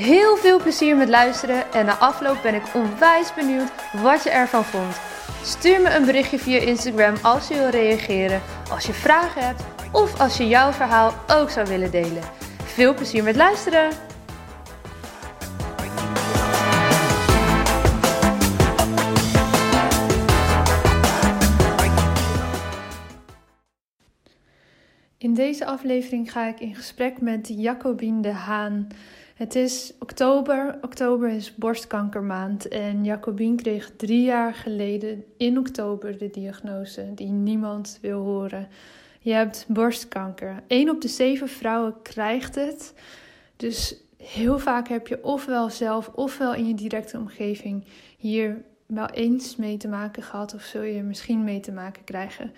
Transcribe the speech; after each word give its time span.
Heel 0.00 0.36
veel 0.36 0.60
plezier 0.60 0.96
met 0.96 1.08
luisteren 1.08 1.72
en 1.72 1.86
na 1.86 1.94
afloop 1.98 2.42
ben 2.42 2.54
ik 2.54 2.74
onwijs 2.74 3.34
benieuwd 3.34 3.72
wat 4.02 4.22
je 4.22 4.30
ervan 4.30 4.64
vond. 4.64 5.00
Stuur 5.42 5.80
me 5.80 5.94
een 5.94 6.04
berichtje 6.04 6.38
via 6.38 6.58
Instagram 6.58 7.14
als 7.22 7.48
je 7.48 7.54
wil 7.54 7.68
reageren, 7.68 8.42
als 8.70 8.86
je 8.86 8.92
vragen 8.92 9.46
hebt 9.46 9.62
of 9.92 10.20
als 10.20 10.36
je 10.36 10.48
jouw 10.48 10.72
verhaal 10.72 11.14
ook 11.28 11.50
zou 11.50 11.66
willen 11.66 11.90
delen. 11.90 12.22
Veel 12.64 12.94
plezier 12.94 13.22
met 13.22 13.36
luisteren! 13.36 13.90
In 25.18 25.34
deze 25.34 25.66
aflevering 25.66 26.32
ga 26.32 26.48
ik 26.48 26.60
in 26.60 26.74
gesprek 26.74 27.20
met 27.20 27.48
Jacobien 27.48 28.22
de 28.22 28.32
Haan. 28.32 28.88
Het 29.40 29.54
is 29.54 29.92
oktober. 29.98 30.78
Oktober 30.82 31.28
is 31.28 31.54
borstkankermaand. 31.54 32.68
En 32.68 33.04
Jacobien 33.04 33.56
kreeg 33.56 33.90
drie 33.96 34.22
jaar 34.22 34.54
geleden 34.54 35.24
in 35.36 35.58
oktober 35.58 36.18
de 36.18 36.30
diagnose 36.30 37.14
die 37.14 37.28
niemand 37.28 37.98
wil 38.02 38.20
horen. 38.22 38.68
Je 39.20 39.32
hebt 39.32 39.64
borstkanker. 39.68 40.62
Eén 40.68 40.90
op 40.90 41.00
de 41.00 41.08
zeven 41.08 41.48
vrouwen 41.48 41.94
krijgt 42.02 42.54
het. 42.54 42.94
Dus 43.56 43.96
heel 44.16 44.58
vaak 44.58 44.88
heb 44.88 45.06
je 45.06 45.24
ofwel 45.24 45.70
zelf 45.70 46.10
ofwel 46.14 46.54
in 46.54 46.66
je 46.66 46.74
directe 46.74 47.18
omgeving 47.18 47.84
hier 48.16 48.64
wel 48.86 49.08
eens 49.08 49.56
mee 49.56 49.76
te 49.76 49.88
maken 49.88 50.22
gehad. 50.22 50.54
Of 50.54 50.62
zul 50.62 50.82
je 50.82 51.02
misschien 51.02 51.44
mee 51.44 51.60
te 51.60 51.72
maken 51.72 52.04
krijgen. 52.04 52.52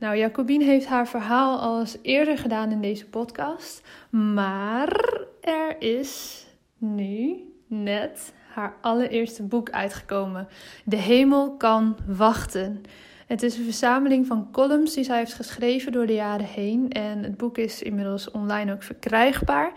Nou, 0.00 0.16
Jacobien 0.16 0.62
heeft 0.62 0.86
haar 0.86 1.08
verhaal 1.08 1.58
al 1.58 1.80
eens 1.80 1.96
eerder 2.02 2.38
gedaan 2.38 2.70
in 2.70 2.80
deze 2.80 3.06
podcast. 3.06 3.82
Maar 4.10 5.20
er 5.40 5.82
is 5.82 6.44
nu 6.78 7.36
net 7.66 8.32
haar 8.52 8.74
allereerste 8.80 9.42
boek 9.42 9.70
uitgekomen. 9.70 10.48
De 10.84 10.96
hemel 10.96 11.56
kan 11.56 11.96
wachten. 12.06 12.82
Het 13.26 13.42
is 13.42 13.56
een 13.56 13.64
verzameling 13.64 14.26
van 14.26 14.48
columns 14.52 14.94
die 14.94 15.04
zij 15.04 15.18
heeft 15.18 15.34
geschreven 15.34 15.92
door 15.92 16.06
de 16.06 16.14
jaren 16.14 16.46
heen. 16.46 16.92
En 16.92 17.22
het 17.22 17.36
boek 17.36 17.58
is 17.58 17.82
inmiddels 17.82 18.30
online 18.30 18.72
ook 18.72 18.82
verkrijgbaar. 18.82 19.72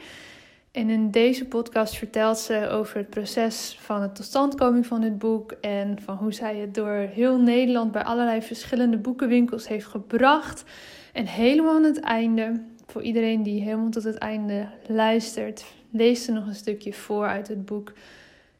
En 0.73 0.89
in 0.89 1.11
deze 1.11 1.45
podcast 1.45 1.95
vertelt 1.95 2.37
ze 2.37 2.69
over 2.69 2.97
het 2.97 3.09
proces 3.09 3.77
van 3.79 4.01
de 4.01 4.11
totstandkoming 4.11 4.85
van 4.85 5.01
dit 5.01 5.17
boek 5.17 5.51
en 5.51 6.01
van 6.01 6.17
hoe 6.17 6.33
zij 6.33 6.57
het 6.57 6.75
door 6.75 6.91
heel 6.91 7.39
Nederland 7.39 7.91
bij 7.91 8.03
allerlei 8.03 8.41
verschillende 8.41 8.97
boekenwinkels 8.97 9.67
heeft 9.67 9.85
gebracht. 9.85 10.63
En 11.11 11.25
helemaal 11.25 11.75
aan 11.75 11.83
het 11.83 11.99
einde, 11.99 12.63
voor 12.87 13.01
iedereen 13.01 13.43
die 13.43 13.61
helemaal 13.61 13.89
tot 13.89 14.03
het 14.03 14.17
einde 14.17 14.67
luistert, 14.87 15.65
leest 15.89 16.23
ze 16.23 16.31
nog 16.31 16.47
een 16.47 16.55
stukje 16.55 16.93
voor 16.93 17.27
uit 17.27 17.47
het 17.47 17.65
boek. 17.65 17.93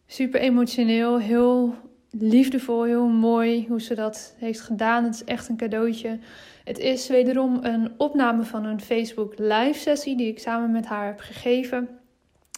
Super 0.06 0.39
emotioneel, 0.39 1.19
heel 1.19 1.75
liefdevol, 2.09 2.84
heel 2.84 3.08
mooi 3.08 3.66
hoe 3.67 3.81
ze 3.81 3.95
dat 3.95 4.36
heeft 4.38 4.61
gedaan. 4.61 5.03
Het 5.03 5.14
is 5.14 5.23
echt 5.23 5.50
een 5.50 5.58
cadeautje. 5.58 6.19
Het 6.64 6.80
is 6.80 7.08
wederom 7.08 7.59
een 7.61 7.91
opname 7.97 8.44
van 8.44 8.66
een 8.66 8.81
Facebook 8.81 9.34
live 9.38 9.80
sessie 9.80 10.18
die 10.18 10.28
ik 10.28 10.40
samen 10.40 10.72
met 10.72 10.85
haar 10.85 11.06
heb 11.06 11.19
gegeven. 11.19 12.01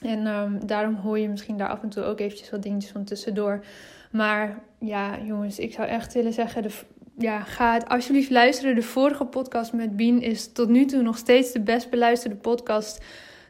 En 0.04 0.28
um, 0.28 0.68
daarom 0.68 0.96
hoor 0.96 1.20
je 1.20 1.30
misschien 1.30 1.58
daar 1.58 1.70
af 1.70 1.82
en 1.82 1.90
toe 1.90 2.04
ook 2.04 2.20
eventjes 2.20 2.50
wat 2.50 2.64
dingetjes 2.64 2.92
van 2.92 3.04
tussendoor. 3.04 3.64
Maar 4.12 4.60
ja, 4.80 5.18
jongens, 5.24 5.60
ik 5.60 5.74
zou 5.74 5.88
echt 5.88 6.14
willen 6.14 6.34
zeggen, 6.34 6.62
de, 6.62 6.70
ja, 7.18 7.40
ga 7.40 7.74
het 7.74 7.90
alsjeblieft 7.90 8.30
luisteren. 8.30 8.76
De 8.76 8.82
vorige 8.82 9.26
podcast 9.26 9.74
met 9.74 9.96
Bien 9.96 10.22
is 10.22 10.52
tot 10.52 10.70
nu 10.70 10.86
toe 10.86 11.02
nog 11.02 11.18
steeds 11.18 11.52
de 11.52 11.62
best 11.62 11.90
beluisterde 11.90 12.36
podcast 12.36 13.04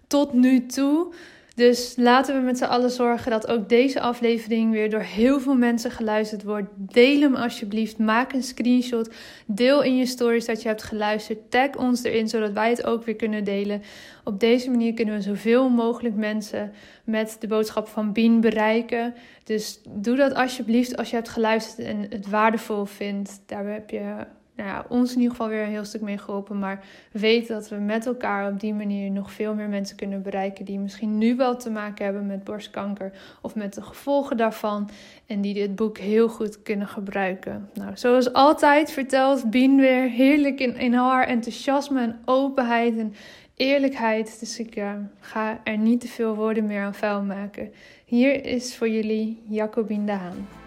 tot 0.08 0.34
nu 0.34 0.66
toe. 0.66 1.14
Dus 1.56 1.94
laten 1.98 2.36
we 2.36 2.42
met 2.42 2.58
z'n 2.58 2.64
allen 2.64 2.90
zorgen 2.90 3.32
dat 3.32 3.48
ook 3.48 3.70
deze 3.70 4.00
aflevering 4.00 4.72
weer 4.72 4.90
door 4.90 5.02
heel 5.02 5.40
veel 5.40 5.56
mensen 5.56 5.92
geluisterd 5.92 6.44
wordt. 6.44 6.68
Deel 6.76 7.22
hem 7.22 7.36
alsjeblieft. 7.36 7.98
Maak 7.98 8.34
een 8.34 8.44
screenshot. 8.44 9.14
Deel 9.46 9.84
in 9.84 9.98
je 9.98 10.06
stories 10.06 10.46
dat 10.46 10.62
je 10.62 10.68
hebt 10.68 10.84
geluisterd. 10.84 11.52
Tag 11.52 11.76
ons 11.78 12.04
erin 12.04 12.28
zodat 12.28 12.52
wij 12.52 12.70
het 12.70 12.86
ook 12.86 13.06
weer 13.06 13.16
kunnen 13.16 13.44
delen. 13.44 13.82
Op 14.24 14.40
deze 14.40 14.70
manier 14.70 14.94
kunnen 14.94 15.16
we 15.16 15.22
zoveel 15.22 15.70
mogelijk 15.70 16.16
mensen 16.16 16.72
met 17.04 17.38
de 17.40 17.48
boodschap 17.48 17.88
van 17.88 18.12
Bien 18.12 18.42
bereiken. 18.42 19.14
Dus 19.44 19.82
doe 19.90 20.16
dat 20.16 20.34
alsjeblieft 20.34 20.98
als 20.98 21.10
je 21.10 21.16
hebt 21.16 21.30
geluisterd 21.30 21.88
en 21.88 22.06
het 22.10 22.30
waardevol 22.30 22.86
vindt. 22.86 23.42
Daar 23.46 23.66
heb 23.66 23.90
je 23.90 24.26
nou 24.56 24.70
ja, 24.70 24.86
ons 24.90 25.12
in 25.12 25.18
ieder 25.18 25.32
geval 25.32 25.50
weer 25.50 25.64
een 25.64 25.70
heel 25.70 25.86
stuk 25.86 26.02
mee 26.02 26.18
geholpen. 26.18 26.60
Maar 26.60 26.84
weet 27.12 27.48
dat 27.48 27.70
we 27.70 27.76
met 27.76 28.06
elkaar 28.06 28.52
op 28.52 28.60
die 28.60 28.74
manier 28.74 29.12
nog 29.12 29.32
veel 29.32 29.54
meer 29.54 29.70
mensen 29.70 29.96
kunnen 29.96 30.22
bereiken. 30.22 30.66
Die 30.66 30.80
misschien 30.80 31.18
nu 31.18 31.36
wel 31.36 31.56
te 31.58 31.70
maken 31.70 32.06
hebben 32.06 32.26
met 32.26 32.44
borstkanker. 32.44 33.12
Of 33.42 33.56
met 33.56 33.74
de 33.74 33.82
gevolgen 33.82 34.38
daarvan. 34.38 34.90
En 35.26 35.42
die 35.42 35.54
dit 35.54 35.76
boek 35.76 35.98
heel 35.98 36.30
goed 36.30 36.62
kunnen 36.62 36.88
gebruiken. 36.88 37.70
Nou, 37.74 37.92
zoals 37.94 38.34
altijd 38.34 38.92
vertelt 38.92 39.50
Bien 39.50 39.76
weer 39.76 40.10
heerlijk 40.10 40.60
in, 40.60 40.94
haar 40.94 41.28
enthousiasme 41.28 42.02
en 42.02 42.20
openheid 42.26 42.98
en 42.98 43.14
eerlijkheid. 43.56 44.40
Dus 44.40 44.60
ik 44.60 44.76
uh, 44.76 44.92
ga 45.20 45.60
er 45.64 45.78
niet 45.78 46.02
te 46.02 46.08
veel 46.08 46.36
woorden 46.36 46.66
meer 46.66 46.82
aan 46.82 46.96
vuil 46.96 47.22
maken. 47.22 47.74
Hier 48.06 48.46
is 48.46 48.76
voor 48.76 48.90
jullie 48.90 49.42
Jacobien 49.48 50.06
de 50.06 50.12
Haan. 50.12 50.65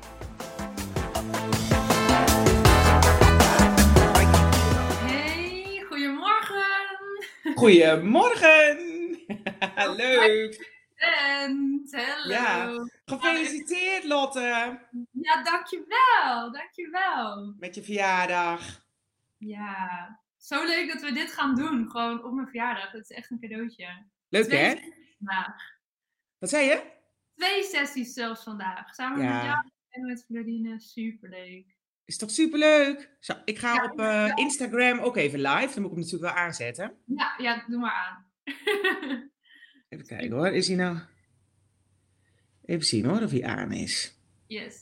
Goedemorgen! 7.58 8.76
Leuk! 9.96 10.76
En 10.94 11.82
hallo! 11.91 12.32
Ja, 12.32 12.88
gefeliciteerd 13.04 14.04
Lotte! 14.04 14.78
Ja, 15.12 15.42
dankjewel, 15.42 16.52
dankjewel. 16.52 17.54
Met 17.58 17.74
je 17.74 17.82
verjaardag. 17.82 18.84
Ja, 19.38 20.20
zo 20.36 20.64
leuk 20.64 20.92
dat 20.92 21.02
we 21.02 21.12
dit 21.12 21.32
gaan 21.32 21.54
doen, 21.54 21.91
gewoon 21.91 22.24
op 22.24 22.32
mijn 22.32 22.46
verjaardag. 22.46 22.92
Het 22.92 23.10
is 23.10 23.16
echt 23.16 23.30
een 23.30 23.41
cadeautje. 23.41 24.06
Leuk 24.28 24.44
Twee 24.44 24.60
hè? 24.60 24.75
vandaag. 25.19 25.56
Wat 26.38 26.50
zei 26.50 26.66
je? 26.66 26.82
Twee 27.34 27.62
sessies 27.62 28.12
zelfs 28.12 28.42
vandaag. 28.42 28.94
Samen 28.94 29.22
Ja. 29.22 29.34
met 29.34 29.44
jou 29.44 29.64
en 29.90 30.06
met 30.06 30.25
Florine. 30.25 30.80
Superleuk. 30.80 31.76
Is 32.08 32.16
toch 32.16 32.30
superleuk? 32.30 33.10
Zo, 33.20 33.32
ik 33.44 33.58
ga 33.58 33.74
Ja, 33.74 33.84
op 33.84 34.00
eh, 34.00 34.32
Instagram 34.34 34.98
ook 34.98 35.16
even 35.16 35.41
live. 35.41 35.74
Dan 35.74 35.82
moet 35.82 35.91
ik 35.91 35.96
hem 35.96 36.04
natuurlijk 36.04 36.34
wel 36.34 36.42
aanzetten. 36.44 36.94
Ja, 37.04 37.34
ja, 37.38 37.64
doe 37.66 37.78
maar 37.78 37.92
aan. 37.92 38.26
Even 39.88 40.06
kijken 40.06 40.30
hoor. 40.30 40.48
Is 40.48 40.66
hij 40.69 40.76
nou... 40.76 40.98
Even 42.64 42.86
zien 42.86 43.04
hoor 43.04 43.22
of 43.22 43.30
hij 43.30 43.44
aan 43.44 43.72
is. 43.72 44.19
yes. 44.46 44.76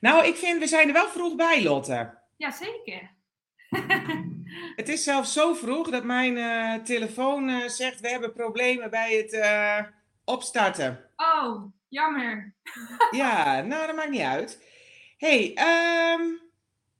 Nou, 0.00 0.26
ik 0.26 0.34
vind 0.36 0.58
we 0.58 0.66
zijn 0.66 0.86
er 0.86 0.92
wel 0.92 1.08
vroeg 1.08 1.36
bij 1.36 1.62
Lotte. 1.62 2.18
Ja, 2.36 2.50
zeker. 2.50 3.10
Het 4.76 4.88
is 4.88 5.04
zelfs 5.04 5.32
zo 5.32 5.54
vroeg 5.54 5.90
dat 5.90 6.04
mijn 6.04 6.36
eh, 6.36 6.82
telefoon 6.84 7.48
eh, 7.48 7.68
zegt 7.68 8.00
we 8.00 8.08
hebben 8.08 8.32
problemen 8.32 8.90
bij 8.90 9.16
het 9.16 9.90
opstarten. 10.24 11.10
oh, 11.16 11.64
jammer. 11.88 12.54
Ja, 13.10 13.60
nou 13.60 13.86
dat 13.86 13.96
maakt 13.96 14.10
niet 14.10 14.20
uit. 14.20 14.64
Hey, 15.16 15.54
ehm, 15.54 16.22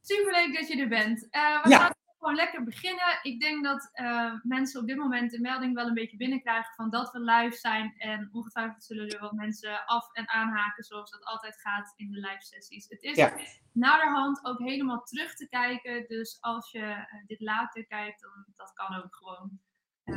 Superleuk 0.01 0.55
dat 0.55 0.69
je 0.69 0.81
er 0.81 0.89
bent. 0.89 1.29
Eh, 1.31 1.63
we 1.63 1.69
Ja. 1.69 1.79
gaan 1.79 1.95
gewoon 2.19 2.35
lekker 2.35 2.65
beginnen. 2.65 3.19
Ik 3.23 3.41
denk 3.41 3.65
dat 3.65 3.89
eh, 3.93 4.33
mensen 4.43 4.81
op 4.81 4.87
dit 4.87 4.97
moment 4.97 5.31
de 5.31 5.41
melding 5.41 5.75
wel 5.75 5.87
een 5.87 5.95
beetje 5.95 6.17
binnenkrijgen 6.17 6.75
van 6.75 6.91
dat 6.91 7.13
we 7.13 7.21
live 7.21 7.57
zijn. 7.57 7.95
En 7.99 8.29
ongetwijfeld 8.33 8.85
zullen 8.85 9.09
er 9.09 9.21
wat 9.21 9.33
mensen 9.33 9.87
af 9.87 10.13
en 10.13 10.29
aanhaken 10.29 10.85
zoals 10.85 11.11
dat 11.11 11.25
altijd 11.25 11.61
gaat 11.61 11.93
in 11.97 12.11
de 12.11 12.19
live 12.21 12.43
sessies. 12.43 12.89
Het 12.89 13.03
is 13.03 13.17
Ja. 13.17 13.37
naderhand 13.73 14.45
ook 14.45 14.59
helemaal 14.59 15.03
terug 15.03 15.35
te 15.35 15.49
kijken. 15.49 16.05
Dus 16.09 16.39
als 16.41 16.71
je 16.71 16.81
eh, 16.81 17.05
dit 17.27 17.41
later 17.41 17.87
kijkt, 17.87 18.21
dan 18.21 18.45
dat 18.57 18.73
kan 18.73 18.95
ook 18.97 19.17
gewoon. 19.17 19.61
Eh, 20.05 20.17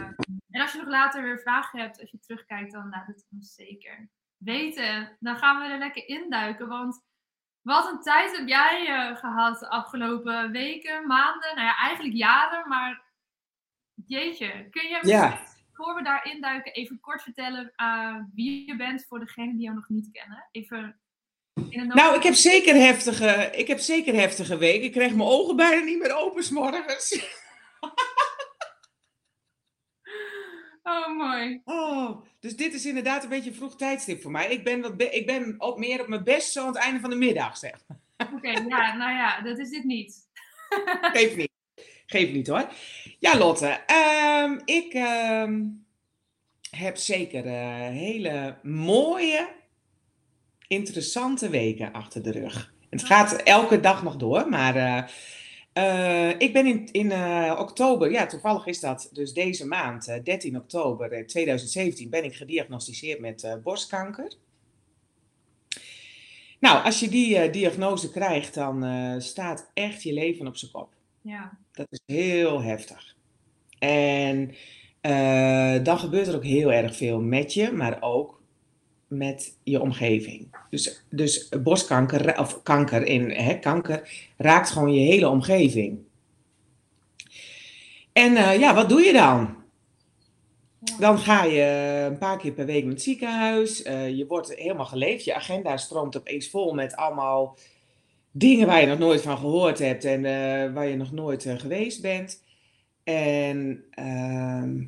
en 0.50 0.62
als 0.62 0.72
je 0.72 0.78
nog 0.78 0.88
later 0.88 1.24
weer 1.24 1.40
vragen 1.40 1.80
hebt, 1.80 2.00
als 2.02 2.12
je 2.12 2.20
terugkijkt, 2.20 2.72
dan 2.72 2.90
laat 2.90 3.08
het 3.08 3.28
ons 3.32 3.54
zeker 3.54 4.10
weten. 4.38 5.18
Dan 5.20 5.38
gaan 5.38 5.60
we 5.62 5.68
er 5.68 5.78
lekker 5.78 6.08
induiken, 6.08 6.68
want 6.68 7.08
wat 7.70 7.92
een 7.92 8.02
tijd 8.02 8.38
heb 8.38 8.48
jij 8.48 8.88
eh, 8.88 9.16
gehad 9.16 9.60
de 9.60 9.70
afgelopen 9.70 10.52
weken, 10.52 11.08
maanden, 11.08 11.56
nou 11.56 11.68
ja, 11.68 11.78
eigenlijk 11.78 12.16
jaren, 12.16 12.68
maar 12.68 13.02
jeetje, 14.06 14.68
kun 14.70 14.88
je 14.88 15.00
Ja. 15.02 15.40
voor 15.74 15.96
we 15.96 16.04
daar 16.04 16.26
induiken 16.26 16.74
even 16.74 17.00
kort 17.00 17.22
vertellen 17.22 17.74
eh, 17.76 18.16
wie 18.34 18.68
je 18.68 18.76
bent 18.76 19.06
voor 19.08 19.20
degenen 19.20 19.56
die 19.56 19.64
jou 19.64 19.76
nog 19.76 19.90
niet 19.90 20.10
kennen? 20.12 20.48
Even 20.52 21.00
In 21.70 21.80
een 21.80 21.88
Nou, 21.88 22.16
ik 22.16 22.24
heb 22.24 22.34
zeker 22.34 22.76
heftige, 22.76 23.52
ik 23.56 23.68
heb 23.68 23.80
zeker 23.80 24.14
heftige 24.14 24.58
weken. 24.58 24.84
Ik 24.84 24.92
krijg 24.92 25.16
mijn 25.16 25.30
ogen 25.30 25.56
bijna 25.56 25.84
niet 25.84 26.00
meer 26.00 26.16
open 26.16 26.44
's 26.44 26.50
morgens. 26.50 27.38
Oh, 30.84 31.08
mooi. 31.40 31.62
Oh, 31.66 32.26
dus 32.40 32.56
dit 32.56 32.74
is 32.74 32.86
inderdaad 32.86 33.24
een 33.24 33.30
beetje 33.30 33.50
een 33.50 33.56
vroeg 33.56 33.76
tijdstip 33.76 34.22
voor 34.22 34.32
mij. 34.32 34.52
Ik 34.52 34.64
ben, 34.64 34.82
wat 34.82 34.94
ik 34.98 35.26
ben 35.26 35.56
ook 35.58 35.78
meer 35.78 36.02
op 36.02 36.08
mijn 36.08 36.24
best 36.24 36.52
zo 36.52 36.62
aan 36.62 36.68
het 36.68 36.76
einde 36.76 37.00
van 37.00 37.10
de 37.10 37.16
middag, 37.16 37.58
zeg. 37.58 37.86
Oké, 38.34 38.50
ja, 38.50 38.96
nou 38.96 39.12
ja, 39.12 39.42
dat 39.42 39.58
is 39.58 39.70
dit 39.70 39.84
niet. 39.84 40.28
Geef 41.14 41.36
niet. 41.36 41.52
Geef 42.06 42.32
niet 42.32 42.48
hoor. 42.48 42.70
Ja, 43.20 43.38
Lotte. 43.38 43.68
ehm, 43.86 44.60
ik 44.66 44.94
ehm, 44.94 45.64
heb 46.70 46.98
zeker 46.98 47.46
eh, 47.46 47.88
hele 47.88 48.58
mooie, 48.64 49.50
interessante 50.68 51.50
weken 51.50 51.94
achter 51.94 52.24
de 52.24 52.32
rug. 52.32 52.74
Het 52.90 53.04
gaat 53.04 53.36
elke 53.36 53.80
dag 53.80 54.04
nog 54.04 54.16
door, 54.16 54.50
maar 54.50 54.76
eh, 54.76 55.04
eh, 55.80 56.40
ik 56.40 56.54
ben 56.54 56.66
in, 56.66 56.92
in 56.92 57.12
eh, 57.12 57.56
oktober, 57.60 58.12
ja, 58.12 58.26
toevallig 58.26 58.66
is 58.66 58.80
dat 58.80 59.10
dus 59.14 59.34
deze 59.34 59.68
maand, 59.68 60.08
eh, 60.08 60.24
13 60.24 60.58
oktober 60.58 61.12
eh, 61.12 61.26
2017, 61.26 62.10
ben 62.10 62.24
ik 62.24 62.36
gediagnosticeerd 62.36 63.20
met 63.20 63.58
borstkanker. 63.64 64.34
Nou, 66.60 66.84
als 66.84 67.00
je 67.00 67.10
die 67.10 67.50
diagnose 67.50 68.12
krijgt, 68.12 68.54
dan 68.54 68.86
staat 69.22 69.72
echt 69.74 70.04
je 70.04 70.14
leven 70.14 70.48
op 70.48 70.58
zijn 70.58 70.72
kop. 70.72 70.94
Ja, 71.22 71.58
Dat 71.72 71.88
is 71.90 72.02
heel 72.06 72.62
heftig. 72.62 73.16
En 73.80 74.56
dan 75.84 76.00
gebeurt 76.00 76.28
er 76.28 76.36
ook 76.36 76.44
heel 76.44 76.72
erg 76.72 76.96
veel 76.96 77.22
met 77.22 77.54
je, 77.54 77.72
maar 77.72 78.02
ook 78.02 78.39
met 79.10 79.58
je 79.64 79.82
omgeving. 79.82 80.56
Dus, 80.70 81.04
dus 81.10 81.50
borstkanker, 81.64 82.40
of 82.40 82.64
kanker, 82.64 83.06
in, 83.06 83.32
hè, 83.32 83.60
kanker 83.60 84.30
raakt 84.38 84.70
gewoon 84.70 84.94
je 84.94 85.00
hele 85.00 85.30
omgeving. 85.30 86.00
En 88.12 88.36
eh, 88.36 88.60
ja, 88.60 88.74
wat 88.74 88.90
doe 88.90 89.02
je 89.02 89.14
dan? 89.14 89.58
Dan 91.00 91.18
ga 91.18 91.44
je 91.44 91.62
een 92.12 92.18
paar 92.18 92.38
keer 92.38 92.52
per 92.52 92.66
week 92.66 92.84
naar 92.84 92.94
het 92.94 93.02
ziekenhuis. 93.02 93.82
eh, 93.82 94.18
je 94.18 94.26
wordt 94.28 94.56
helemaal 94.56 94.86
geleefd. 94.86 95.26
Je 95.26 95.36
agenda 95.36 95.78
stroomt 95.78 96.18
opeens 96.18 96.50
vol 96.50 96.74
met 96.74 96.96
allemaal 96.96 97.58
dingen 98.32 98.68
waar 98.68 98.82
je 98.82 98.88
nog 98.88 99.00
nooit 99.00 99.22
van 99.22 99.38
gehoord 99.38 99.80
hebt 99.80 100.06
en 100.06 100.26
eh, 100.26 100.74
waar 100.74 100.88
je 100.88 100.96
nog 100.96 101.12
nooit 101.12 101.46
geweest 101.58 102.02
bent. 102.02 102.44
En, 103.04 103.86
ehm, 103.92 104.84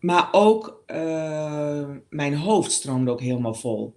maar 0.00 0.28
ook 0.32 0.82
eh, 0.86 1.90
mijn 2.08 2.34
hoofd 2.34 2.72
stroomde 2.72 3.10
ook 3.10 3.20
helemaal 3.20 3.54
vol 3.54 3.96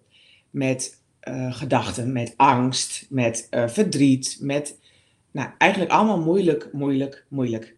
met 0.49 1.03
eh, 1.19 1.53
gedachten, 1.53 2.11
met 2.11 2.33
angst, 2.37 3.05
met 3.09 3.47
eh, 3.49 3.67
verdriet, 3.67 4.37
met 4.41 4.79
nou, 5.31 5.49
eigenlijk 5.57 5.91
allemaal 5.91 6.21
moeilijk, 6.21 6.69
moeilijk, 6.71 7.25
moeilijk. 7.29 7.77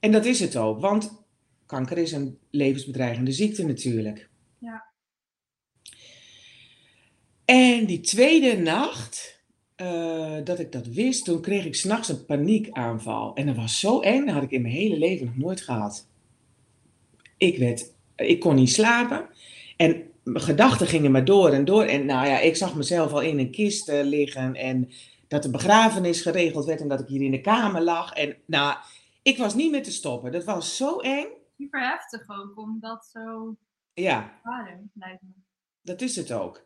En 0.00 0.12
dat 0.12 0.24
is 0.24 0.40
het 0.40 0.56
ook, 0.56 0.80
want 0.80 1.24
kanker 1.66 1.98
is 1.98 2.12
een 2.12 2.38
levensbedreigende 2.50 3.32
ziekte 3.32 3.66
natuurlijk. 3.66 4.28
Ja. 4.58 4.84
En 7.44 7.86
die 7.86 8.00
tweede 8.00 8.56
nacht, 8.56 9.44
dat 10.44 10.58
ik 10.58 10.72
dat 10.72 10.86
wist, 10.86 11.24
toen 11.24 11.40
kreeg 11.40 11.64
ik 11.64 11.74
s'nachts 11.74 12.08
een 12.08 12.24
paniekaanval. 12.24 13.34
En 13.34 13.46
dat 13.46 13.56
was 13.56 13.80
zo 13.80 14.00
eng, 14.00 14.24
dat 14.24 14.34
had 14.34 14.42
ik 14.42 14.50
in 14.50 14.62
mijn 14.62 14.74
hele 14.74 14.98
leven 14.98 15.26
nog 15.26 15.36
nooit 15.36 15.60
gehad. 15.60 16.08
Ik, 17.36 17.58
werd, 17.58 17.92
ik 18.16 18.40
kon 18.40 18.54
niet 18.54 18.70
slapen. 18.72 19.28
En 19.76 20.10
mijn 20.22 20.44
gedachten 20.44 20.86
gingen 20.86 21.10
maar 21.10 21.24
door 21.24 21.48
en 21.50 21.64
door. 21.64 21.82
En 21.82 22.06
nou 22.06 22.26
ja, 22.28 22.38
ik 22.38 22.56
zag 22.56 22.74
mezelf 22.74 23.12
al 23.12 23.20
in 23.20 23.38
een 23.38 23.50
kist 23.50 23.88
eh, 23.88 24.04
liggen. 24.04 24.54
En 24.54 24.90
dat 25.28 25.42
de 25.42 25.50
begrafenis 25.50 26.20
geregeld 26.20 26.64
werd 26.64 26.80
en 26.80 26.88
dat 26.88 27.00
ik 27.00 27.06
hier 27.06 27.22
in 27.22 27.30
de 27.30 27.40
kamer 27.40 27.82
lag. 27.82 28.12
En 28.12 28.36
nou, 28.46 28.76
ik 29.22 29.38
was 29.38 29.54
niet 29.54 29.70
meer 29.70 29.82
te 29.82 29.92
stoppen. 29.92 30.32
Dat 30.32 30.44
was 30.44 30.76
zo 30.76 30.98
eng. 30.98 31.26
Super 31.58 31.88
heftig 31.88 32.20
ook, 32.28 32.58
om 32.58 32.78
dat 32.80 33.08
zo 33.12 33.56
Ja, 33.94 34.40
lijkt 34.94 35.22
me. 35.22 35.28
dat 35.82 36.00
is 36.00 36.16
het 36.16 36.32
ook. 36.32 36.64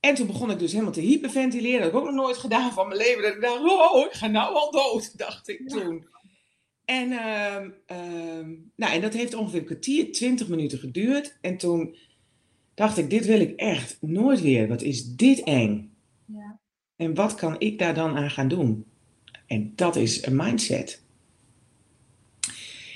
En 0.00 0.14
toen 0.14 0.26
begon 0.26 0.50
ik 0.50 0.58
dus 0.58 0.72
helemaal 0.72 0.92
te 0.92 1.00
hyperventileren. 1.00 1.80
Dat 1.82 1.92
heb 1.92 2.00
ik 2.00 2.06
ook 2.06 2.14
nog 2.14 2.24
nooit 2.24 2.36
gedaan 2.36 2.72
van 2.72 2.88
mijn 2.88 3.00
leven. 3.00 3.22
Dat 3.22 3.34
ik 3.34 3.40
dacht, 3.40 3.60
oh, 3.60 4.04
ik 4.06 4.12
ga 4.12 4.26
nou 4.26 4.54
al 4.54 4.70
dood, 4.70 5.18
dacht 5.18 5.48
ik 5.48 5.62
Ja. 5.66 5.80
toen. 5.80 6.08
En, 6.86 7.12
ehm, 7.12 7.70
ehm, 7.86 8.54
nou, 8.76 8.92
en 8.92 9.00
dat 9.00 9.12
heeft 9.12 9.34
ongeveer 9.34 9.58
een 9.58 9.66
kwartier, 9.66 10.12
twintig 10.12 10.48
minuten 10.48 10.78
geduurd. 10.78 11.36
En 11.40 11.56
toen 11.56 11.96
dacht 12.74 12.98
ik, 12.98 13.10
dit 13.10 13.26
wil 13.26 13.40
ik 13.40 13.56
echt 13.56 13.98
nooit 14.00 14.40
weer. 14.40 14.68
Wat 14.68 14.82
is 14.82 15.04
dit 15.04 15.42
eng? 15.42 15.96
Ja, 16.24 16.60
En 16.96 17.14
wat 17.14 17.34
kan 17.34 17.60
ik 17.60 17.78
daar 17.78 17.94
dan 17.94 18.16
aan 18.16 18.30
gaan 18.30 18.48
doen? 18.48 18.84
En 19.46 19.72
dat 19.74 19.96
is 19.96 20.26
een 20.26 20.36
mindset. 20.36 21.02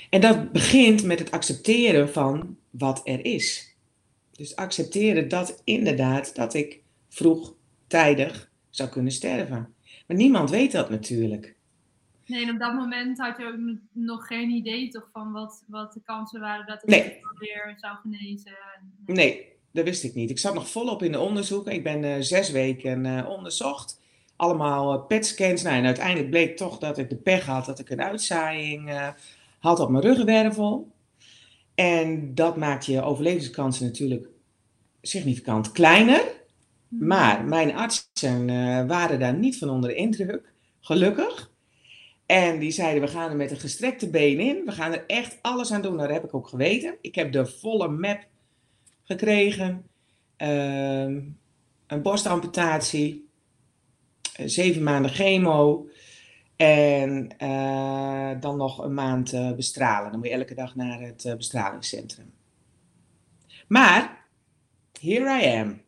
En 0.09 0.21
dat 0.21 0.51
begint 0.51 1.03
met 1.03 1.19
het 1.19 1.31
accepteren 1.31 2.09
van 2.09 2.57
wat 2.69 3.01
er 3.03 3.25
is. 3.25 3.75
Dus 4.31 4.55
accepteren 4.55 5.27
dat 5.27 5.61
inderdaad 5.63 6.35
dat 6.35 6.53
ik 6.53 6.81
vroegtijdig 7.09 8.51
zou 8.69 8.89
kunnen 8.89 9.11
sterven. 9.11 9.73
Maar 10.07 10.17
niemand 10.17 10.49
weet 10.49 10.71
dat 10.71 10.89
natuurlijk. 10.89 11.55
Nee, 12.31 12.43
en 12.43 12.53
op 12.53 12.59
dat 12.59 12.73
moment 12.73 13.17
had 13.17 13.37
je 13.37 13.45
ook 13.45 13.77
nog 13.91 14.27
geen 14.27 14.49
idee 14.49 14.89
toch 14.89 15.09
van 15.13 15.31
wat, 15.31 15.63
wat 15.67 15.93
de 15.93 16.01
kansen 16.03 16.39
waren 16.39 16.65
dat 16.65 16.81
het 16.81 16.89
Nee. 16.89 17.19
weer 17.37 17.73
zou 17.77 17.97
genezen. 17.97 18.57
Nee, 19.05 19.45
dat 19.71 19.83
wist 19.83 20.03
ik 20.03 20.13
niet. 20.13 20.29
Ik 20.29 20.39
zat 20.39 20.53
nog 20.53 20.69
volop 20.69 21.03
in 21.03 21.11
de 21.11 21.19
onderzoeken. 21.19 21.73
Ik 21.73 21.83
ben 21.83 22.03
eh, 22.03 22.15
zes 22.19 22.51
weken 22.51 23.05
eh, 23.05 23.29
onderzocht. 23.29 23.99
Allemaal 24.35 24.93
eh, 24.93 25.07
PET-scans. 25.07 25.61
Nou, 25.61 25.75
en 25.75 25.85
uiteindelijk 25.85 26.29
bleek 26.29 26.57
toch 26.57 26.77
dat 26.77 26.97
ik 26.97 27.09
de 27.09 27.15
pech 27.15 27.45
had 27.45 27.65
dat 27.65 27.79
ik 27.79 27.89
een 27.89 28.01
uitzaaiing 28.01 29.13
had 29.59 29.79
op 29.79 29.89
mijn 29.89 30.03
ruggenwervel. 30.03 30.91
En 31.75 32.35
dat 32.35 32.57
maakt 32.57 32.85
je 32.85 33.01
overlevingskansen 33.01 33.85
natuurlijk 33.85 34.27
significant 35.01 35.71
kleiner. 35.71 36.23
Mhm. 36.87 37.07
Maar 37.07 37.45
mijn 37.45 37.75
artsen 37.75 38.47
waren 38.87 39.19
daar 39.19 39.33
niet 39.33 39.57
van 39.57 39.69
onder 39.69 39.89
de 39.89 39.95
indruk, 39.95 40.53
gelukkig. 40.79 41.50
En 42.31 42.59
die 42.59 42.71
zeiden, 42.71 43.01
we 43.01 43.07
gaan 43.07 43.29
er 43.29 43.35
met 43.35 43.51
een 43.51 43.59
gestrekte 43.59 44.09
been 44.09 44.39
in. 44.39 44.65
We 44.65 44.71
gaan 44.71 44.91
er 44.93 45.03
echt 45.07 45.37
alles 45.41 45.71
aan 45.71 45.81
doen. 45.81 45.95
Nou, 45.95 46.07
Dat 46.07 46.15
heb 46.15 46.25
ik 46.25 46.33
ook 46.33 46.47
geweten. 46.47 46.95
Ik 47.01 47.15
heb 47.15 47.31
de 47.31 47.45
volle 47.45 47.87
map 47.87 48.27
gekregen. 49.03 49.85
Ehm, 50.35 51.21
een 51.87 52.01
borstamputatie. 52.01 53.29
eh, 54.35 54.47
zeven 54.47 54.83
maanden 54.83 55.11
chemo. 55.11 55.89
En 56.55 57.37
eh, 57.37 58.31
dan 58.39 58.57
nog 58.57 58.83
een 58.83 58.93
maand 58.93 59.33
eh, 59.33 59.51
bestralen. 59.53 60.09
Dan 60.11 60.19
moet 60.19 60.29
je 60.29 60.33
elke 60.35 60.53
dag 60.53 60.75
naar 60.75 60.99
het 61.01 61.33
bestralingscentrum. 61.37 62.33
Maar, 63.67 64.25
here 64.99 65.41
I 65.41 65.57
am. 65.59 65.81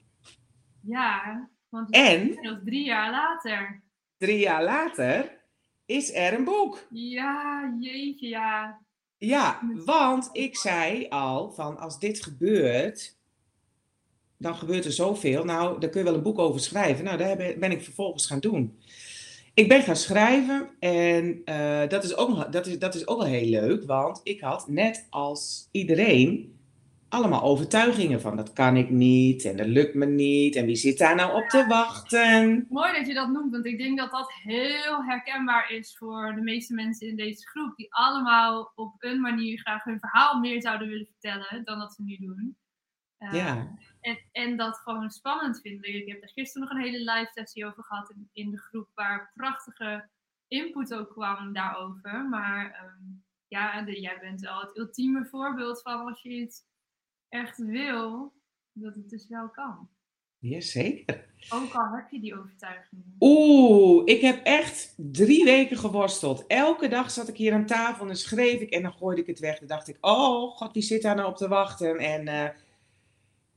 Ja, 0.82 1.50
want 1.70 1.89
En 1.91 2.38
drie 2.65 2.86
jaar 2.86 3.12
later. 3.12 3.82
drie 4.17 4.39
jaar 4.39 4.63
later 4.63 5.41
is 5.86 6.13
er 6.13 6.34
een 6.34 6.44
boek. 6.44 6.88
Ja, 6.90 7.75
jeetje, 7.80 8.28
ja. 8.28 8.82
Ja, 9.18 9.62
want 9.86 10.30
ik 10.32 10.58
zei 10.58 11.08
al 11.10 11.52
van 11.52 11.78
als 11.78 12.00
dit 12.00 12.24
gebeurt, 12.24 13.18
dan 14.38 14.56
gebeurt 14.56 14.86
er 14.86 14.92
zoveel. 14.92 15.44
Nou, 15.46 15.80
daar 15.80 15.90
kun 15.90 16.00
je 16.00 16.06
wel 16.06 16.16
een 16.16 16.24
boek 16.24 16.40
over 16.40 16.60
schrijven. 16.60 17.06
Nou, 17.06 17.18
daar 17.18 17.38
ben 17.38 17.72
ik 17.72 17.84
vervolgens 17.84 18.25
gaan 18.25 18.40
doen. 18.40 18.80
Ik 19.54 19.68
ben 19.68 19.82
gaan 19.82 19.96
schrijven 19.96 20.70
en 20.80 21.42
eh, 21.46 21.90
dat, 21.90 22.04
is 22.04 22.16
ook, 22.16 22.52
dat, 22.52 22.66
is, 22.68 22.80
dat 22.80 22.96
is 22.96 23.08
ook 23.08 23.18
wel 23.18 23.28
heel 23.28 23.50
leuk, 23.50 23.84
want 23.84 24.22
ik 24.24 24.42
had 24.42 24.68
net 24.68 25.08
als 25.10 25.68
iedereen 25.72 26.52
allemaal 27.13 27.41
overtuigingen 27.43 28.22
van 28.22 28.36
dat 28.36 28.53
kan 28.53 28.75
ik 28.77 28.89
niet 28.89 29.46
en 29.46 29.58
dat 29.58 29.67
lukt 29.67 29.93
me 29.93 30.05
niet 30.05 30.55
en 30.55 30.65
wie 30.65 30.75
zit 30.75 30.98
daar 30.98 31.15
nou 31.15 31.41
op 31.43 31.50
te 31.50 31.65
wachten. 31.67 32.65
Mooi 32.70 32.93
dat 32.93 33.08
je 33.08 33.13
dat 33.13 33.29
noemt, 33.29 33.51
want 33.51 33.65
ik 33.65 33.77
denk 33.77 33.98
dat 33.98 34.12
dat 34.12 34.34
heel 34.34 35.03
herkenbaar 35.03 35.72
is 35.72 35.98
voor 35.98 36.34
de 36.36 36.41
meeste 36.41 36.74
mensen 36.74 37.08
in 37.08 37.15
deze 37.15 37.48
groep. 37.48 37.75
Die 37.75 37.93
allemaal 37.93 38.72
op 38.75 38.93
een 39.00 39.22
manier 39.22 39.60
graag 39.60 39.84
hun 39.84 40.00
verhaal 40.00 40.39
meer 40.39 40.62
zouden 40.62 40.88
willen 40.88 41.08
vertellen 41.12 41.63
dan 41.63 41.79
dat 41.79 41.93
ze 41.93 42.03
nu 42.03 42.17
doen. 42.17 42.58
Eh, 43.17 43.34
Ja. 43.34 43.75
En, 44.01 44.17
en 44.32 44.58
dat 44.58 44.77
gewoon 44.77 45.10
spannend 45.10 45.60
vinden. 45.62 45.96
Ik 45.96 46.08
heb 46.08 46.22
er 46.22 46.29
gisteren 46.29 46.67
nog 46.67 46.77
een 46.77 46.84
hele 46.84 47.12
live 47.12 47.29
sessie 47.34 47.65
over 47.65 47.84
gehad 47.84 48.10
in, 48.10 48.29
in 48.34 48.51
de 48.51 48.58
groep, 48.58 48.88
waar 48.93 49.32
prachtige 49.34 50.10
input 50.48 50.93
ook 50.93 51.10
kwam 51.10 51.53
daarover. 51.53 52.25
Maar 52.29 52.72
ehm, 52.72 53.03
ja, 53.48 53.82
de- 53.82 54.01
jij 54.01 54.17
bent 54.22 54.41
wel 54.41 54.60
het 54.60 54.77
ultieme 54.77 55.25
voorbeeld 55.25 55.82
van 55.82 56.05
als 56.08 56.22
je 56.22 56.29
iets 56.29 56.62
echt 57.34 57.58
wil, 57.58 58.34
dat 58.72 58.96
het 58.96 59.10
dus 59.10 59.28
wel 59.28 59.50
kan. 59.50 59.90
Jazeker. 60.38 61.25
Ook 61.50 61.74
al 61.74 61.96
heb 61.96 62.10
je 62.12 62.20
die 62.20 62.40
overtuigingen. 62.40 63.16
Oeh, 63.20 64.02
ik 64.06 64.22
heb 64.22 64.44
echt 64.44 64.94
drie 64.98 65.44
weken 65.44 65.78
geworsteld. 65.78 66.48
Elke 66.48 66.88
dag 66.88 67.12
zat 67.12 67.28
ik 67.28 67.38
hier 67.38 67.54
aan 67.54 67.66
tafel 67.66 68.10
en 68.10 68.16
schreef 68.16 68.60
ik 68.60 68.70
en 68.70 68.82
dan 68.82 68.94
gooide 68.94 69.22
ik 69.22 69.28
het 69.28 69.40
weg. 69.40 69.60
Dan 69.60 69.68
dacht 69.68 69.88
ik, 69.88 69.98
oh 70.02 70.56
god, 70.56 70.74
wie 70.74 70.84
zit 70.84 71.02
daar 71.02 71.16
nou 71.16 71.30
op 71.30 71.38
te 71.38 71.48
wachten? 71.48 71.98
En, 71.98 72.28
eh, 72.28 72.50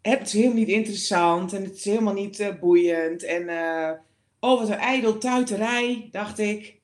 het 0.02 0.26
is 0.26 0.32
helemaal 0.32 0.56
niet 0.56 0.68
interessant 0.68 1.52
en 1.52 1.64
het 1.64 1.76
is 1.76 1.84
helemaal 1.84 2.14
niet 2.14 2.40
eh, 2.40 2.58
boeiend. 2.60 3.22
En 3.22 3.48
eh, 3.48 3.92
oh, 4.40 4.60
wat 4.60 4.68
een 4.68 4.78
ijdel 4.78 5.18
tuiterij, 5.18 6.08
dacht 6.10 6.38
ik. 6.38 6.74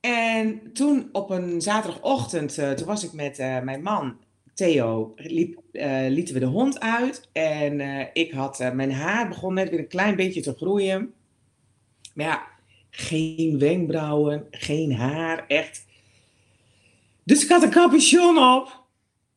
En 0.00 0.72
toen 0.72 1.08
op 1.12 1.30
een 1.30 1.60
zaterdagochtend, 1.60 2.54
toen 2.54 2.86
was 2.86 3.04
ik 3.04 3.12
met 3.12 3.38
mijn 3.38 3.82
man 3.82 4.23
Theo, 4.54 5.12
liep, 5.16 5.60
lieten 6.08 6.34
we 6.34 6.40
de 6.40 6.46
hond 6.46 6.80
uit. 6.80 7.28
En 7.32 7.80
ik 8.12 8.32
had, 8.32 8.58
mijn 8.72 8.92
haar 8.92 9.28
begon 9.28 9.54
net 9.54 9.70
weer 9.70 9.78
een 9.78 9.88
klein 9.88 10.16
beetje 10.16 10.40
te 10.40 10.54
groeien. 10.54 11.14
Maar 12.14 12.26
ja, 12.26 12.46
geen 12.90 13.58
wenkbrauwen, 13.58 14.46
geen 14.50 14.92
haar, 14.92 15.46
echt. 15.46 15.84
Dus 17.24 17.42
ik 17.42 17.48
had 17.48 17.62
een 17.62 17.70
capuchon 17.70 18.38
op 18.38 18.82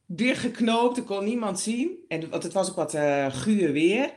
dichtgeknoopt, 0.06 0.98
er 0.98 1.04
kon 1.04 1.24
niemand 1.24 1.60
zien. 1.60 1.98
En, 2.08 2.30
want 2.30 2.44
het 2.44 2.54
was 2.54 2.70
ook 2.70 2.76
wat 2.76 2.98
guur 3.34 3.72
weer. 3.72 4.12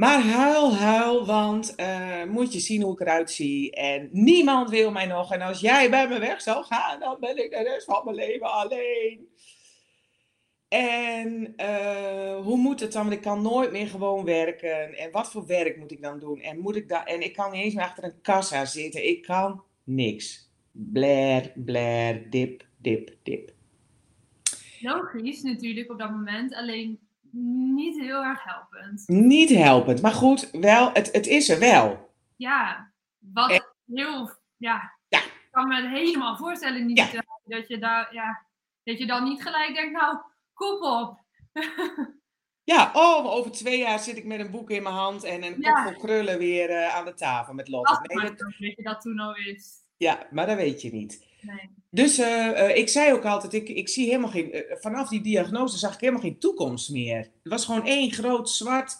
Maar 0.00 0.20
huil, 0.20 0.74
huil, 0.74 1.26
want 1.26 1.74
uh, 1.76 2.24
moet 2.24 2.52
je 2.52 2.60
zien 2.60 2.82
hoe 2.82 2.92
ik 2.92 3.00
eruit 3.00 3.30
zie. 3.30 3.72
En 3.72 4.08
niemand 4.12 4.70
wil 4.70 4.90
mij 4.90 5.06
nog. 5.06 5.32
En 5.32 5.40
als 5.40 5.60
jij 5.60 5.90
bij 5.90 6.08
me 6.08 6.18
weg 6.18 6.40
zou 6.40 6.64
gaan, 6.64 7.00
dan 7.00 7.16
ben 7.20 7.44
ik 7.44 7.50
de 7.50 7.62
rest 7.62 7.84
van 7.84 8.04
mijn 8.04 8.16
leven 8.16 8.52
alleen. 8.52 9.28
En 10.74 11.54
uh, 11.56 12.36
hoe 12.36 12.56
moet 12.56 12.80
het 12.80 12.92
dan? 12.92 13.02
Want 13.02 13.14
ik 13.14 13.22
kan 13.22 13.42
nooit 13.42 13.72
meer 13.72 13.86
gewoon 13.86 14.24
werken. 14.24 14.98
En 14.98 15.10
wat 15.10 15.30
voor 15.30 15.46
werk 15.46 15.76
moet 15.76 15.90
ik 15.90 16.02
dan 16.02 16.18
doen? 16.18 16.40
En, 16.40 16.58
moet 16.58 16.76
ik 16.76 16.88
da 16.88 17.04
en 17.04 17.22
ik 17.22 17.32
kan 17.32 17.50
niet 17.50 17.62
eens 17.62 17.74
meer 17.74 17.84
achter 17.84 18.04
een 18.04 18.20
kassa 18.20 18.64
zitten. 18.64 19.08
Ik 19.08 19.22
kan 19.22 19.62
niks. 19.84 20.48
Blair, 20.72 21.52
blair, 21.54 22.30
dip, 22.30 22.66
dip, 22.78 23.16
dip 23.22 23.52
logisch 24.80 25.42
natuurlijk 25.42 25.90
op 25.90 25.98
dat 25.98 26.10
moment, 26.10 26.54
alleen 26.54 26.98
niet 27.70 28.00
heel 28.00 28.24
erg 28.24 28.44
helpend. 28.44 29.08
Niet 29.08 29.50
helpend, 29.50 30.02
maar 30.02 30.12
goed, 30.12 30.50
wel, 30.50 30.92
het, 30.92 31.12
het 31.12 31.26
is 31.26 31.48
er 31.48 31.58
wel. 31.58 32.14
Ja, 32.36 32.92
wat 33.18 33.70
heel, 33.86 34.30
ja, 34.56 34.92
ja, 35.08 35.18
ik 35.18 35.48
kan 35.50 35.68
me 35.68 35.88
helemaal 35.88 36.36
voorstellen 36.36 36.86
niet 36.86 36.98
ja. 36.98 37.24
dat, 37.44 37.68
je 37.68 37.78
daar, 37.78 38.14
ja, 38.14 38.42
dat 38.84 38.98
je 38.98 39.06
dan 39.06 39.24
niet 39.24 39.42
gelijk 39.42 39.74
denkt, 39.74 39.92
nou, 39.92 40.18
kop 40.60 40.82
op. 40.82 41.18
Ja, 42.64 42.90
oh, 42.94 43.26
over 43.26 43.50
twee 43.50 43.78
jaar 43.78 43.98
zit 43.98 44.16
ik 44.16 44.24
met 44.24 44.40
een 44.40 44.50
boek 44.50 44.70
in 44.70 44.82
mijn 44.82 44.94
hand 44.94 45.24
en 45.24 45.42
een 45.42 45.62
kop 45.62 45.78
vol 45.84 45.96
krullen 45.96 46.38
weer 46.38 46.70
uh, 46.70 46.94
aan 46.94 47.04
de 47.04 47.14
tafel 47.14 47.54
met 47.54 47.68
Lotte. 47.68 48.00
Nee, 48.02 48.24
dat... 48.24 48.54
weet 48.58 48.76
je 48.76 48.82
dat 48.82 49.00
toen 49.00 49.18
al 49.18 49.34
wist. 49.34 49.84
Ja, 49.96 50.26
maar 50.30 50.46
dat 50.46 50.56
weet 50.56 50.82
je 50.82 50.92
niet. 50.92 51.26
Dus 51.90 52.18
uh, 52.18 52.46
uh, 52.46 52.76
ik 52.76 52.88
zei 52.88 53.12
ook 53.12 53.24
altijd, 53.24 53.52
ik, 53.52 53.68
ik 53.68 53.88
zie 53.88 54.06
helemaal 54.06 54.30
geen, 54.30 54.64
vanaf 54.80 55.08
die 55.08 55.20
diagnose 55.20 55.78
zag 55.78 55.94
ik 55.94 56.00
helemaal 56.00 56.22
geen 56.22 56.38
toekomst 56.38 56.90
meer. 56.90 57.16
Het 57.18 57.30
was 57.42 57.64
gewoon 57.64 57.86
één 57.86 58.12
groot 58.12 58.50
zwart, 58.50 58.96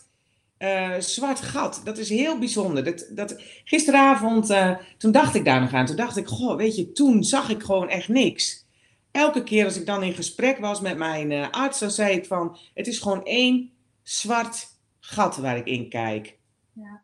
zwart 0.98 1.40
gat. 1.40 1.80
Dat 1.84 1.98
is 1.98 2.08
heel 2.08 2.38
bijzonder. 2.38 2.84
Dat, 2.84 3.10
dat, 3.10 3.42
gisteravond, 3.64 4.54
toen 4.98 5.12
dacht 5.12 5.34
ik 5.34 5.44
daar 5.44 5.60
nog 5.60 5.72
aan. 5.72 5.86
Toen 5.86 5.96
dacht 5.96 6.16
ik, 6.16 6.26
goh, 6.26 6.56
weet 6.56 6.76
je, 6.76 6.92
toen 6.92 7.24
zag 7.24 7.50
ik 7.50 7.62
gewoon 7.62 7.88
echt 7.88 8.08
niks. 8.08 8.68
Elke 9.10 9.42
keer 9.42 9.64
als 9.64 9.76
ik 9.76 9.86
dan 9.86 10.02
in 10.02 10.12
gesprek 10.12 10.58
was 10.58 10.80
met 10.80 10.96
mijn 10.96 11.50
arts, 11.50 11.78
dan 11.78 11.90
zei 11.90 12.16
ik 12.16 12.26
van, 12.26 12.56
het 12.74 12.86
is 12.86 12.98
gewoon 12.98 13.24
één 13.24 13.70
zwart 14.02 14.68
gat 15.00 15.36
waar 15.36 15.56
ik 15.56 15.66
in 15.66 15.88
kijk. 15.88 16.38
Ja. 16.72 17.02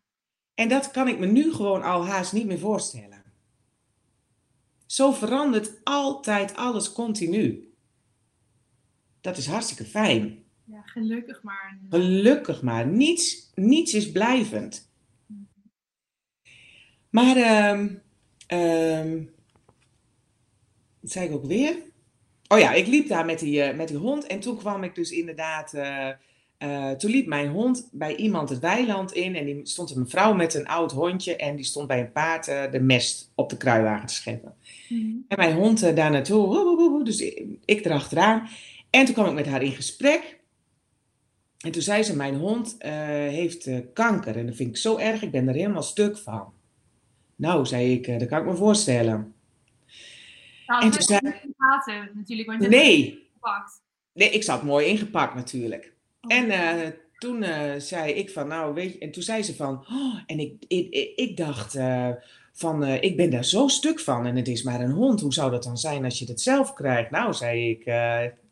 En 0.55 0.69
dat 0.69 0.91
kan 0.91 1.09
ik 1.09 1.19
me 1.19 1.27
nu 1.27 1.53
gewoon 1.53 1.83
al 1.83 2.07
haast 2.07 2.33
niet 2.33 2.47
meer 2.47 2.59
voorstellen. 2.59 3.23
Zo 4.87 5.13
verandert 5.13 5.81
altijd 5.85 6.57
alles 6.57 6.93
continu. 6.93 7.73
Dat 9.21 9.37
is 9.37 9.47
hartstikke 9.47 9.85
fijn. 9.85 10.45
Ja, 10.65 10.83
gelukkig 10.83 11.43
maar. 11.43 11.79
Gelukkig 11.91 12.63
maar. 12.63 12.87
Niets, 12.87 13.51
niets 13.55 13.95
is 13.95 14.13
blijvend. 14.13 14.91
Maar, 17.11 17.71
um, 17.71 18.03
um, 18.49 19.35
wat 21.01 21.11
zei 21.11 21.27
ik 21.27 21.35
ook 21.35 21.47
weer? 21.47 21.77
Oh 22.49 22.59
ja, 22.59 22.73
ik 22.73 22.87
liep 22.87 23.09
daar 23.09 23.25
met 23.25 23.38
die, 23.38 23.69
uh, 23.69 23.76
met 23.76 23.88
die 23.88 23.97
hond 23.97 24.26
en 24.26 24.41
toen 24.41 24.57
kwam 24.57 24.85
ik 24.85 24.95
dus 24.95 25.11
inderdaad. 25.11 25.75
Uh, 25.75 26.09
uh, 26.59 26.91
toen 26.91 27.11
liep 27.11 27.26
mijn 27.26 27.49
hond 27.49 27.88
bij 27.93 28.17
iemand 28.17 28.49
het 28.49 28.59
weiland 28.59 29.12
in 29.12 29.37
en 29.37 29.45
die 29.45 29.61
stond 29.62 29.91
een 29.91 29.99
mevrouw 29.99 30.35
met 30.35 30.55
een 30.55 30.67
oud 30.67 30.93
hondje 30.93 31.37
en 31.37 31.57
die 31.57 31.65
stond 31.65 31.87
bij 31.87 32.00
een 32.00 32.12
paard 32.12 32.45
de 32.45 32.81
mest 32.81 33.33
op 33.35 33.50
de 33.50 33.57
kruiwagen 33.57 34.07
te 34.07 34.15
scheppen. 34.15 34.55
Mhm. 34.88 35.00
En 35.29 35.38
mijn 35.38 35.55
hond 35.55 35.97
daar 35.97 36.11
naartoe, 36.11 37.05
dus 37.05 37.21
ik, 37.21 37.45
ik 37.65 37.85
erachteraan. 37.85 38.49
En 38.91 39.05
toen 39.05 39.15
kwam 39.15 39.26
ik 39.26 39.35
met 39.35 39.47
haar 39.47 39.62
in 39.62 39.73
gesprek. 39.73 40.38
En 41.59 41.71
toen 41.71 41.83
zei 41.83 42.03
ze, 42.03 42.17
mijn 42.17 42.35
hond 42.35 42.76
heeft 42.79 43.71
kanker. 43.93 44.37
En 44.37 44.47
dat 44.47 44.57
vind 44.57 44.69
ik 44.69 44.76
zo 44.76 44.97
erg, 44.97 45.23
ik 45.23 45.31
ben 45.31 45.49
er 45.49 45.55
helemaal 45.55 45.83
stuk 45.83 46.19
van. 46.19 46.53
Nou, 47.37 47.67
zei 47.67 47.93
ik, 47.93 48.19
dat 48.19 48.29
kan 48.29 48.41
ik 48.41 48.47
me 48.47 48.57
voorstellen. 48.57 49.36
Nou, 50.67 50.83
en 50.83 50.91
toen 50.91 51.03
zei... 51.03 51.21
Natuurlijk, 52.15 52.49
want 52.49 52.63
je 52.63 52.69
nee. 52.69 53.29
Nee, 54.13 54.31
ik 54.31 54.43
zat 54.43 54.63
mooi 54.63 54.87
ingepakt 54.87 55.35
natuurlijk. 55.35 55.93
Oh. 56.21 56.37
En 56.37 56.95
toen 57.19 57.45
zei 57.79 58.13
ik 58.13 58.31
van, 58.31 58.49
nou 58.49 58.75
weet 58.75 58.93
je, 58.93 58.99
en 58.99 59.11
toen 59.11 59.23
zei 59.23 59.43
ze 59.43 59.55
van, 59.55 59.87
oh, 59.91 60.19
en 60.27 60.39
ik, 60.39 60.65
ik, 60.69 60.91
ik, 60.91 61.13
ik 61.17 61.37
dacht, 61.37 61.79
van 62.53 62.85
uh, 62.85 63.03
ik 63.03 63.17
ben 63.17 63.31
daar 63.31 63.45
zo 63.45 63.69
stuk 63.69 64.01
van 64.01 64.27
en 64.27 64.37
het 64.37 64.49
is 64.49 64.63
maar 64.63 64.81
een 64.81 64.91
hond. 64.91 65.21
Hoe 65.21 65.33
zou 65.33 65.51
dat 65.51 65.63
dan 65.63 65.77
zijn 65.77 66.05
als 66.05 66.19
je 66.19 66.25
het 66.25 66.41
zelf 66.41 66.73
krijgt? 66.73 67.11
Nou, 67.11 67.33
zei 67.33 67.71
ik, 67.71 67.85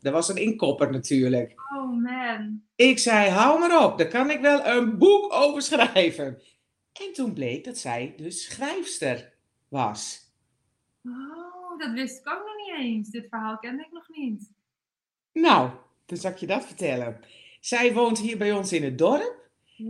dat 0.01 0.13
was 0.13 0.29
een 0.29 0.37
inkopper 0.37 0.91
natuurlijk. 0.91 1.53
Oh 1.75 2.01
man. 2.01 2.61
Ik 2.75 2.99
zei, 2.99 3.29
hou 3.29 3.59
maar 3.59 3.85
op, 3.85 3.97
daar 3.97 4.07
kan 4.07 4.29
ik 4.29 4.41
wel 4.41 4.65
een 4.65 4.97
boek 4.97 5.33
over 5.33 5.61
schrijven. 5.61 6.41
En 6.93 7.13
toen 7.13 7.33
bleek 7.33 7.63
dat 7.63 7.77
zij 7.77 8.13
dus 8.17 8.43
schrijfster 8.43 9.33
was. 9.67 10.31
Oh, 11.05 11.44
dat 11.79 11.91
wist 11.91 12.19
ik 12.19 12.29
ook 12.29 12.45
nog 12.45 12.55
niet 12.57 12.85
eens. 12.85 13.09
Dit 13.09 13.27
verhaal 13.29 13.57
kende 13.57 13.83
ik 13.83 13.91
nog 13.91 14.09
niet. 14.09 14.51
Nou, 15.33 15.69
dan 16.05 16.17
zal 16.17 16.31
ik 16.31 16.37
je 16.37 16.47
dat 16.47 16.65
vertellen. 16.65 17.19
Zij 17.59 17.93
woont 17.93 18.19
hier 18.19 18.37
bij 18.37 18.51
ons 18.51 18.73
in 18.73 18.83
het 18.83 18.97
dorp. 18.97 19.43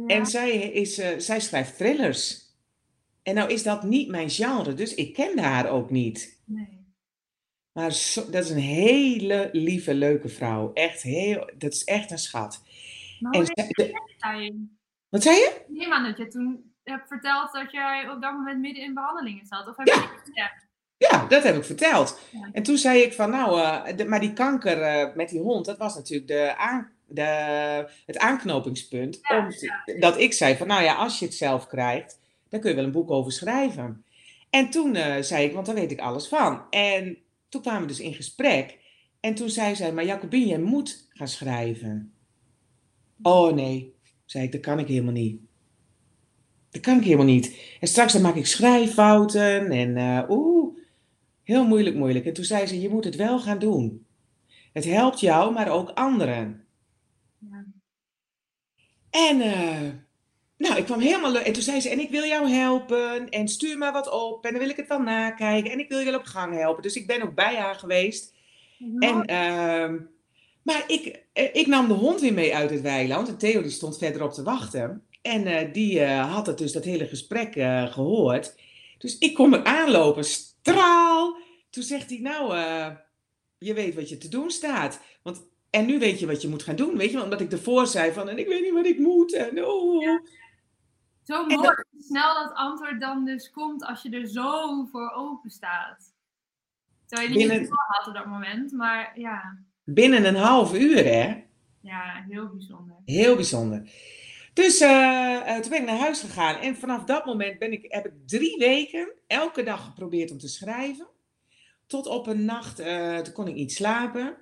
En 0.08 0.26
zij, 0.26 0.52
is, 0.52 1.00
uh, 1.00 1.18
zij 1.18 1.40
schrijft 1.40 1.78
thrillers. 1.78 2.44
En 3.24 3.36
nou 3.36 3.50
is 3.50 3.64
dat 3.64 3.84
niet 3.84 4.10
mijn 4.10 4.30
genre, 4.30 4.74
dus 4.74 4.96
ik 4.96 5.14
kende 5.14 5.42
haar 5.42 5.70
ook 5.70 5.90
niet. 5.90 6.42
Nee. 6.46 6.86
Maar 7.72 7.90
dat 8.32 8.44
is 8.44 8.50
een 8.50 8.58
hele 8.58 9.50
lieve, 9.52 9.94
leuke 9.94 10.30
vrouw. 10.30 10.74
Echt 10.74 11.02
heel, 11.02 11.52
dat 11.58 11.74
is 11.74 11.84
echt 11.84 12.12
een 12.12 12.18
schat. 12.18 12.64
Maar 13.20 13.34
en 13.34 13.44
de, 13.44 14.02
wat 15.10 15.24
zei 15.24 15.36
je? 15.36 15.66
Nee, 15.68 15.88
maar 15.88 16.04
dat 16.04 16.18
je 16.18 16.28
toen 16.28 16.74
hebt 16.84 17.08
verteld 17.08 17.54
dat 17.54 17.72
jij 17.72 18.10
op 18.10 18.22
dat 18.22 18.34
moment 18.34 18.60
midden 18.60 18.84
in 18.84 18.94
behandelingen 18.94 19.46
zat. 19.46 19.68
Of 19.68 19.78
heb 19.78 19.88
ja. 19.88 19.94
je 19.94 20.22
gezegd? 20.26 20.65
Ja, 20.98 21.26
dat 21.28 21.44
heb 21.44 21.56
ik 21.56 21.64
verteld. 21.64 22.20
En 22.52 22.64
toen 22.64 22.78
zei 22.78 23.02
ik 23.02 23.14
van, 23.14 23.30
nou, 23.30 23.60
uh, 23.60 24.08
maar 24.08 24.20
die 24.20 24.34
kanker 24.34 24.78
uh, 24.78 25.16
met 25.16 25.30
die 25.30 25.40
hond, 25.40 25.66
dat 25.66 25.78
was 25.78 25.96
natuurlijk 25.96 26.28
de 26.28 26.58
aan, 26.58 26.92
de, 27.08 27.22
het 28.06 28.18
aanknopingspunt. 28.18 29.20
Ja, 29.22 29.48
om, 29.86 30.00
Dat 30.00 30.20
ik 30.20 30.34
zei 30.34 30.56
van, 30.56 30.68
nou 30.68 30.84
ja, 30.84 30.96
als 30.96 31.20
je 31.20 31.26
het 31.26 31.34
zelf 31.36 31.68
krijgt, 31.68 32.20
daar 32.50 32.60
kun 32.60 32.70
je 32.70 32.76
wel 32.76 32.86
een 32.86 32.92
boek 32.92 33.12
over 33.12 33.32
schrijven. 33.32 34.06
En 34.50 34.70
toen 34.70 34.96
uh, 34.96 35.16
zei 35.20 35.46
ik, 35.46 35.54
want 35.54 35.66
daar 35.66 35.76
weet 35.76 35.92
ik 35.92 36.00
alles 36.00 36.28
van. 36.28 36.70
En 36.70 37.18
toen 37.50 37.62
kwamen 37.62 37.82
we 37.82 37.88
dus 37.88 38.00
in 38.00 38.14
gesprek. 38.14 38.78
En 39.20 39.36
toen 39.36 39.50
zei 39.50 39.76
zij, 39.76 39.94
maar 39.94 40.06
Jacobine, 40.06 40.48
jij 40.48 40.60
moet 40.60 41.08
gaan 41.10 41.28
schrijven. 41.28 42.14
Oh 43.22 43.54
nee, 43.54 43.96
zei 44.26 44.44
ik, 44.44 44.52
dat 44.52 44.62
kan 44.62 44.80
ik 44.80 44.88
helemaal 44.88 45.14
niet. 45.14 45.40
Dat 46.72 46.82
kan 46.82 46.98
ik 46.98 47.04
helemaal 47.04 47.26
niet. 47.26 47.78
En 47.80 47.88
straks 47.88 48.14
dan 48.14 48.22
maak 48.22 48.36
ik 48.36 48.46
schrijffouten 48.46 49.72
en 49.72 50.26
oeh, 50.30 50.65
heel 51.46 51.66
moeilijk, 51.66 51.96
moeilijk. 51.96 52.26
En 52.26 52.34
toen 52.34 52.44
zei 52.44 52.66
ze, 52.66 52.82
je 52.82 52.90
moet 52.90 53.04
het 53.04 53.16
wel 53.16 53.40
gaan 53.40 53.60
doen. 53.60 54.06
Het 54.74 54.86
helpt 54.86 55.20
jou, 55.20 55.54
maar 55.54 55.72
ook 55.72 55.90
anderen. 55.90 56.66
Ja. 57.40 57.66
En 59.10 59.38
uh, 59.38 59.90
nou, 60.58 60.78
ik 60.78 60.86
kwam 60.86 61.00
helemaal 61.00 61.32
leuk. 61.32 61.46
En 61.46 61.54
toen 61.54 61.64
zei 61.64 61.80
ze, 61.80 61.90
en 61.90 62.00
ik 62.00 62.10
wil 62.10 62.24
jou 62.24 62.50
helpen. 62.50 63.30
En 63.30 63.48
stuur 63.48 63.78
maar 63.78 63.92
wat 63.92 64.12
op. 64.12 64.46
En 64.46 64.52
dan 64.52 64.62
wil 64.62 64.70
ik 64.70 64.76
het 64.76 64.88
wel 64.88 65.02
nakijken. 65.02 65.72
En 65.72 65.80
ik 65.80 65.90
wil 65.90 66.00
je 66.00 66.16
op 66.16 66.24
gang 66.24 66.54
helpen. 66.54 66.84
Dus 66.84 66.96
ik 66.96 67.08
ben 67.08 67.22
ook 67.22 67.36
bij 67.36 67.56
haar 67.56 67.76
geweest. 67.76 68.34
En, 69.00 69.16
uh, 69.32 70.02
maar 70.62 70.84
ik, 70.88 71.24
eh, 71.34 71.56
ik 71.56 71.68
nam 71.68 71.88
de 71.88 71.94
hond 71.94 72.22
weer 72.22 72.34
mee 72.34 72.56
uit 72.56 72.70
het 72.70 72.82
weiland. 72.82 73.28
En 73.28 73.38
Theo 73.38 73.62
die 73.62 73.72
stond 73.72 73.98
verderop 73.98 74.34
te 74.34 74.44
wachten. 74.44 75.04
En 75.22 75.48
uh, 75.48 75.74
die 75.74 76.04
had 76.04 76.48
het 76.48 76.58
dus 76.58 76.72
dat 76.72 76.84
hele 76.84 77.08
gesprek 77.08 77.54
gehoord. 77.92 78.56
Dus 78.98 79.18
ik 79.18 79.34
kom 79.34 79.54
er 79.54 79.64
aanlopen. 79.64 80.24
Straal. 80.66 81.38
Toen 81.70 81.84
zegt 81.84 82.10
hij, 82.10 82.20
nou, 82.20 82.56
je 83.58 83.74
weet 83.74 83.96
wat 83.96 84.10
je 84.10 84.18
te 84.18 84.28
doen 84.28 84.50
staat. 84.50 85.00
Want 85.24 85.48
en 85.70 85.86
nu 85.86 86.00
weet 86.00 86.20
je 86.20 86.26
wat 86.26 86.42
je 86.42 86.48
moet 86.48 86.64
gaan 86.64 86.76
doen, 86.76 86.98
weet 86.98 87.12
je? 87.12 87.24
Omdat 87.24 87.42
ik 87.42 87.52
ervoor 87.52 87.88
zei 87.88 88.12
van, 88.12 88.30
en 88.30 88.38
ik 88.38 88.48
weet 88.48 88.62
niet 88.62 88.74
wat 88.74 88.86
ik 88.86 89.00
moet. 89.00 89.34
En 89.34 89.66
oh. 89.66 90.02
Ja. 90.04 90.22
Zo 91.24 91.46
mooi 91.46 91.68
hoe 91.68 91.86
snel 91.98 92.34
dat 92.34 92.54
antwoord 92.54 93.00
dan 93.00 93.26
dus 93.26 93.52
komt 93.52 93.86
als 93.86 94.02
je 94.02 94.10
er 94.10 94.28
zo 94.28 94.86
voor 94.92 95.12
open 95.12 95.50
staat. 95.50 96.14
Terwijl 97.06 97.30
je 97.30 97.36
niet 97.38 97.48
Binnen... 97.48 97.70
had 97.70 98.08
op 98.08 98.14
dat 98.14 98.26
moment, 98.26 98.72
maar 98.72 99.20
ja. 99.20 99.60
Binnen 99.84 100.26
een 100.26 100.36
half 100.36 100.74
uur, 100.74 101.04
hè? 101.04 101.44
Ja, 101.82 102.26
heel 102.30 102.50
bijzonder. 102.50 102.96
Heel 103.06 103.36
bijzonder. 103.36 103.90
Dus 104.56 104.82
uh, 104.82 105.60
toen 105.60 105.70
ben 105.70 105.80
ik 105.80 105.86
naar 105.86 105.98
huis 105.98 106.20
gegaan. 106.20 106.62
En 106.62 106.76
vanaf 106.76 107.04
dat 107.04 107.26
moment 107.26 107.60
ben 107.60 107.72
ik, 107.72 107.86
heb 107.88 108.06
ik 108.06 108.14
drie 108.26 108.58
weken 108.58 109.12
elke 109.28 109.64
dag 109.64 109.86
geprobeerd 109.86 110.32
om 110.32 110.38
te 110.38 110.48
schrijven. 110.48 111.08
Tot 111.88 112.08
op 112.08 112.28
een 112.28 112.46
nacht, 112.46 112.80
uh, 112.80 113.18
toen 113.18 113.34
kon 113.34 113.48
ik 113.48 113.56
niet 113.56 113.74
slapen. 113.74 114.36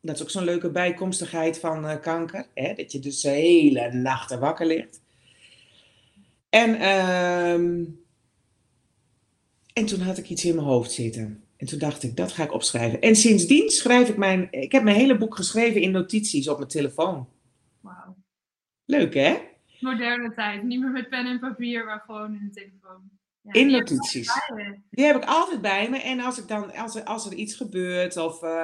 Dat 0.00 0.14
is 0.14 0.22
ook 0.22 0.30
zo'n 0.30 0.44
leuke 0.44 0.70
bijkomstigheid 0.70 1.58
van 1.58 1.84
uh, 1.84 2.00
kanker. 2.00 2.46
Hè? 2.54 2.74
Dat 2.74 2.92
je 2.92 2.98
dus 2.98 3.20
de 3.20 3.28
hele 3.28 3.92
nachten 3.92 4.40
wakker 4.40 4.66
ligt. 4.66 5.02
En, 6.48 6.80
ehm, 6.80 7.84
en 9.72 9.86
toen 9.86 10.00
had 10.00 10.18
ik 10.18 10.28
iets 10.28 10.44
in 10.44 10.54
mijn 10.54 10.66
hoofd 10.66 10.92
zitten. 10.92 11.44
En 11.56 11.66
toen 11.66 11.78
dacht 11.78 12.02
ik, 12.02 12.16
dat 12.16 12.32
ga 12.32 12.42
ik 12.44 12.52
opschrijven. 12.52 13.00
En 13.00 13.16
sindsdien 13.16 13.70
schrijf 13.70 14.08
ik 14.08 14.16
mijn... 14.16 14.48
Ik 14.50 14.72
heb 14.72 14.82
mijn 14.82 14.96
hele 14.96 15.18
boek 15.18 15.36
geschreven 15.36 15.80
in 15.80 15.90
notities 15.90 16.48
op 16.48 16.56
mijn 16.56 16.70
telefoon. 16.70 17.28
Wauw. 17.80 18.16
Leuk, 18.84 19.14
hè? 19.14 19.52
Moderne 19.84 20.34
tijd. 20.34 20.62
Niet 20.62 20.80
meer 20.80 20.90
met 20.90 21.08
pen 21.08 21.26
en 21.26 21.38
papier, 21.38 21.84
maar 21.84 22.02
gewoon 22.06 22.34
in 22.34 22.50
de 22.52 22.60
telefoon. 22.60 23.10
Ja, 23.40 23.52
in 23.52 23.70
notities. 23.70 24.32
Die 24.90 25.04
heb 25.04 25.16
ik 25.16 25.24
altijd 25.24 25.60
bij 25.60 25.90
me. 25.90 25.98
En 25.98 26.20
als, 26.20 26.38
ik 26.38 26.48
dan, 26.48 26.74
als, 26.74 26.94
er, 26.94 27.04
als 27.04 27.26
er 27.26 27.32
iets 27.32 27.54
gebeurt 27.54 28.16
of 28.16 28.42
uh, 28.42 28.62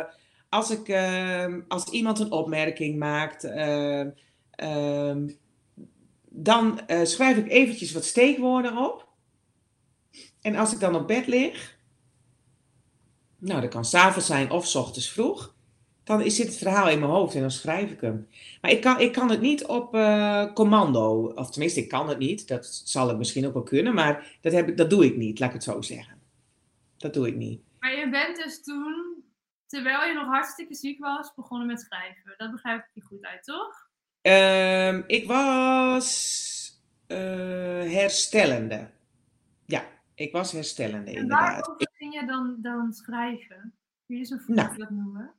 als, 0.48 0.70
ik, 0.70 0.88
uh, 0.88 1.54
als 1.68 1.84
iemand 1.84 2.18
een 2.18 2.32
opmerking 2.32 2.98
maakt, 2.98 3.44
uh, 3.44 4.06
dan 6.28 6.86
eh, 6.86 7.04
schrijf 7.04 7.36
ik 7.36 7.48
eventjes 7.48 7.92
wat 7.92 8.04
steekwoorden 8.04 8.76
op. 8.76 9.08
En 10.40 10.56
als 10.56 10.72
ik 10.72 10.80
dan 10.80 10.94
op 10.94 11.06
bed 11.06 11.26
lig, 11.26 11.78
nou 13.38 13.60
dat 13.60 13.70
kan 13.70 13.84
s'avonds 13.84 14.26
zijn 14.26 14.50
of 14.50 14.66
s 14.66 14.74
ochtends 14.74 15.10
vroeg, 15.12 15.54
dan 16.18 16.30
zit 16.30 16.46
het 16.46 16.56
verhaal 16.56 16.88
in 16.88 16.98
mijn 16.98 17.10
hoofd 17.10 17.34
en 17.34 17.40
dan 17.40 17.50
schrijf 17.50 17.90
ik 17.90 18.00
hem. 18.00 18.28
Maar 18.60 18.70
ik 18.70 18.80
kan, 18.80 19.00
ik 19.00 19.12
kan 19.12 19.30
het 19.30 19.40
niet 19.40 19.66
op 19.66 19.94
uh, 19.94 20.52
commando, 20.52 21.32
of 21.34 21.50
tenminste 21.50 21.80
ik 21.80 21.88
kan 21.88 22.08
het 22.08 22.18
niet, 22.18 22.48
dat 22.48 22.66
zal 22.84 23.08
het 23.08 23.18
misschien 23.18 23.46
ook 23.46 23.52
wel 23.52 23.62
kunnen, 23.62 23.94
maar 23.94 24.38
dat, 24.40 24.52
heb 24.52 24.68
ik, 24.68 24.76
dat 24.76 24.90
doe 24.90 25.04
ik 25.04 25.16
niet, 25.16 25.38
laat 25.38 25.48
ik 25.48 25.54
het 25.54 25.64
zo 25.64 25.80
zeggen. 25.80 26.18
Dat 26.96 27.14
doe 27.14 27.28
ik 27.28 27.36
niet. 27.36 27.62
Maar 27.78 27.96
je 27.96 28.10
bent 28.10 28.36
dus 28.36 28.62
toen, 28.62 29.24
terwijl 29.66 30.08
je 30.08 30.14
nog 30.14 30.26
hartstikke 30.26 30.74
ziek 30.74 30.98
was, 30.98 31.34
begonnen 31.34 31.66
met 31.66 31.80
schrijven. 31.80 32.34
Dat 32.36 32.50
begrijp 32.50 32.78
ik 32.78 32.90
je 32.94 33.02
goed 33.02 33.24
uit, 33.24 33.44
toch? 33.44 33.88
Um, 34.22 35.04
ik 35.06 35.26
was 35.26 36.80
uh, 37.08 37.16
herstellende. 37.92 38.90
Ja, 39.66 39.84
ik 40.14 40.32
was 40.32 40.52
herstellende 40.52 41.10
en 41.10 41.16
inderdaad. 41.16 41.66
waarover 41.66 41.90
ging 41.92 42.14
je 42.14 42.26
dan, 42.26 42.56
dan 42.58 42.92
schrijven? 42.92 43.74
Kun 44.06 44.14
je 44.14 44.18
eens 44.18 44.30
een 44.30 44.40
voorbeeld 44.40 44.78
nou, 44.78 44.94
noemen? 44.94 45.34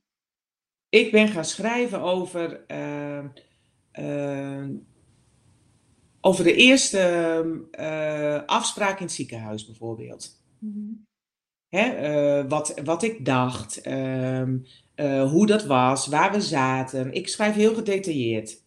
Ik 0.91 1.12
ben 1.12 1.27
gaan 1.27 1.45
schrijven 1.45 2.01
over, 2.01 2.63
uh, 2.67 3.24
uh, 4.00 4.69
over 6.21 6.43
de 6.43 6.53
eerste 6.53 7.43
uh, 7.79 8.41
afspraak 8.45 8.98
in 8.98 9.05
het 9.05 9.13
ziekenhuis 9.13 9.65
bijvoorbeeld. 9.65 10.43
Mm 10.60 10.74
-hmm. 10.74 11.05
Hè, 11.67 12.48
wat, 12.48 12.81
wat 12.83 13.03
ik 13.03 13.25
dacht, 13.25 13.81
ehm, 13.81 14.57
hoe 15.29 15.45
dat 15.45 15.65
was, 15.65 16.07
waar 16.07 16.31
we 16.31 16.41
zaten. 16.41 17.13
Ik 17.13 17.27
schrijf 17.27 17.55
heel 17.55 17.74
gedetailleerd 17.74 18.63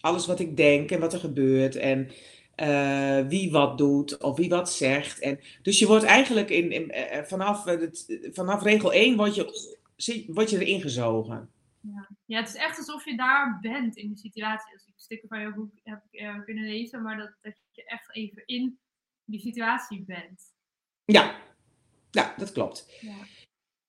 alles 0.00 0.26
wat 0.26 0.40
ik 0.40 0.56
denk 0.56 0.90
en 0.90 1.00
wat 1.00 1.12
er 1.12 1.18
gebeurt 1.18 1.76
en 1.76 2.10
wie 3.28 3.50
wat 3.50 3.78
doet 3.78 4.18
of 4.18 4.36
wie 4.36 4.48
wat 4.48 4.72
zegt. 4.72 5.20
En, 5.20 5.40
dus 5.62 5.78
je 5.78 5.86
wordt 5.86 6.04
eigenlijk 6.04 6.50
in, 6.50 6.70
in 6.70 6.92
vanaf, 7.26 7.64
het, 7.64 8.20
vanaf 8.32 8.62
regel 8.62 8.92
1 8.92 9.16
word 9.16 9.34
je, 9.34 9.75
word 10.26 10.50
je 10.50 10.64
erin 10.64 10.80
gezogen. 10.80 11.50
Ja. 11.80 12.08
ja, 12.24 12.38
het 12.38 12.48
is 12.48 12.54
echt 12.54 12.78
alsof 12.78 13.04
je 13.04 13.16
daar 13.16 13.58
bent 13.60 13.96
in 13.96 14.10
de 14.10 14.16
situatie. 14.16 14.72
Als 14.72 14.86
ik 14.86 14.92
stukken 14.96 15.28
van 15.28 15.40
jouw 15.40 15.54
boek 15.54 15.70
heb 15.82 16.02
uh, 16.10 16.44
kunnen 16.44 16.64
lezen, 16.64 17.02
maar 17.02 17.16
dat, 17.16 17.32
dat 17.40 17.54
je 17.72 17.84
echt 17.84 18.14
even 18.14 18.42
in 18.46 18.78
die 19.24 19.40
situatie 19.40 20.04
bent. 20.06 20.42
Ja, 21.04 21.36
ja 22.10 22.34
dat 22.36 22.52
klopt. 22.52 22.98
Ja. 23.00 23.14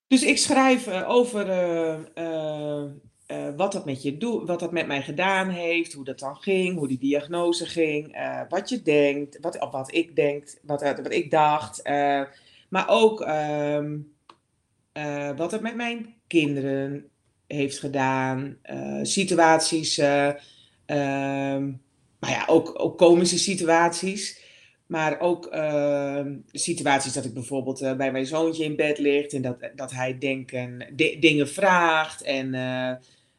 Dus 0.07 0.23
ik 0.23 0.37
schrijf 0.37 0.87
over 1.03 1.47
uh, 2.17 3.55
wat, 3.55 3.71
dat 3.71 3.85
met 3.85 4.03
je 4.03 4.17
doet, 4.17 4.47
wat 4.47 4.59
dat 4.59 4.71
met 4.71 4.87
mij 4.87 5.01
gedaan 5.01 5.49
heeft, 5.49 5.93
hoe 5.93 6.05
dat 6.05 6.19
dan 6.19 6.35
ging, 6.35 6.77
hoe 6.77 6.87
die 6.87 6.99
diagnose 6.99 7.65
ging, 7.65 8.17
wat 8.49 8.69
je 8.69 8.81
denkt, 8.81 9.39
wat, 9.39 9.69
wat 9.71 9.93
ik 9.93 10.15
denk, 10.15 10.59
wat, 10.61 10.81
wat 10.81 11.11
ik 11.11 11.31
dacht. 11.31 11.83
Maar 12.69 12.87
ook 12.87 13.21
ehm, 14.97 15.35
wat 15.35 15.51
het 15.51 15.61
met 15.61 15.75
mijn 15.75 16.15
kinderen 16.27 17.09
heeft 17.47 17.79
gedaan, 17.79 18.57
situaties, 19.01 19.97
ehm, 19.97 21.71
maar 22.19 22.29
ja, 22.29 22.43
ook, 22.47 22.73
ook 22.77 22.97
komische 22.97 23.39
situaties. 23.39 24.45
Maar 24.87 25.19
ook 25.19 25.45
ehm, 25.45 26.35
situaties 26.51 27.13
dat 27.13 27.25
ik 27.25 27.33
bijvoorbeeld 27.33 27.79
bij 27.97 28.11
mijn 28.11 28.25
zoontje 28.25 28.63
in 28.63 28.75
bed 28.75 28.97
ligt 28.97 29.33
en 29.33 29.41
dat, 29.41 29.57
dat 29.75 29.91
hij 29.91 30.17
denken, 30.17 30.93
dingen 31.19 31.47
vraagt 31.47 32.21
en 32.21 32.53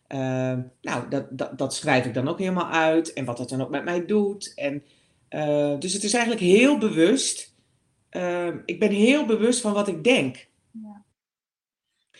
uh, 0.09 0.57
nou, 0.81 1.09
dat, 1.09 1.39
dat, 1.39 1.59
dat, 1.59 1.75
schrijf 1.75 2.05
ik 2.05 2.15
dan 2.15 2.29
ook 2.29 2.39
helemaal 2.39 2.71
uit. 2.71 3.13
En 3.13 3.25
wat 3.25 3.37
dat 3.37 3.49
dan 3.49 3.61
ook 3.61 3.71
met 3.71 3.85
mij 3.85 4.07
doet. 4.07 4.53
En, 4.55 4.83
uh, 5.31 5.79
dus 5.79 5.93
het 5.93 6.05
is 6.05 6.13
eigenlijk 6.13 6.45
heel 6.45 6.79
bewust. 6.79 7.55
Uh, 8.11 8.49
ik 8.65 8.79
ben 8.79 8.91
heel 8.91 9.27
bewust 9.27 9.61
van 9.61 9.73
wat 9.73 9.89
ik 9.89 10.05
denk. 10.05 10.47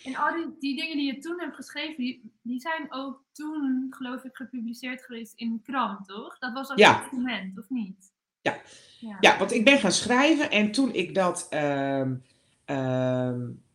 En 0.03 0.15
al 0.15 0.35
die, 0.35 0.45
die 0.59 0.75
dingen 0.75 0.97
die 0.97 1.13
je 1.13 1.19
toen 1.19 1.39
hebt 1.39 1.55
geschreven, 1.55 1.95
die, 1.97 2.31
die 2.41 2.59
zijn 2.59 2.87
ook 2.89 3.23
toen, 3.31 3.87
geloof 3.89 4.23
ik, 4.23 4.35
gepubliceerd 4.35 5.03
geweest 5.03 5.33
in 5.35 5.51
een 5.51 5.61
krant, 5.63 6.07
toch? 6.07 6.37
Dat 6.37 6.53
was 6.53 6.71
ook 6.71 6.77
ja. 6.77 7.07
moment, 7.11 7.57
of 7.57 7.69
niet? 7.69 8.11
Ja. 8.41 8.57
ja. 8.99 9.17
Ja. 9.19 9.37
want 9.37 9.53
ik 9.53 9.65
ben 9.65 9.79
gaan 9.79 9.91
schrijven 9.91 10.51
en 10.51 10.71
toen 10.71 10.93
ik 10.93 11.15
dat. 11.15 11.47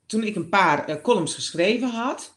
toen 0.06 0.22
ik 0.22 0.34
een 0.34 0.48
paar 0.48 1.00
columns 1.00 1.34
geschreven 1.34 1.88
had 1.88 2.34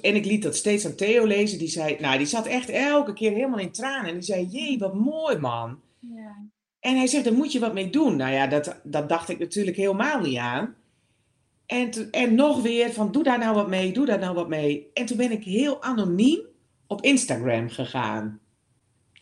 en 0.00 0.14
ik 0.14 0.24
liet 0.24 0.42
dat 0.42 0.56
steeds 0.56 0.86
aan 0.86 0.94
Theo 0.94 1.24
lezen. 1.24 1.58
Die 1.58 1.68
zei, 1.68 1.96
nou, 2.00 2.18
die 2.18 2.26
zat 2.26 2.46
echt 2.46 2.68
elke 2.68 3.12
keer 3.12 3.32
helemaal 3.32 3.58
in 3.58 3.72
tranen. 3.72 4.08
En 4.08 4.14
die 4.14 4.22
zei, 4.22 4.46
jee, 4.46 4.78
wat 4.78 4.94
mooi 4.94 5.38
man. 5.38 5.80
Ja. 5.98 6.36
En 6.80 6.96
hij 6.96 7.06
zegt, 7.06 7.24
daar 7.24 7.32
moet 7.32 7.52
je 7.52 7.58
wat 7.58 7.74
mee 7.74 7.90
doen. 7.90 8.16
Nou 8.16 8.32
ja, 8.32 8.46
dat, 8.46 8.80
dat 8.82 9.08
dacht 9.08 9.28
ik 9.28 9.38
natuurlijk 9.38 9.76
helemaal 9.76 10.20
niet 10.20 10.38
aan. 10.38 10.74
En, 11.72 12.10
en 12.10 12.34
nog 12.34 12.62
weer 12.62 12.92
van, 12.92 13.12
doe 13.12 13.22
daar 13.22 13.38
nou 13.38 13.54
wat 13.54 13.68
mee, 13.68 13.92
doe 13.92 14.06
daar 14.06 14.18
nou 14.18 14.34
wat 14.34 14.48
mee. 14.48 14.90
En 14.94 15.06
toen 15.06 15.16
ben 15.16 15.30
ik 15.30 15.44
heel 15.44 15.82
anoniem 15.82 16.40
op 16.86 17.02
Instagram 17.02 17.68
gegaan. 17.68 18.40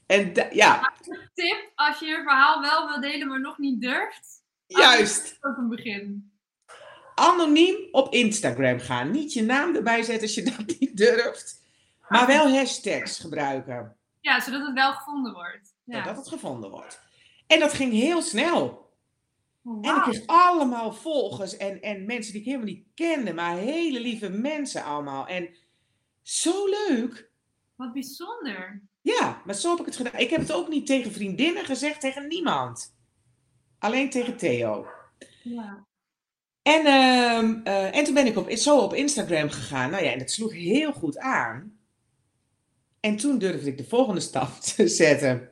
En 0.06 0.32
ja. 0.52 0.92
Tip, 1.34 1.70
als 1.74 1.98
je 1.98 2.06
je 2.06 2.22
verhaal 2.22 2.60
wel 2.60 2.86
wil 2.86 3.00
delen, 3.00 3.28
maar 3.28 3.40
nog 3.40 3.58
niet 3.58 3.80
durft. 3.80 4.42
Juist. 4.66 5.36
Ook 5.40 5.56
een 5.56 5.68
begin 5.68 6.30
anoniem 7.20 7.88
op 7.90 8.12
Instagram 8.12 8.78
gaan. 8.78 9.10
Niet 9.10 9.32
je 9.32 9.42
naam 9.42 9.74
erbij 9.74 10.02
zetten 10.02 10.22
als 10.22 10.34
je 10.34 10.42
dat 10.42 10.66
niet 10.78 10.96
durft. 10.96 11.62
Maar 12.08 12.26
wel 12.26 12.52
hashtags 12.52 13.18
gebruiken. 13.18 13.96
Ja, 14.20 14.40
zodat 14.40 14.66
het 14.66 14.74
wel 14.74 14.92
gevonden 14.92 15.32
wordt. 15.32 15.74
Ja. 15.84 15.98
Zodat 15.98 16.16
het 16.16 16.28
gevonden 16.28 16.70
wordt. 16.70 17.00
En 17.46 17.60
dat 17.60 17.72
ging 17.72 17.92
heel 17.92 18.22
snel. 18.22 18.89
Wow. 19.62 19.86
En 19.86 19.96
ik 19.96 20.02
kreeg 20.02 20.26
allemaal 20.26 20.92
volgers 20.92 21.56
en, 21.56 21.80
en 21.80 22.06
mensen 22.06 22.32
die 22.32 22.40
ik 22.40 22.46
helemaal 22.46 22.66
niet 22.66 22.86
kende. 22.94 23.32
Maar 23.32 23.56
hele 23.56 24.00
lieve 24.00 24.28
mensen 24.28 24.84
allemaal. 24.84 25.26
En 25.26 25.48
zo 26.22 26.66
leuk. 26.66 27.30
Wat 27.76 27.92
bijzonder. 27.92 28.82
Ja, 29.00 29.42
maar 29.44 29.54
zo 29.54 29.70
heb 29.70 29.78
ik 29.78 29.86
het 29.86 29.96
gedaan. 29.96 30.20
Ik 30.20 30.30
heb 30.30 30.40
het 30.40 30.52
ook 30.52 30.68
niet 30.68 30.86
tegen 30.86 31.12
vriendinnen 31.12 31.64
gezegd, 31.64 32.00
tegen 32.00 32.28
niemand. 32.28 32.94
Alleen 33.78 34.10
tegen 34.10 34.36
Theo. 34.36 34.86
Ja. 35.42 35.86
En, 36.62 36.86
uh, 36.86 37.62
uh, 37.64 37.96
en 37.96 38.04
toen 38.04 38.14
ben 38.14 38.26
ik 38.26 38.36
op, 38.36 38.50
zo 38.50 38.78
op 38.78 38.94
Instagram 38.94 39.50
gegaan. 39.50 39.90
Nou 39.90 40.04
ja, 40.04 40.12
en 40.12 40.18
dat 40.18 40.30
sloeg 40.30 40.52
heel 40.52 40.92
goed 40.92 41.18
aan. 41.18 41.78
En 43.00 43.16
toen 43.16 43.38
durfde 43.38 43.68
ik 43.68 43.76
de 43.76 43.84
volgende 43.84 44.20
stap 44.20 44.60
te 44.76 44.88
zetten. 44.88 45.48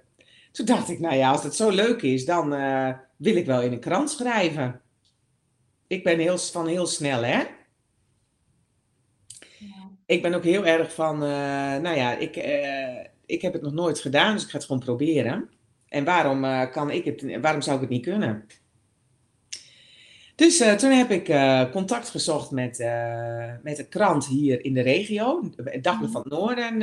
Toen 0.52 0.66
dacht 0.66 0.88
ik, 0.88 0.98
nou 0.98 1.14
ja, 1.14 1.30
als 1.30 1.42
het 1.42 1.54
zo 1.54 1.70
leuk 1.70 2.02
is, 2.02 2.24
dan 2.24 2.54
uh, 2.54 2.94
wil 3.18 3.36
ik 3.36 3.46
wel 3.46 3.62
in 3.62 3.72
een 3.72 3.80
krant 3.80 4.10
schrijven. 4.10 4.80
Ik 5.86 6.04
ben 6.04 6.18
heel, 6.18 6.38
van 6.38 6.66
heel 6.66 6.86
snel, 6.86 7.22
hè? 7.24 7.38
Ja. 9.58 9.90
Ik 10.06 10.22
ben 10.22 10.34
ook 10.34 10.44
heel 10.44 10.66
erg 10.66 10.94
van, 10.94 11.18
nou 11.18 11.96
ja, 11.96 12.16
ik, 12.16 12.36
ik 13.26 13.42
heb 13.42 13.52
het 13.52 13.62
nog 13.62 13.72
nooit 13.72 13.98
gedaan, 13.98 14.32
dus 14.32 14.42
ik 14.42 14.50
ga 14.50 14.56
het 14.56 14.66
gewoon 14.66 14.82
proberen. 14.82 15.50
En 15.88 16.04
waarom, 16.04 16.70
kan 16.70 16.90
ik 16.90 17.04
het, 17.04 17.40
waarom 17.40 17.60
zou 17.60 17.74
ik 17.74 17.82
het 17.82 17.90
niet 17.90 18.04
kunnen? 18.04 18.46
Dus 20.34 20.56
toen 20.56 20.90
heb 20.90 21.10
ik 21.10 21.24
contact 21.70 22.08
gezocht 22.08 22.50
met, 22.50 22.78
met 23.62 23.78
een 23.78 23.88
krant 23.88 24.26
hier 24.26 24.64
in 24.64 24.74
de 24.74 24.80
regio, 24.80 25.50
het 25.64 25.84
Dagblad 25.84 26.10
van 26.10 26.20
het 26.20 26.32
Noorden, 26.32 26.82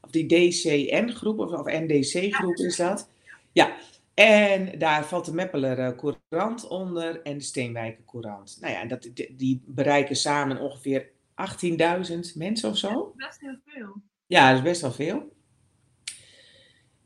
of 0.00 0.10
die 0.10 0.26
DCN-groep, 0.26 1.38
of, 1.38 1.52
of 1.52 1.66
NDC-groep 1.66 2.56
is 2.56 2.76
dat. 2.76 3.08
Ja, 3.52 3.76
en 4.20 4.78
daar 4.78 5.04
valt 5.04 5.24
de 5.24 5.34
Meppeler 5.34 5.94
Courant 5.96 6.68
onder 6.68 7.22
en 7.22 7.38
de 7.38 7.44
Steenwijker 7.44 8.04
Courant. 8.04 8.58
Nou 8.60 8.72
ja, 8.72 8.84
dat, 8.84 9.10
die 9.30 9.62
bereiken 9.66 10.16
samen 10.16 10.60
ongeveer 10.60 11.08
18.000 11.08 12.18
mensen 12.34 12.70
of 12.70 12.76
zo. 12.76 13.12
Best 13.16 13.40
heel 13.40 13.56
veel. 13.66 14.02
Ja, 14.26 14.48
dat 14.48 14.56
is 14.56 14.64
best 14.64 14.80
wel 14.80 14.92
veel. 14.92 15.32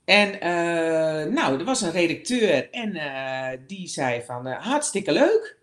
En 0.05 0.41
eh, 0.41 1.33
nou, 1.33 1.59
er 1.59 1.65
was 1.65 1.81
een 1.81 1.91
redacteur 1.91 2.71
en 2.71 2.95
eh, 2.95 3.59
die 3.67 3.87
zei 3.89 4.23
van 4.23 4.47
eh, 4.47 4.67
hartstikke 4.67 5.13
leuk. 5.13 5.59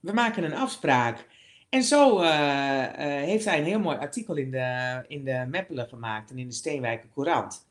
We 0.00 0.12
maken 0.12 0.44
een 0.44 0.54
afspraak. 0.54 1.26
En 1.68 1.82
zo 1.82 2.20
heeft 2.20 3.44
hij 3.44 3.58
een 3.58 3.64
heel 3.64 3.80
mooi 3.80 3.96
artikel 3.96 4.36
in 4.36 4.50
de, 4.50 5.04
in 5.08 5.24
de 5.24 5.46
Meppelen 5.48 5.88
gemaakt 5.88 6.30
en 6.30 6.38
in 6.38 6.48
de 6.48 6.54
Steenwijker 6.54 7.08
Courant. 7.14 7.66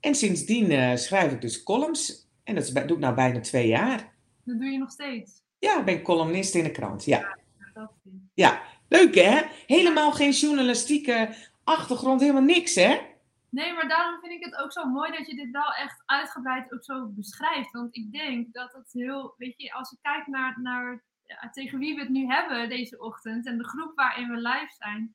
En 0.00 0.14
sindsdien 0.14 0.98
schrijf 0.98 1.32
ik 1.32 1.40
dus 1.40 1.62
columns. 1.62 2.27
En 2.48 2.54
dat 2.54 2.66
doe 2.74 2.96
ik 2.96 2.98
nou 2.98 3.14
bijna 3.14 3.40
twee 3.40 3.66
jaar. 3.66 4.12
Dat 4.44 4.58
doe 4.58 4.70
je 4.70 4.78
nog 4.78 4.90
steeds? 4.90 5.42
Ja, 5.58 5.78
ik 5.78 5.84
ben 5.84 6.02
columnist 6.02 6.54
in 6.54 6.64
de 6.64 6.70
krant, 6.70 7.04
ja. 7.04 7.36
Ja, 7.74 7.90
Ja, 8.34 8.62
leuk 8.88 9.14
hè? 9.14 9.42
Helemaal 9.66 10.12
geen 10.12 10.30
journalistieke 10.30 11.34
achtergrond, 11.64 12.20
helemaal 12.20 12.42
niks 12.42 12.74
hè? 12.74 13.00
Nee, 13.48 13.72
maar 13.72 13.88
daarom 13.88 14.20
vind 14.20 14.32
ik 14.32 14.44
het 14.44 14.56
ook 14.56 14.72
zo 14.72 14.84
mooi 14.84 15.10
dat 15.12 15.26
je 15.26 15.36
dit 15.36 15.50
wel 15.50 15.72
echt 15.74 16.02
uitgebreid 16.06 16.72
ook 16.72 16.84
zo 16.84 17.06
beschrijft. 17.06 17.70
Want 17.70 17.96
ik 17.96 18.12
denk 18.12 18.52
dat 18.52 18.72
het 18.72 18.92
heel, 18.92 19.34
weet 19.36 19.54
je, 19.56 19.72
als 19.72 19.92
ik 19.92 19.98
kijk 20.02 20.26
naar, 20.26 20.60
naar 20.60 21.04
ja, 21.22 21.50
tegen 21.50 21.78
wie 21.78 21.94
we 21.94 22.00
het 22.00 22.10
nu 22.10 22.26
hebben 22.26 22.68
deze 22.68 22.98
ochtend 22.98 23.46
en 23.46 23.58
de 23.58 23.68
groep 23.68 23.92
waarin 23.94 24.28
we 24.28 24.36
live 24.36 24.74
zijn, 24.78 25.14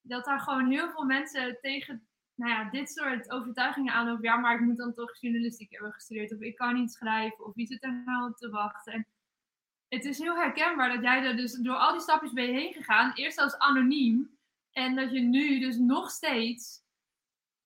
dat 0.00 0.24
daar 0.24 0.40
gewoon 0.40 0.70
heel 0.70 0.90
veel 0.90 1.04
mensen 1.04 1.58
tegen 1.60 2.06
nou 2.34 2.50
ja, 2.52 2.70
dit 2.70 2.90
soort 2.90 3.30
overtuigingen 3.30 3.92
aanlopen. 3.94 4.24
Ja, 4.24 4.36
maar 4.36 4.54
ik 4.54 4.60
moet 4.60 4.76
dan 4.76 4.94
toch 4.94 5.20
journalistiek 5.20 5.70
hebben 5.72 5.92
gestudeerd 5.92 6.32
of 6.34 6.40
ik 6.40 6.56
kan 6.56 6.74
niet 6.74 6.92
schrijven 6.92 7.44
of 7.46 7.54
wie 7.54 7.66
zit 7.66 7.82
er 7.84 8.02
nou 8.04 8.30
op 8.30 8.36
te 8.36 8.50
wachten. 8.50 8.92
En 8.92 9.06
het 9.88 10.04
is 10.04 10.18
heel 10.18 10.36
herkenbaar 10.36 10.92
dat 10.92 11.02
jij 11.02 11.24
er 11.24 11.36
dus 11.36 11.52
door 11.52 11.74
al 11.76 11.92
die 11.92 12.00
stapjes 12.00 12.32
ben 12.32 12.44
je 12.46 12.52
heen 12.52 12.72
gegaan. 12.72 13.12
Eerst 13.14 13.38
als 13.38 13.58
anoniem 13.58 14.38
en 14.70 14.94
dat 14.96 15.10
je 15.12 15.20
nu 15.20 15.58
dus 15.60 15.76
nog 15.76 16.10
steeds 16.10 16.80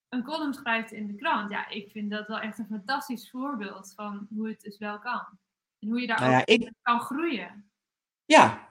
een 0.09 0.22
column 0.22 0.55
schrijft 0.55 0.92
in 0.92 1.07
de 1.07 1.14
krant. 1.14 1.50
Ja, 1.50 1.68
ik 1.68 1.90
vind 1.90 2.11
dat 2.11 2.26
wel 2.26 2.38
echt 2.38 2.59
een 2.59 2.66
fantastisch 2.66 3.31
voorbeeld 3.31 3.92
van 3.94 4.26
hoe 4.35 4.48
het 4.48 4.61
dus 4.61 4.79
wel 4.79 4.98
kan. 4.98 5.26
En 5.79 5.88
hoe 5.88 6.00
je 6.00 6.07
daar 6.07 6.20
Nou 6.20 6.33
ja, 6.33 6.38
ook 6.40 6.46
ik- 6.46 6.72
kan 6.83 7.00
groeien. 7.00 7.70
Ja, 8.24 8.68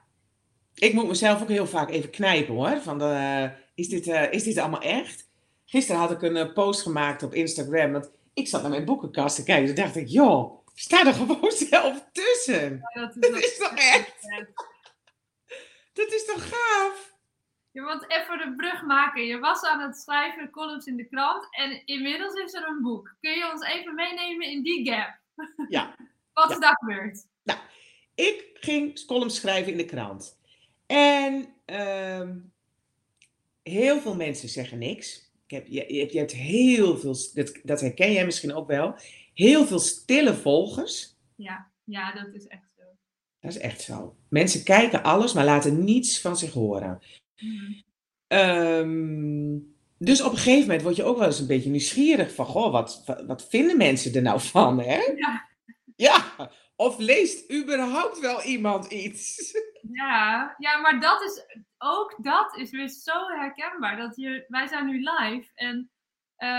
ik 0.74 0.94
moet 0.94 1.08
mezelf 1.08 1.42
ook 1.42 1.48
heel 1.48 1.68
vaak 1.68 1.90
even 1.90 2.10
knijpen 2.10 2.54
hoor. 2.54 2.78
Van 2.82 2.98
de, 2.98 3.52
is, 3.76 3.90
dit, 3.90 4.08
eh, 4.08 4.32
is 4.32 4.44
dit 4.44 4.58
allemaal 4.58 4.82
echt? 4.82 5.25
Gisteren 5.66 6.02
had 6.02 6.12
ik 6.12 6.22
een 6.22 6.38
eh, 6.38 6.54
post 6.54 6.82
gemaakt 6.82 7.24
op 7.24 7.34
Instagram. 7.34 7.92
Want 7.92 8.12
ik 8.34 8.48
zat 8.48 8.62
naar 8.62 8.72
mijn 8.72 8.86
boekenkast 8.86 9.36
te 9.36 9.44
kijken. 9.44 9.66
Toen 9.66 9.84
dacht 9.84 9.96
ik, 9.96 10.08
joh, 10.08 10.66
sta 10.74 11.06
er 11.06 11.14
gewoon 11.14 11.52
zelf 11.70 12.06
tussen. 12.12 12.82
Ja, 12.94 13.12
dat 13.16 13.36
is 13.44 13.58
toch 13.58 13.74
echt? 13.76 14.14
Dat 15.94 16.12
is 16.14 16.26
toch 16.26 16.50
gaaf? 16.50 17.14
Je 17.72 17.82
moet 17.82 18.06
even 18.12 18.38
de 18.38 18.54
brug 18.58 18.82
maken. 18.84 19.26
Je 19.26 19.40
was 19.40 19.64
aan 19.64 19.80
het 19.80 19.98
schrijven 19.98 20.50
columns 20.50 20.86
in 20.86 20.96
de 20.98 21.06
krant 21.08 21.48
en 21.52 21.86
inmiddels 21.86 22.34
is 22.34 22.54
er 22.54 22.68
een 22.68 22.82
boek. 22.82 23.16
Kun 23.22 23.32
je 23.32 23.52
ons 23.52 23.66
even 23.68 23.96
meenemen 23.96 24.48
in 24.48 24.64
die 24.64 24.92
gap? 24.92 25.20
Ja. 25.70 25.96
Wat 26.34 26.50
Ja. 26.50 26.54
is 26.56 26.60
daar 26.60 26.76
gebeurd? 26.80 27.26
Ik 28.16 28.50
ging 28.54 29.06
columns 29.06 29.36
schrijven 29.36 29.72
in 29.72 29.78
de 29.78 29.86
krant. 29.86 30.38
En 30.88 31.56
ehm, 31.66 32.38
heel 33.64 34.00
veel 34.00 34.16
mensen 34.16 34.50
zeggen 34.50 34.78
niks. 34.78 35.25
Ik 35.48 35.52
heb, 35.52 35.68
je, 35.68 35.94
je 35.94 36.00
hebt, 36.00 36.12
je 36.12 36.18
hebt 36.18 36.32
heel 36.32 36.98
veel, 36.98 37.16
dat, 37.34 37.60
dat 37.64 37.82
herken 37.82 38.12
jij 38.12 38.26
misschien 38.26 38.54
ook 38.54 38.68
wel, 38.68 38.96
heel 39.34 39.66
veel 39.66 39.80
stille 39.80 40.34
volgers. 40.34 41.16
Ja, 41.36 41.72
ja, 41.84 42.14
dat 42.14 42.34
is 42.34 42.48
echt 42.48 42.70
zo. 42.78 42.84
Dat 43.40 43.52
is 43.52 43.58
echt 43.58 43.82
zo. 43.82 44.16
Mensen 44.30 44.64
kijken 44.64 45.04
alles, 45.04 45.34
maar 45.34 45.46
laten 45.46 45.84
niets 45.84 46.22
van 46.22 46.38
zich 46.38 46.54
horen. 46.54 47.00
Mhm. 47.38 47.74
Ehm, 48.28 49.58
dus 49.98 50.22
op 50.22 50.32
een 50.32 50.38
gegeven 50.38 50.62
moment 50.62 50.82
word 50.82 50.96
je 50.96 51.04
ook 51.04 51.18
wel 51.18 51.28
eens 51.28 51.40
een 51.40 51.48
beetje 51.48 51.70
nieuwsgierig 51.70 52.34
van, 52.34 52.46
goh, 52.46 52.72
wat, 52.72 53.04
wat, 53.06 53.26
wat 53.26 53.48
vinden 53.48 53.78
mensen 53.78 54.14
er 54.14 54.22
nou 54.22 54.42
van, 54.42 54.80
hè? 54.80 55.00
Ja. 55.16 55.48
Ja, 55.96 56.52
of 56.76 56.98
leest 56.98 57.52
überhaupt 57.52 58.20
wel 58.20 58.44
iemand 58.44 58.92
iets? 58.92 59.36
Ja, 59.92 60.56
ja, 60.58 60.78
maar 60.78 61.00
dat 61.00 61.22
is 61.22 61.46
ook 61.78 62.16
dat 62.18 62.58
is 62.58 62.72
weer 62.72 62.88
zo 62.88 63.28
herkenbaar. 63.28 63.98
Dat 63.98 64.16
je, 64.16 64.46
wij 64.48 64.68
zijn 64.68 64.86
nu 64.86 65.00
live 65.00 65.52
en 65.56 65.92
eh, 66.36 66.50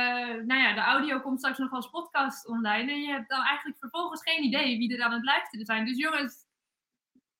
nou 0.44 0.60
ja, 0.60 0.74
de 0.74 0.80
audio 0.80 1.20
komt 1.20 1.38
straks 1.38 1.58
nog 1.58 1.72
als 1.72 1.90
podcast 1.90 2.48
online. 2.48 2.92
En 2.92 3.00
je 3.00 3.08
hebt 3.08 3.28
dan 3.28 3.42
eigenlijk 3.42 3.78
vervolgens 3.78 4.22
geen 4.22 4.44
idee 4.44 4.78
wie 4.78 4.96
er 4.96 5.04
aan 5.04 5.12
het 5.12 5.24
luisteren 5.24 5.66
zijn. 5.66 5.84
Dus 5.84 5.96
jongens, 5.96 6.46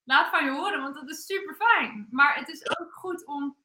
laat 0.05 0.31
van 0.31 0.45
je 0.45 0.51
horen, 0.51 0.83
want 0.83 0.95
dat 0.95 1.11
is 1.11 1.27
super 1.27 1.55
fijn. 1.55 2.07
Maar 2.11 2.37
het 2.39 2.49
is 2.49 2.79
ook 2.79 2.93
goed 2.93 3.27
om 3.27 3.57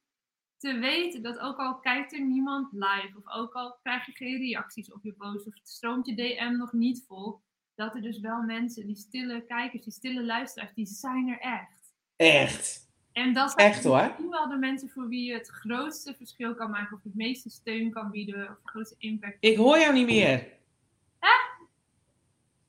te 0.56 0.78
weten 0.78 1.22
dat 1.22 1.38
ook 1.38 1.58
al 1.58 1.78
kijkt 1.78 2.12
er 2.12 2.20
niemand 2.20 2.72
live, 2.72 3.16
of 3.16 3.34
ook 3.34 3.52
al 3.52 3.78
krijg 3.82 4.06
je 4.06 4.12
geen 4.12 4.38
reacties 4.38 4.92
op 4.92 5.02
je 5.02 5.12
post, 5.12 5.46
of 5.46 5.54
stroomt 5.62 6.06
je 6.06 6.14
DM 6.14 6.56
nog 6.56 6.72
niet 6.72 7.04
vol, 7.06 7.42
dat 7.84 7.94
er 7.94 8.02
dus 8.02 8.20
wel 8.20 8.42
mensen, 8.42 8.86
die 8.86 8.96
stille 8.96 9.44
kijkers, 9.46 9.84
die 9.84 9.92
stille 9.92 10.24
luisteraars, 10.24 10.74
die 10.74 10.86
zijn 10.86 11.28
er 11.28 11.38
echt. 11.38 11.94
Echt. 12.16 12.90
En 13.12 13.32
dat 13.32 13.50
zijn 13.50 13.70
Echt, 13.70 13.84
hoor. 13.84 14.02
misschien 14.02 14.30
wel 14.30 14.48
de 14.48 14.56
mensen 14.56 14.90
voor 14.90 15.08
wie 15.08 15.24
je 15.24 15.34
het 15.34 15.48
grootste 15.48 16.14
verschil 16.14 16.54
kan 16.54 16.70
maken, 16.70 16.96
of 16.96 17.02
het 17.02 17.14
meeste 17.14 17.50
steun 17.50 17.90
kan 17.90 18.10
bieden, 18.10 18.48
of 18.50 18.56
de 18.62 18.68
grootste 18.68 18.94
impact. 18.98 19.36
Ik 19.40 19.56
hoor 19.56 19.78
jou 19.78 19.92
niet 19.92 20.06
meer. 20.06 20.60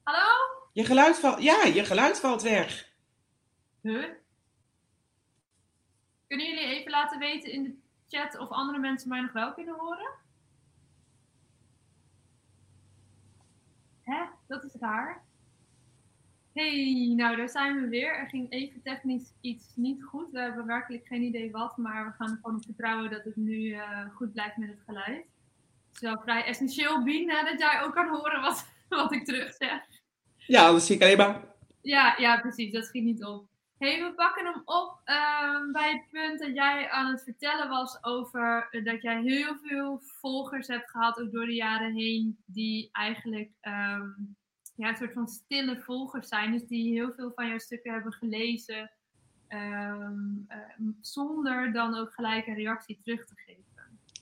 Hallo? 0.03 0.27
Je 0.73 0.85
geluid 0.85 1.19
valt, 1.19 1.41
ja, 1.41 1.63
je 1.63 1.85
geluid 1.85 2.19
valt 2.19 2.41
weg. 2.41 2.91
Huh? 3.81 4.05
Kunnen 6.27 6.47
jullie 6.47 6.65
even 6.65 6.91
laten 6.91 7.19
weten 7.19 7.51
in 7.51 7.63
de 7.63 7.77
chat 8.07 8.37
of 8.37 8.49
andere 8.49 8.79
mensen 8.79 9.09
mij 9.09 9.21
nog 9.21 9.31
wel 9.31 9.53
kunnen 9.53 9.75
horen? 9.75 10.09
Hè? 14.01 14.23
Dat 14.53 14.63
is 14.63 14.79
raar. 14.79 15.23
Hey, 16.53 17.13
nou 17.15 17.35
daar 17.35 17.49
zijn 17.49 17.81
we 17.81 17.87
weer. 17.87 18.15
Er 18.15 18.27
ging 18.27 18.51
even 18.51 18.81
technisch 18.81 19.33
iets 19.41 19.75
niet 19.75 20.03
goed. 20.03 20.31
We 20.31 20.39
hebben 20.39 20.65
werkelijk 20.65 21.07
geen 21.07 21.21
idee 21.21 21.51
wat, 21.51 21.77
maar 21.77 22.05
we 22.05 22.11
gaan 22.11 22.31
er 22.31 22.39
gewoon 22.41 22.55
op 22.55 22.65
vertrouwen 22.65 23.11
dat 23.11 23.23
het 23.23 23.35
nu 23.35 23.71
eh, 23.71 24.05
goed 24.15 24.33
blijft 24.33 24.57
met 24.57 24.69
het 24.69 24.81
geluid. 24.85 25.25
Het 25.87 25.93
is 25.93 25.99
wel 25.99 26.19
vrij 26.21 26.43
essentieel, 26.43 27.03
Bien, 27.03 27.29
hè, 27.29 27.43
dat 27.43 27.59
jij 27.59 27.81
ook 27.81 27.93
kan 27.93 28.07
horen 28.07 28.41
wat, 28.41 28.67
wat 28.89 29.11
ik 29.11 29.25
terug 29.25 29.53
zeg. 29.53 29.81
Ja, 30.37 30.67
anders 30.67 30.85
zie 30.85 30.95
ik 30.95 31.01
alleen 31.01 31.17
maar. 31.17 31.41
Ja, 31.81 32.15
ja, 32.17 32.39
precies. 32.39 32.71
Dat 32.71 32.85
schiet 32.85 33.03
niet 33.03 33.25
op. 33.25 33.47
hey, 33.77 34.03
we 34.03 34.13
pakken 34.13 34.45
hem 34.45 34.61
op 34.65 35.01
ehm, 35.03 35.71
bij 35.71 35.91
het 35.91 36.03
punt 36.11 36.39
dat 36.39 36.53
jij 36.53 36.89
aan 36.89 37.11
het 37.11 37.23
vertellen 37.23 37.69
was 37.69 38.03
over 38.03 38.67
dat 38.83 39.01
jij 39.01 39.21
heel 39.21 39.55
veel 39.61 39.99
volgers 40.01 40.67
hebt 40.67 40.89
gehad, 40.89 41.21
ook 41.21 41.31
door 41.31 41.45
de 41.45 41.55
jaren 41.55 41.93
heen, 41.93 42.37
die 42.45 42.89
eigenlijk 42.91 43.51
ehm, 43.61 44.09
ja, 44.75 44.89
een 44.89 44.95
soort 44.95 45.13
van 45.13 45.27
stille 45.27 45.81
volgers 45.81 46.27
zijn. 46.27 46.51
Dus 46.51 46.67
die 46.67 46.93
heel 46.93 47.13
veel 47.13 47.31
van 47.35 47.47
jouw 47.47 47.57
stukken 47.57 47.93
hebben 47.93 48.13
gelezen, 48.13 48.91
ehm, 49.47 50.13
eh, 50.47 50.57
zonder 51.01 51.73
dan 51.73 51.97
ook 51.97 52.13
gelijk 52.13 52.47
een 52.47 52.55
reactie 52.55 52.99
terug 53.03 53.25
te 53.25 53.33
geven. 53.35 53.63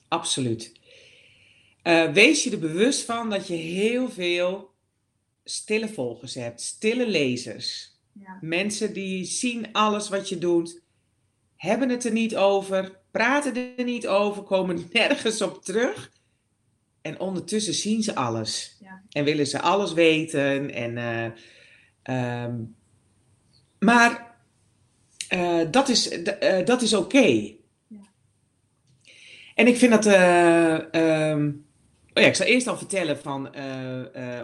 Absoluut. 0.08 0.80
Eh, 1.82 2.12
wees 2.12 2.44
je 2.44 2.50
er 2.50 2.58
bewust 2.58 3.04
van 3.04 3.30
dat 3.30 3.46
je 3.46 3.54
heel 3.54 4.10
veel 4.10 4.74
stille 5.44 5.88
volgers 5.88 6.34
hebt, 6.34 6.60
stille 6.60 7.06
lezers. 7.06 7.90
Ja. 8.12 8.38
Mensen 8.40 8.92
die 8.92 9.24
zien 9.24 9.72
alles 9.72 10.08
wat 10.08 10.28
je 10.28 10.38
doet, 10.38 10.82
hebben 11.56 11.88
het 11.88 12.04
er 12.04 12.12
niet 12.12 12.36
over, 12.36 13.00
praten 13.10 13.76
er 13.76 13.84
niet 13.84 14.06
over, 14.06 14.42
komen 14.42 14.88
nergens 14.92 15.42
op 15.42 15.64
terug. 15.64 16.12
En 17.02 17.20
ondertussen 17.20 17.74
zien 17.74 18.02
ze 18.02 18.14
alles. 18.14 18.76
Ja. 18.80 19.02
En 19.10 19.24
willen 19.24 19.46
ze 19.46 19.60
alles 19.60 19.92
weten. 19.92 20.70
En, 20.70 20.98
eh, 20.98 21.30
ehm, 22.02 22.54
maar 23.78 24.36
eh, 25.28 25.60
dat 25.70 25.88
is, 25.88 26.08
eh, 26.08 26.64
dat 26.66 26.82
is 26.82 26.94
oké. 26.94 27.54
Ja. 27.86 28.08
En 29.54 29.66
ik 29.66 29.76
vind 29.76 29.92
dat. 29.92 30.06
eh, 30.06 30.94
ehm, 30.94 31.48
oh 32.14 32.22
ja, 32.22 32.28
ik 32.28 32.34
zal 32.34 32.46
eerst 32.46 32.66
al 32.66 32.76
vertellen 32.76 33.18
van, 33.18 33.54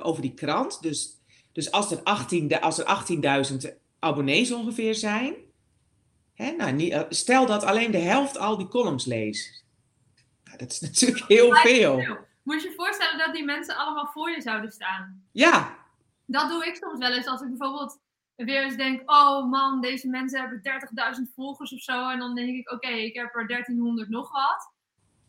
over 0.02 0.22
die 0.22 0.34
krant. 0.34 0.82
Dus, 0.82 1.20
dus 1.52 1.70
als 1.70 1.90
er 1.90 2.02
18 2.02 2.60
als 2.60 2.78
er 2.78 2.84
18.000 2.84 3.56
abonnees 3.98 4.52
ongeveer 4.52 4.94
zijn. 4.94 5.34
Hè, 6.34 6.50
nou, 6.50 6.72
niet, 6.72 7.06
stel 7.08 7.46
dat 7.46 7.64
alleen 7.64 7.90
de 7.90 7.98
helft 7.98 8.38
al 8.38 8.56
die 8.56 8.68
columns 8.68 9.04
leest. 9.04 9.64
Nou, 10.44 10.58
dat 10.58 10.70
is 10.70 10.80
natuurlijk 10.88 11.24
heel 11.28 11.54
veel. 11.54 12.26
Moet 12.48 12.62
je 12.62 12.68
je 12.68 12.74
voorstellen 12.74 13.18
dat 13.18 13.34
die 13.34 13.44
mensen 13.44 13.76
allemaal 13.76 14.06
voor 14.06 14.30
je 14.30 14.40
zouden 14.40 14.72
staan? 14.72 15.22
Ja, 15.32 15.76
Dat 16.26 16.48
doe 16.48 16.66
ik 16.66 16.76
soms 16.76 16.98
wel 16.98 17.12
eens 17.12 17.26
als 17.26 17.40
ik 17.40 17.48
bijvoorbeeld 17.48 18.00
weer 18.37 18.62
eens 18.62 18.76
denk: 18.76 19.11
oh 19.11 19.50
man, 19.50 19.80
deze 19.80 20.08
mensen 20.08 20.40
hebben 20.40 20.61
30.000 21.28 21.34
volgers 21.34 21.72
of 21.72 21.80
zo. 21.80 22.08
En 22.08 22.18
dan 22.18 22.34
denk 22.34 22.56
ik: 22.56 22.70
oké, 22.72 22.88
ik 22.88 23.14
heb 23.14 23.34
er 23.34 23.46
1300 23.46 24.08
nog 24.08 24.32
wat. 24.32 24.72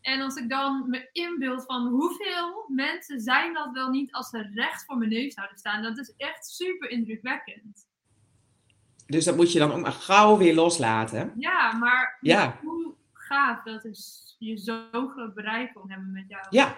En 0.00 0.20
als 0.20 0.36
ik 0.36 0.48
dan 0.48 0.84
me 0.90 1.08
inbeeld 1.12 1.64
van 1.64 1.86
hoeveel 1.86 2.64
mensen 2.68 3.20
zijn 3.20 3.52
dat 3.54 3.70
wel 3.72 3.88
niet 3.90 4.12
als 4.12 4.28
ze 4.28 4.50
recht 4.54 4.84
voor 4.84 4.96
mijn 4.98 5.10
neus 5.10 5.34
zouden 5.34 5.58
staan, 5.58 5.82
dat 5.82 5.98
is 5.98 6.14
echt 6.16 6.46
super 6.46 6.90
indrukwekkend. 6.90 7.86
dus 9.06 9.24
dat 9.24 9.36
moet 9.36 9.52
je 9.52 9.58
dan 9.58 9.72
ook 9.72 9.80
maar 9.80 9.92
gauw 9.92 10.36
weer 10.36 10.54
loslaten. 10.54 11.32
Ja, 11.38 11.72
maar 11.72 12.18
Ja. 12.20 12.56
hoe 12.62 12.94
gaaf 13.12 13.62
dat 13.62 13.84
is 13.84 14.36
je 14.38 14.56
zo'n 14.58 15.10
groot 15.10 15.34
bereik 15.34 15.74
kon 15.74 15.90
hebben 15.90 16.12
met 16.12 16.24
jou. 16.28 16.46
Ja, 16.50 16.76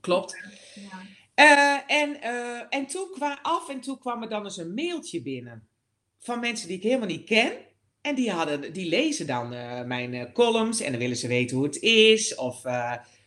klopt. 0.00 0.36
Ja. 0.74 1.16
Eh, 1.38 1.96
en, 2.00 2.20
eh, 2.22 2.60
en 2.68 2.86
toen 2.86 3.10
kwam 3.12 3.38
af 3.42 3.68
en 3.68 3.80
toe 3.80 3.98
kwam 3.98 4.22
er 4.22 4.28
dan 4.28 4.44
eens 4.44 4.56
een 4.56 4.74
mailtje 4.74 5.22
binnen. 5.22 5.68
Van 6.18 6.40
mensen 6.40 6.68
die 6.68 6.76
ik 6.76 6.82
helemaal 6.82 7.06
niet 7.06 7.24
ken. 7.24 7.52
En 8.00 8.14
die, 8.14 8.30
hadden, 8.30 8.72
die 8.72 8.88
lezen 8.88 9.26
dan 9.26 9.52
eh, 9.52 9.84
mijn 9.84 10.32
columns 10.32 10.80
en 10.80 10.90
dan 10.90 11.00
willen 11.00 11.16
ze 11.16 11.28
weten 11.28 11.56
hoe 11.56 11.66
het 11.66 11.80
is. 11.82 12.34
Of 12.34 12.60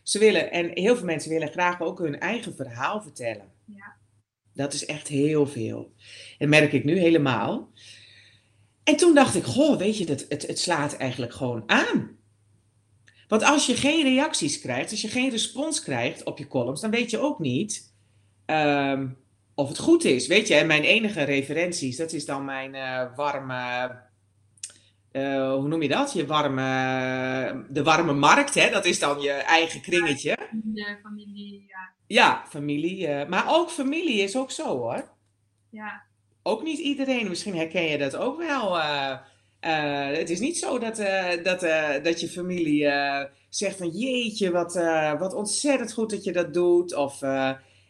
ze 0.02 0.18
willen, 0.18 0.50
en 0.50 0.70
heel 0.74 0.96
veel 0.96 1.04
mensen 1.04 1.30
willen 1.30 1.50
graag 1.50 1.80
ook 1.80 1.98
hun 1.98 2.20
eigen 2.20 2.54
verhaal 2.56 3.02
vertellen. 3.02 3.52
Ja. 3.66 3.96
Dat 4.54 4.72
is 4.72 4.86
echt 4.86 5.08
heel 5.08 5.46
veel. 5.46 5.92
En 6.38 6.48
merk 6.48 6.72
ik 6.72 6.84
nu 6.84 6.98
helemaal. 6.98 7.72
En 8.84 8.96
toen 8.96 9.14
dacht 9.14 9.34
ik, 9.34 9.44
goh, 9.44 9.78
weet 9.78 9.98
je, 9.98 10.04
het, 10.04 10.26
het, 10.28 10.46
het 10.46 10.58
slaat 10.58 10.96
eigenlijk 10.96 11.32
gewoon 11.32 11.62
aan. 11.66 12.16
Want 13.32 13.44
als 13.44 13.66
je 13.66 13.76
geen 13.76 14.02
reacties 14.02 14.60
krijgt, 14.60 14.90
als 14.90 15.00
je 15.00 15.08
geen 15.08 15.30
respons 15.30 15.82
krijgt 15.82 16.24
op 16.24 16.38
je 16.38 16.46
columns, 16.46 16.80
dan 16.80 16.90
weet 16.90 17.10
je 17.10 17.18
ook 17.18 17.38
niet 17.38 17.94
ehm, 18.46 19.08
of 19.54 19.68
het 19.68 19.78
goed 19.78 20.04
is. 20.04 20.26
Weet 20.26 20.48
je, 20.48 20.54
en 20.54 20.66
mijn 20.66 20.82
enige 20.82 21.22
referenties, 21.22 21.96
dat 21.96 22.12
is 22.12 22.24
dan 22.24 22.44
mijn 22.44 22.74
uh, 22.74 23.16
warme, 23.16 23.92
uh, 25.12 25.52
hoe 25.54 25.68
noem 25.68 25.82
je 25.82 25.88
dat? 25.88 26.12
Je 26.12 26.26
warme, 26.26 27.64
de 27.68 27.82
warme 27.82 28.12
markt, 28.12 28.54
hè? 28.54 28.70
dat 28.70 28.84
is 28.84 28.98
dan 28.98 29.20
je 29.20 29.32
eigen 29.32 29.80
kringetje. 29.80 30.36
De 30.50 30.98
familie, 31.02 31.64
ja. 31.68 31.90
Ja, 32.06 32.44
familie. 32.48 33.08
Uh, 33.08 33.28
maar 33.28 33.44
ook 33.48 33.70
familie 33.70 34.22
is 34.22 34.36
ook 34.36 34.50
zo 34.50 34.66
hoor. 34.78 35.08
Ja. 35.70 36.02
Ook 36.42 36.62
niet 36.62 36.78
iedereen, 36.78 37.28
misschien 37.28 37.56
herken 37.56 37.84
je 37.84 37.98
dat 37.98 38.16
ook 38.16 38.38
wel. 38.38 38.78
Het 40.16 40.30
is 40.30 40.40
niet 40.40 40.58
zo 40.58 40.78
dat, 40.78 40.96
dat, 41.42 41.60
dat 42.04 42.20
je 42.20 42.28
familie 42.28 42.90
zegt 43.48 43.76
van 43.76 43.88
jeetje, 43.88 44.50
wat, 44.50 44.74
wat 45.18 45.34
ontzettend 45.34 45.92
goed 45.92 46.10
dat 46.10 46.24
je 46.24 46.32
dat 46.32 46.54
doet. 46.54 46.94
Of, 46.94 47.22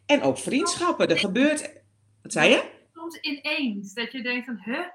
en 0.06 0.22
ook 0.22 0.38
vriendschappen. 0.38 1.08
Er 1.08 1.18
gebeurt. 1.18 1.82
Wat 2.22 2.32
zei 2.32 2.50
je? 2.50 2.70
Soms 2.92 3.20
ineens. 3.20 3.94
Dat 3.94 4.12
je 4.12 4.22
denkt 4.22 4.46
van, 4.46 4.58
huh? 4.64 4.86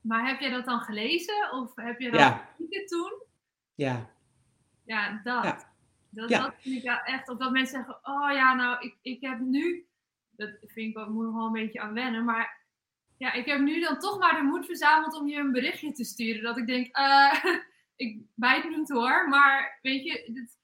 Maar 0.00 0.28
heb 0.28 0.40
jij 0.40 0.50
dat 0.50 0.64
dan 0.64 0.80
gelezen? 0.80 1.52
Of 1.52 1.72
heb 1.74 2.00
je 2.00 2.10
dat 2.10 2.20
Ja. 2.20 2.48
toen? 2.86 3.22
Ja. 3.74 4.10
Ja, 4.84 5.20
dat. 5.24 5.44
Ja. 5.44 5.70
Dat, 6.10 6.28
Ja. 6.28 6.42
dat 6.42 6.54
vind 6.58 6.76
ik 6.76 6.82
wel 6.82 6.98
echt. 6.98 7.28
Of 7.28 7.38
dat 7.38 7.50
mensen 7.50 7.76
zeggen, 7.76 7.98
oh 8.02 8.32
ja, 8.32 8.54
nou, 8.54 8.84
ik, 8.86 8.96
ik 9.02 9.20
heb 9.20 9.38
nu... 9.40 9.86
Dat 10.30 10.50
vind 10.60 10.90
ik 10.90 10.98
ook, 10.98 11.08
moet 11.08 11.24
nog 11.24 11.34
wel 11.34 11.46
een 11.46 11.52
beetje 11.52 11.80
aan 11.80 11.94
wennen. 11.94 12.24
Maar 12.24 12.61
ja, 13.22 13.32
ik 13.32 13.46
heb 13.46 13.60
nu 13.60 13.80
dan 13.80 13.98
toch 13.98 14.18
maar 14.18 14.34
de 14.36 14.42
moed 14.42 14.66
verzameld 14.66 15.14
om 15.20 15.28
je 15.28 15.36
een 15.36 15.52
berichtje 15.52 15.92
te 15.92 16.04
sturen. 16.04 16.42
Dat 16.42 16.58
ik 16.58 16.66
denk, 16.66 16.96
eh, 16.96 17.44
ik 18.04 18.20
bijt 18.34 18.68
niet 18.76 18.88
hoor. 18.90 19.28
Maar 19.28 19.78
weet 19.82 20.04
je, 20.04 20.30
dit, 20.34 20.58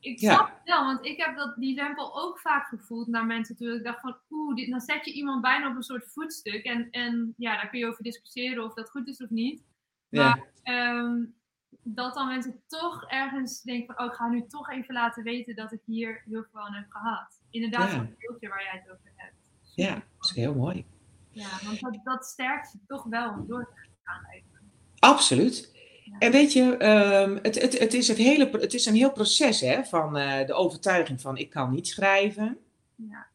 ik 0.00 0.20
Ja. 0.20 0.34
snap 0.34 0.48
het 0.48 0.60
wel. 0.64 0.84
Want 0.84 1.04
ik 1.06 1.16
heb 1.24 1.36
dat, 1.36 1.54
die 1.56 1.76
drempel 1.76 2.22
ook 2.22 2.38
vaak 2.40 2.66
gevoeld 2.68 3.06
naar 3.06 3.26
mensen 3.26 3.56
toe. 3.56 3.74
Ik 3.76 3.84
dacht 3.84 4.00
van, 4.00 4.16
oeh, 4.30 4.54
dit, 4.54 4.70
dan 4.70 4.80
zet 4.80 5.04
je 5.04 5.12
iemand 5.12 5.40
bijna 5.42 5.68
op 5.70 5.76
een 5.76 5.82
soort 5.82 6.12
voetstuk. 6.12 6.64
En, 6.64 6.90
en 6.90 7.34
ja, 7.36 7.54
daar 7.56 7.68
kun 7.70 7.78
je 7.78 7.86
over 7.86 8.02
discussiëren 8.02 8.64
of 8.64 8.74
dat 8.74 8.90
goed 8.90 9.08
is 9.08 9.22
of 9.22 9.30
niet. 9.30 9.64
Ja. 10.08 10.38
Ehm, 10.62 11.24
dat 11.82 12.14
dan 12.14 12.26
mensen 12.28 12.62
toch 12.66 13.04
ergens 13.10 13.62
denken 13.62 13.94
van, 13.94 14.04
oh, 14.04 14.10
ik 14.12 14.16
ga 14.18 14.28
nu 14.28 14.46
toch 14.46 14.70
even 14.70 14.94
laten 14.94 15.22
weten 15.22 15.54
dat 15.56 15.72
ik 15.72 15.80
hier 15.86 16.22
heel 16.24 16.44
veel 16.50 16.60
aan 16.60 16.74
heb 16.74 16.86
gehad. 16.90 17.40
Inderdaad, 17.50 17.90
Ja. 17.90 17.94
zo'n 17.96 18.14
beeldje 18.18 18.48
waar 18.48 18.62
jij 18.62 18.82
het 18.84 18.90
over 18.92 19.12
hebt. 19.16 19.34
ja, 19.74 19.94
dat 19.94 20.04
is 20.30 20.34
heel 20.34 20.54
mooi. 20.54 20.84
Ja, 21.32 21.48
want 21.64 21.80
dat, 21.80 21.98
dat 22.04 22.24
sterkt 22.24 22.72
je 22.72 22.78
toch 22.86 23.04
wel 23.04 23.30
om 23.30 23.46
door 23.46 23.64
te 23.64 23.88
gaan 24.02 24.24
eigenlijk. 24.24 24.64
Absoluut. 24.98 25.72
En 26.18 26.32
weet 26.32 26.52
je, 26.52 26.76
ehm, 26.76 27.38
het, 27.42 27.60
het, 27.60 27.78
het, 27.78 27.94
is 27.94 28.08
het, 28.08 28.16
hele, 28.16 28.48
het 28.52 28.74
is 28.74 28.86
een 28.86 28.94
heel 28.94 29.12
proces 29.12 29.60
hè, 29.60 29.84
van 29.84 30.16
eh, 30.16 30.46
de 30.46 30.52
overtuiging 30.52 31.20
van 31.20 31.36
ik 31.36 31.50
kan 31.50 31.70
niet 31.70 31.88
schrijven. 31.88 32.58
Ja. 32.96 33.26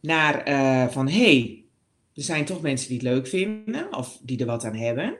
Naar 0.00 0.42
eh, 0.42 0.88
van 0.88 1.08
hé, 1.08 1.38
hey, 1.38 1.64
er 2.14 2.22
zijn 2.22 2.44
toch 2.44 2.60
mensen 2.60 2.88
die 2.88 2.98
het 2.98 3.06
leuk 3.06 3.26
vinden 3.26 3.94
of 3.96 4.18
die 4.22 4.38
er 4.38 4.46
wat 4.46 4.64
aan 4.64 4.76
hebben. 4.76 5.18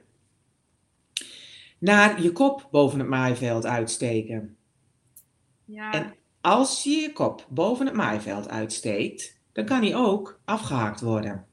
Naar 1.79 2.23
je 2.23 2.33
kop 2.33 2.69
boven 2.71 2.99
het 2.99 3.09
maaiveld 3.09 3.67
uitsteken. 3.67 4.57
Ja, 5.65 5.93
En 5.93 6.15
als 6.41 6.83
je 6.83 6.91
je 6.91 7.13
kop 7.13 7.47
boven 7.49 7.87
het 7.87 7.95
maaiveld 7.95 8.49
uitsteekt, 8.49 9.41
dan 9.53 9.65
kan 9.65 9.81
die 9.81 9.95
ook 9.95 10.41
afgehaakt 10.45 11.01
worden. 11.01 11.48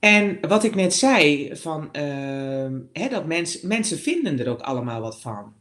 En 0.00 0.48
wat 0.48 0.64
ik 0.64 0.74
net 0.74 0.94
zei, 0.94 1.56
van, 1.56 1.92
ehm, 1.92 2.80
hè, 2.92 3.08
dat 3.08 3.26
mens, 3.26 3.60
mensen 3.60 3.98
vinden 3.98 4.38
er 4.38 4.48
ook 4.48 4.60
allemaal 4.60 5.00
wat 5.00 5.20
van. 5.20 5.54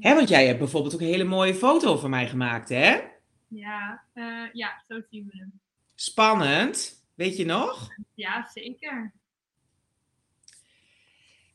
Hè, 0.00 0.14
want 0.14 0.28
jij 0.28 0.46
hebt 0.46 0.58
bijvoorbeeld 0.58 0.94
ook 0.94 1.00
een 1.00 1.06
hele 1.06 1.24
mooie 1.24 1.54
foto 1.54 1.96
van 1.96 2.10
mij 2.10 2.28
gemaakt, 2.28 2.68
hè? 2.68 3.00
ja, 3.54 4.04
eh, 4.12 4.52
ja, 4.52 4.82
zo 4.88 5.00
zien 5.10 5.28
we 5.30 5.38
hem. 5.38 5.60
Spannend, 5.94 7.04
weet 7.14 7.36
je 7.36 7.44
nog? 7.44 7.88
Ja, 8.14 8.48
zeker. 8.52 9.12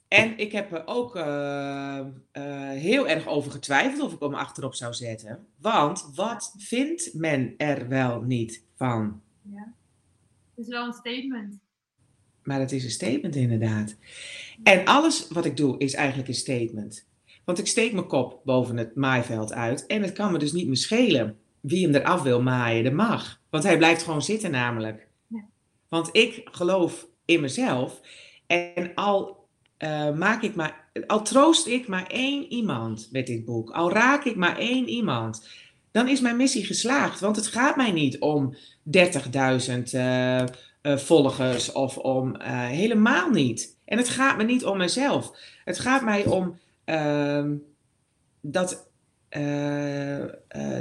En 0.07 0.37
ik 0.37 0.51
heb 0.51 0.71
er 0.71 0.87
ook 0.87 1.15
eh, 1.15 1.99
eh, 2.31 2.69
heel 2.69 3.07
erg 3.07 3.27
over 3.27 3.51
getwijfeld 3.51 4.01
of 4.01 4.13
ik 4.13 4.19
hem 4.19 4.33
achterop 4.33 4.73
zou 4.73 4.93
zetten. 4.93 5.47
Want 5.57 6.11
wat 6.15 6.55
vindt 6.57 7.13
men 7.13 7.53
er 7.57 7.87
wel 7.87 8.21
niet 8.21 8.63
van? 8.75 9.21
Ja. 9.41 9.73
Het 10.55 10.65
is 10.65 10.67
wel 10.67 10.85
een 10.85 10.93
statement. 10.93 11.59
Maar 12.47 12.59
het 12.59 12.71
is 12.71 12.83
een 12.83 12.89
statement 12.89 13.35
inderdaad. 13.35 13.95
En 14.63 14.85
alles 14.85 15.27
wat 15.29 15.45
ik 15.45 15.57
doe 15.57 15.77
is 15.77 15.93
eigenlijk 15.93 16.27
een 16.27 16.33
statement. 16.33 17.05
Want 17.43 17.59
ik 17.59 17.67
steek 17.67 17.93
mijn 17.93 18.07
kop 18.07 18.41
boven 18.43 18.77
het 18.77 18.95
maaiveld 18.95 19.53
uit. 19.53 19.85
En 19.85 20.01
het 20.01 20.11
kan 20.11 20.31
me 20.31 20.37
dus 20.37 20.51
niet 20.51 20.67
meer 20.67 20.77
schelen 20.77 21.37
wie 21.59 21.85
hem 21.85 21.95
eraf 21.95 22.21
wil 22.21 22.41
maaien. 22.41 22.83
Dat 22.83 22.93
mag. 22.93 23.41
Want 23.49 23.63
hij 23.63 23.77
blijft 23.77 24.03
gewoon 24.03 24.21
zitten 24.21 24.51
namelijk. 24.51 25.07
Ja. 25.27 25.45
Want 25.89 26.09
ik 26.11 26.41
geloof 26.51 27.07
in 27.25 27.41
mezelf. 27.41 28.01
En 28.45 28.91
al, 28.95 29.47
eh, 29.77 30.11
maak 30.11 30.41
ik 30.41 30.55
maar, 30.55 30.89
al 31.07 31.21
troost 31.21 31.67
ik 31.67 31.87
maar 31.87 32.07
één 32.07 32.51
iemand 32.51 33.09
met 33.11 33.27
dit 33.27 33.45
boek. 33.45 33.69
Al 33.69 33.91
raak 33.91 34.23
ik 34.25 34.35
maar 34.35 34.57
één 34.57 34.87
iemand. 34.89 35.47
Dan 35.91 36.07
is 36.07 36.21
mijn 36.21 36.37
missie 36.37 36.65
geslaagd. 36.65 37.19
Want 37.19 37.35
het 37.35 37.47
gaat 37.47 37.75
mij 37.75 37.91
niet 37.91 38.19
om 38.19 38.55
30.000 38.83 39.93
eh, 39.93 40.43
eh, 40.87 40.97
volgers 40.97 41.71
of 41.71 41.97
om 41.97 42.35
eh, 42.35 42.65
helemaal 42.65 43.29
niet. 43.29 43.77
En 43.85 43.97
het 43.97 44.09
gaat 44.09 44.37
me 44.37 44.43
niet 44.43 44.65
om 44.65 44.77
mezelf. 44.77 45.37
Het 45.65 45.79
gaat 45.79 46.03
mij 46.03 46.25
om 46.25 46.59
ehm, 46.83 47.55
dat, 48.41 48.91
eh, 49.29 50.25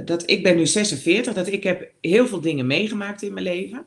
dat 0.05 0.31
ik 0.31 0.43
ben 0.43 0.57
nu 0.57 0.67
46, 0.67 1.35
dat 1.35 1.47
ik 1.47 1.63
heb 1.63 1.93
heel 2.01 2.27
veel 2.27 2.41
dingen 2.41 2.67
meegemaakt 2.67 3.23
in 3.23 3.33
mijn 3.33 3.45
leven. 3.45 3.87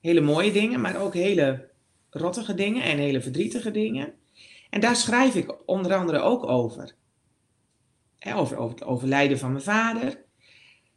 Hele 0.00 0.20
mooie 0.20 0.52
dingen, 0.52 0.80
maar 0.80 1.00
ook 1.00 1.14
hele 1.14 1.68
rottige 2.10 2.54
dingen 2.54 2.82
en 2.82 2.98
hele 2.98 3.20
verdrietige 3.20 3.70
dingen. 3.70 4.12
En 4.70 4.80
daar 4.80 4.96
schrijf 4.96 5.34
ik 5.34 5.68
onder 5.68 5.94
andere 5.94 6.18
ook 6.18 6.48
over. 6.48 6.94
Over, 8.36 8.56
over 8.56 8.74
het 8.74 8.84
overlijden 8.84 9.38
van 9.38 9.52
mijn 9.52 9.64
vader. 9.64 10.24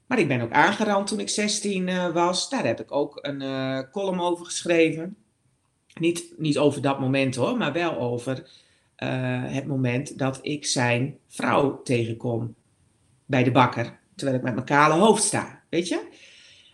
Maar 0.05 0.19
ik 0.19 0.27
ben 0.27 0.41
ook 0.41 0.51
aangerand 0.51 1.07
toen 1.07 1.19
ik 1.19 1.29
16 1.29 1.87
eh, 1.87 2.09
was. 2.09 2.49
Daar 2.49 2.65
heb 2.65 2.79
ik 2.79 2.91
ook 2.91 3.19
een 3.21 3.41
eh, 3.41 3.79
column 3.91 4.19
over 4.19 4.45
geschreven. 4.45 5.17
Niet, 5.99 6.33
niet 6.37 6.57
over 6.57 6.81
dat 6.81 6.99
moment 6.99 7.35
hoor, 7.35 7.57
maar 7.57 7.73
wel 7.73 7.97
over 7.97 8.49
eh, 8.95 9.43
het 9.45 9.65
moment 9.65 10.17
dat 10.17 10.39
ik 10.41 10.65
zijn 10.65 11.17
vrouw 11.27 11.81
tegenkom 11.81 12.55
bij 13.25 13.43
de 13.43 13.51
bakker. 13.51 13.99
Terwijl 14.15 14.37
ik 14.37 14.43
met 14.43 14.53
mijn 14.53 14.65
kale 14.65 14.93
hoofd 14.93 15.23
sta, 15.23 15.63
weet 15.69 15.87
je? 15.87 16.07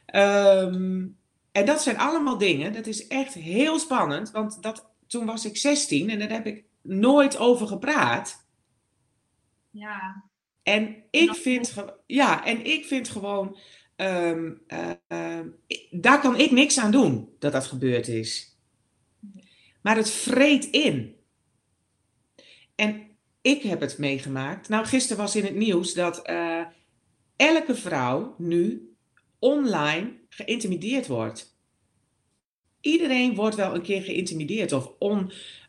Ehm, 0.06 1.08
en 1.52 1.66
dat 1.66 1.82
zijn 1.82 1.98
allemaal 1.98 2.38
dingen, 2.38 2.74
dat 2.74 2.88
is 2.88 3.08
echt 3.08 3.34
heel 3.34 3.80
spannend. 3.80 4.32
Want 4.32 4.64
dat, 4.64 4.90
toen 5.08 5.26
was 5.26 5.46
ik 5.46 5.58
16 5.58 6.10
en 6.10 6.20
daar 6.20 6.30
heb 6.30 6.46
ik 6.46 6.64
nooit 6.82 7.38
over 7.38 7.68
gepraat. 7.68 8.46
Ja, 9.70 10.24
En 10.64 10.96
ik 11.10 11.34
vind, 11.34 11.76
ja, 12.06 12.46
en 12.46 12.66
ik 12.66 12.86
vind 12.86 13.10
gewoon, 13.10 13.58
ehm, 13.96 14.52
eh, 14.68 14.92
ehm, 15.08 15.48
daar 15.92 16.22
kan 16.22 16.40
ik 16.40 16.52
niks 16.52 16.80
aan 16.80 16.92
doen 16.92 17.36
dat 17.40 17.52
dat 17.52 17.66
gebeurd 17.66 18.08
is. 18.08 18.58
Maar 19.82 19.96
het 19.96 20.10
vreet 20.10 20.66
in. 20.66 21.16
En 22.76 23.12
ik 23.42 23.62
heb 23.62 23.80
het 23.80 23.98
meegemaakt. 23.98 24.70
Nou, 24.70 24.86
gisteren 24.86 25.24
was 25.24 25.36
in 25.36 25.44
het 25.44 25.56
nieuws 25.56 25.94
dat 25.94 26.22
eh, 26.22 26.66
elke 27.36 27.76
vrouw 27.76 28.36
nu 28.38 28.96
online 29.40 30.14
geïntimideerd 30.30 31.08
wordt. 31.08 31.60
Iedereen 32.82 33.36
wordt 33.36 33.56
wel 33.56 33.76
een 33.76 33.82
keer 33.82 34.02
geïntimideerd 34.02 34.72
of 34.72 34.92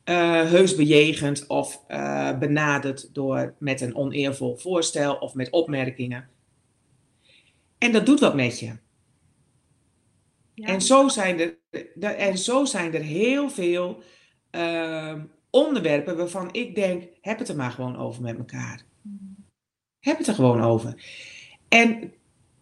onheus 0.04 0.74
bejegend 0.74 1.46
of 1.46 1.84
eh, 1.86 2.38
benaderd 2.38 3.14
door, 3.14 3.54
met 3.58 3.80
een 3.80 3.96
oneervol 3.96 4.56
voorstel 4.56 5.14
of 5.14 5.34
met 5.34 5.50
opmerkingen. 5.50 6.28
En 7.78 7.92
dat 7.92 8.06
doet 8.06 8.20
wat 8.20 8.34
met 8.34 8.58
je. 8.58 8.72
ja. 10.54 10.66
En, 10.66 10.80
zo 10.80 11.08
zijn 11.08 11.40
er, 11.40 11.56
en 12.16 12.38
zo 12.38 12.64
zijn 12.64 12.94
er 12.94 13.02
heel 13.02 13.50
veel 13.50 14.02
ehm, 14.50 15.24
onderwerpen 15.50 16.16
waarvan 16.16 16.48
ik 16.52 16.74
denk, 16.74 17.04
heb 17.20 17.38
het 17.38 17.48
er 17.48 17.56
maar 17.56 17.70
gewoon 17.70 17.96
over 17.96 18.22
met 18.22 18.38
elkaar. 18.38 18.84
Ja. 19.02 19.10
Heb 20.00 20.18
het 20.18 20.26
er 20.26 20.34
gewoon 20.34 20.62
over. 20.62 20.94
En 21.68 22.12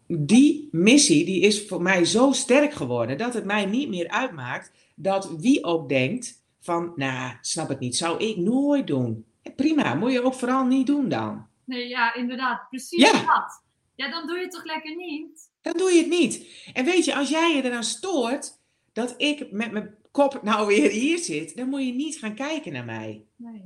die 0.06 0.68
missie 0.72 1.24
die 1.24 1.40
is 1.40 1.66
voor 1.66 1.82
mij 1.82 2.04
zo 2.04 2.32
sterk 2.32 2.72
geworden 2.72 3.18
dat 3.18 3.34
het 3.34 3.44
mij 3.44 3.64
niet 3.64 3.88
meer 3.88 4.08
uitmaakt 4.08 4.72
dat 4.94 5.36
wie 5.38 5.64
ook 5.64 5.88
denkt 5.88 6.39
van, 6.60 6.92
nou, 6.96 7.36
snap 7.40 7.68
het 7.68 7.80
niet, 7.80 7.96
zou 7.96 8.24
ik 8.24 8.36
nooit 8.36 8.86
doen. 8.86 9.24
Prima, 9.56 9.94
moet 9.94 10.12
je 10.12 10.22
ook 10.22 10.34
vooral 10.34 10.64
niet 10.64 10.86
doen 10.86 11.08
dan. 11.08 11.46
Nee, 11.64 11.88
ja, 11.88 12.14
inderdaad. 12.14 12.68
Precies 12.68 13.10
Ja. 13.10 13.12
dat. 13.12 13.62
Ja, 13.94 14.10
dan 14.10 14.26
doe 14.26 14.36
je 14.36 14.42
het 14.42 14.50
toch 14.52 14.64
lekker 14.64 14.96
niet? 14.96 15.50
Dan 15.60 15.76
doe 15.76 15.90
je 15.90 15.98
het 16.00 16.08
niet. 16.10 16.46
En 16.72 16.84
weet 16.84 17.04
je, 17.04 17.14
als 17.16 17.28
jij 17.28 17.54
je 17.56 17.62
eraan 17.64 17.84
stoort 17.84 18.58
dat 18.92 19.14
ik 19.16 19.50
met 19.52 19.72
mijn 19.72 19.94
kop 20.10 20.42
nou 20.42 20.66
weer 20.66 20.90
hier 20.90 21.18
zit, 21.18 21.56
dan 21.56 21.68
moet 21.68 21.84
je 21.86 21.92
niet 21.92 22.18
gaan 22.18 22.34
kijken 22.34 22.72
naar 22.72 22.84
mij. 22.84 23.24
Nee. 23.36 23.62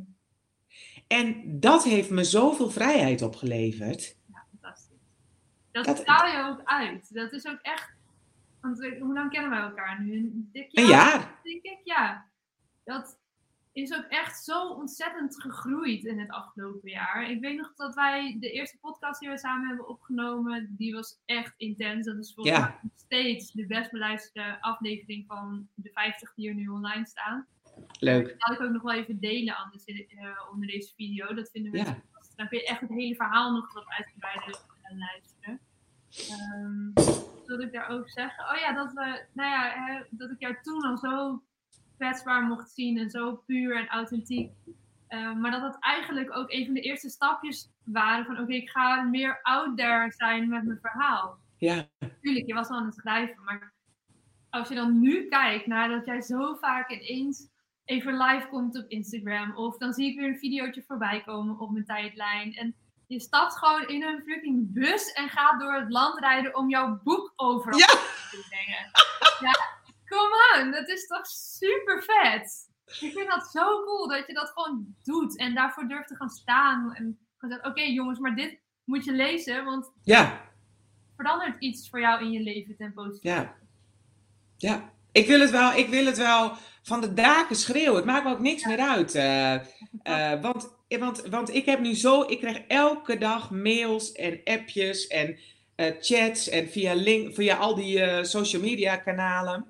En 1.06 1.60
dat 1.60 1.84
heeft 1.84 2.10
me 2.10 2.24
zoveel 2.24 2.70
vrijheid 2.70 3.22
opgeleverd. 3.22 4.16
Ja, 4.32 4.44
fantastisch. 4.50 4.96
Dat, 5.72 5.84
Dat- 5.84 5.98
straal 5.98 6.26
je 6.26 6.50
ook 6.50 6.60
uit. 6.64 7.14
Dat 7.14 7.32
is 7.32 7.46
ook 7.46 7.58
echt... 7.62 7.92
Want 8.60 8.78
hoe 9.00 9.12
lang 9.14 9.30
kennen 9.30 9.50
wij 9.50 9.60
elkaar 9.60 10.02
nu? 10.02 10.16
Een 10.16 10.48
dik 10.52 10.68
Een 10.72 10.86
jaar. 10.86 11.40
denk 11.42 11.62
ik, 11.62 11.78
ja. 11.84 12.26
Dat 12.84 13.18
is 13.72 13.94
ook 13.94 14.04
echt 14.08 14.44
zo 14.44 14.68
ontzettend 14.68 15.40
gegroeid 15.42 16.04
in 16.04 16.18
het 16.18 16.30
afgelopen 16.30 16.90
jaar. 16.90 17.30
Ik 17.30 17.40
weet 17.40 17.56
nog 17.56 17.74
dat 17.74 17.94
wij 17.94 18.36
de 18.40 18.50
eerste 18.50 18.78
podcast 18.80 19.20
die 19.20 19.28
we 19.28 19.38
samen 19.38 19.66
hebben 19.68 19.88
opgenomen, 19.88 20.74
die 20.76 20.94
was 20.94 21.20
echt 21.24 21.54
intens. 21.56 22.06
Dat 22.06 22.16
is 22.18 22.34
volgens 22.34 22.56
Ja. 22.56 22.62
mij 22.64 22.78
nog 22.82 22.92
steeds 22.94 23.52
de 23.52 23.66
best 23.66 23.90
beluisterde 23.90 24.60
aflevering 24.60 25.24
van 25.26 25.68
de 25.74 25.90
50 25.92 26.34
die 26.34 26.48
er 26.48 26.54
nu 26.54 26.68
online 26.68 27.06
staan. 27.06 27.46
Leuk. 27.98 28.28
Dat 28.28 28.34
zal 28.38 28.54
ik 28.54 28.60
ook 28.60 28.70
nog 28.72 28.82
wel 28.82 28.92
even 28.92 29.20
delen 29.20 29.56
anders 29.56 29.84
in, 29.84 30.06
eh, 30.08 30.48
onder 30.52 30.66
deze 30.68 30.94
video. 30.94 31.34
Dat 31.34 31.50
vinden 31.50 31.72
we 31.72 31.78
Ja. 31.78 31.84
fantastisch. 31.84 32.34
Dan 32.36 32.48
kun 32.48 32.58
je 32.58 32.66
echt 32.66 32.80
het 32.80 32.90
hele 32.90 33.14
verhaal 33.14 33.52
nog 33.52 33.72
wat 33.72 33.88
uitgebreider 33.88 34.54
gaan 34.82 34.98
luisteren. 34.98 35.60
Ehm, 36.30 36.92
wat 37.46 37.60
ik 37.60 37.72
daar 37.72 37.88
ook 37.88 38.10
zeggen? 38.10 38.44
Oh 38.54 38.56
ja, 38.60 38.72
dat, 38.72 38.92
we, 38.92 39.24
nou 39.32 39.50
ja 39.50 39.72
hè, 39.74 40.02
dat 40.10 40.30
ik 40.30 40.40
jou 40.40 40.56
toen 40.62 40.82
al 40.82 40.96
zo 40.98 41.42
kwetsbaar 41.96 42.42
mocht 42.42 42.70
zien 42.70 42.98
en 42.98 43.10
zo 43.10 43.34
puur 43.46 43.76
en 43.76 43.88
authentiek. 43.88 44.50
Ehm, 45.08 45.40
maar 45.40 45.50
dat 45.50 45.60
dat 45.60 45.76
eigenlijk 45.80 46.36
ook 46.36 46.50
een 46.52 46.64
van 46.64 46.74
de 46.74 46.80
eerste 46.80 47.08
stapjes 47.08 47.70
waren 47.84 48.24
van 48.24 48.38
oké, 48.38 48.52
ik 48.52 48.70
ga 48.70 49.02
meer 49.02 49.40
out 49.42 49.76
there 49.76 50.12
zijn 50.16 50.48
met 50.48 50.64
mijn 50.64 50.78
verhaal. 50.80 51.38
Ja, 51.58 51.86
Tuurlijk, 52.20 52.46
je 52.46 52.54
was 52.54 52.68
al 52.68 52.76
aan 52.76 52.84
het 52.86 52.94
schrijven, 52.94 53.44
maar 53.44 53.72
als 54.50 54.68
je 54.68 54.74
dan 54.74 55.00
nu 55.00 55.28
kijkt 55.28 55.66
naar 55.66 55.88
dat 55.88 56.06
jij 56.06 56.20
zo 56.20 56.54
vaak 56.54 56.90
ineens 56.90 57.48
even 57.84 58.16
live 58.16 58.46
komt 58.48 58.78
op 58.78 58.88
Instagram, 58.88 59.56
of 59.56 59.76
dan 59.76 59.92
zie 59.92 60.10
ik 60.10 60.18
weer 60.18 60.28
een 60.28 60.38
videootje 60.38 60.82
voorbij 60.86 61.22
komen 61.22 61.58
op 61.58 61.70
mijn 61.70 61.84
tijdlijn. 61.84 62.54
En 62.54 62.74
je 63.06 63.20
stapt 63.20 63.58
gewoon 63.58 63.88
in 63.88 64.02
een 64.02 64.22
fucking 64.26 64.72
bus 64.72 65.12
en 65.12 65.28
gaat 65.28 65.60
door 65.60 65.74
het 65.74 65.90
land 65.90 66.18
rijden 66.20 66.56
om 66.56 66.68
jouw 66.70 67.00
boek 67.02 67.32
overal 67.36 67.78
Ja. 67.78 67.86
te 67.86 68.44
brengen. 68.48 68.90
Ja, 69.40 69.73
come 70.14 70.62
on, 70.62 70.70
dat 70.70 70.88
is 70.88 71.06
toch 71.06 71.26
super 71.26 72.02
vet. 72.02 72.68
Ik 73.00 73.12
vind 73.12 73.28
dat 73.28 73.50
zo 73.52 73.84
cool 73.84 74.08
dat 74.08 74.26
je 74.26 74.32
dat 74.32 74.50
gewoon 74.54 74.94
doet 75.02 75.38
en 75.38 75.54
daarvoor 75.54 75.88
durft 75.88 76.08
te 76.08 76.16
gaan 76.16 76.28
staan. 76.28 76.94
En 76.94 77.18
gewoon 77.36 77.54
zegt, 77.56 77.66
oké 77.66 77.82
jongens, 77.82 78.18
maar 78.18 78.34
dit 78.34 78.58
moet 78.84 79.04
je 79.04 79.12
lezen, 79.12 79.64
want 79.64 79.92
ja, 80.02 80.40
verandert 81.16 81.56
iets 81.58 81.88
voor 81.88 82.00
jou 82.00 82.24
in 82.24 82.30
je 82.30 82.40
leven 82.40 82.76
ten 82.76 82.92
positieve? 82.92 83.36
ja. 83.36 83.54
Ja. 84.56 84.92
Ik 85.12 85.26
wil 85.26 85.40
het 85.40 85.50
wel, 85.50 85.72
ik 85.72 85.88
wil 85.88 86.06
het 86.06 86.16
wel 86.16 86.52
van 86.82 87.00
de 87.00 87.14
daken 87.14 87.56
schreeuwen. 87.56 87.96
Het 87.96 88.04
maakt 88.04 88.24
me 88.24 88.30
ook 88.30 88.40
niks 88.40 88.64
meer 88.64 88.78
uit. 88.78 89.14
eh, 89.14 89.54
eh, 90.34 90.42
want, 90.42 90.74
want, 90.88 91.20
want 91.20 91.54
ik 91.54 91.64
heb 91.64 91.80
nu 91.80 91.94
zo, 91.94 92.22
ik 92.22 92.38
krijg 92.38 92.58
elke 92.68 93.18
dag 93.18 93.50
mails 93.50 94.12
en 94.12 94.40
appjes 94.44 95.06
en 95.06 95.38
eh, 95.74 95.92
chats 96.00 96.48
en 96.48 96.68
via, 96.68 96.94
link, 96.94 97.34
via 97.34 97.56
al 97.56 97.74
die 97.74 98.00
eh, 98.00 98.24
social 98.24 98.62
media 98.62 98.96
kanalen. 98.96 99.66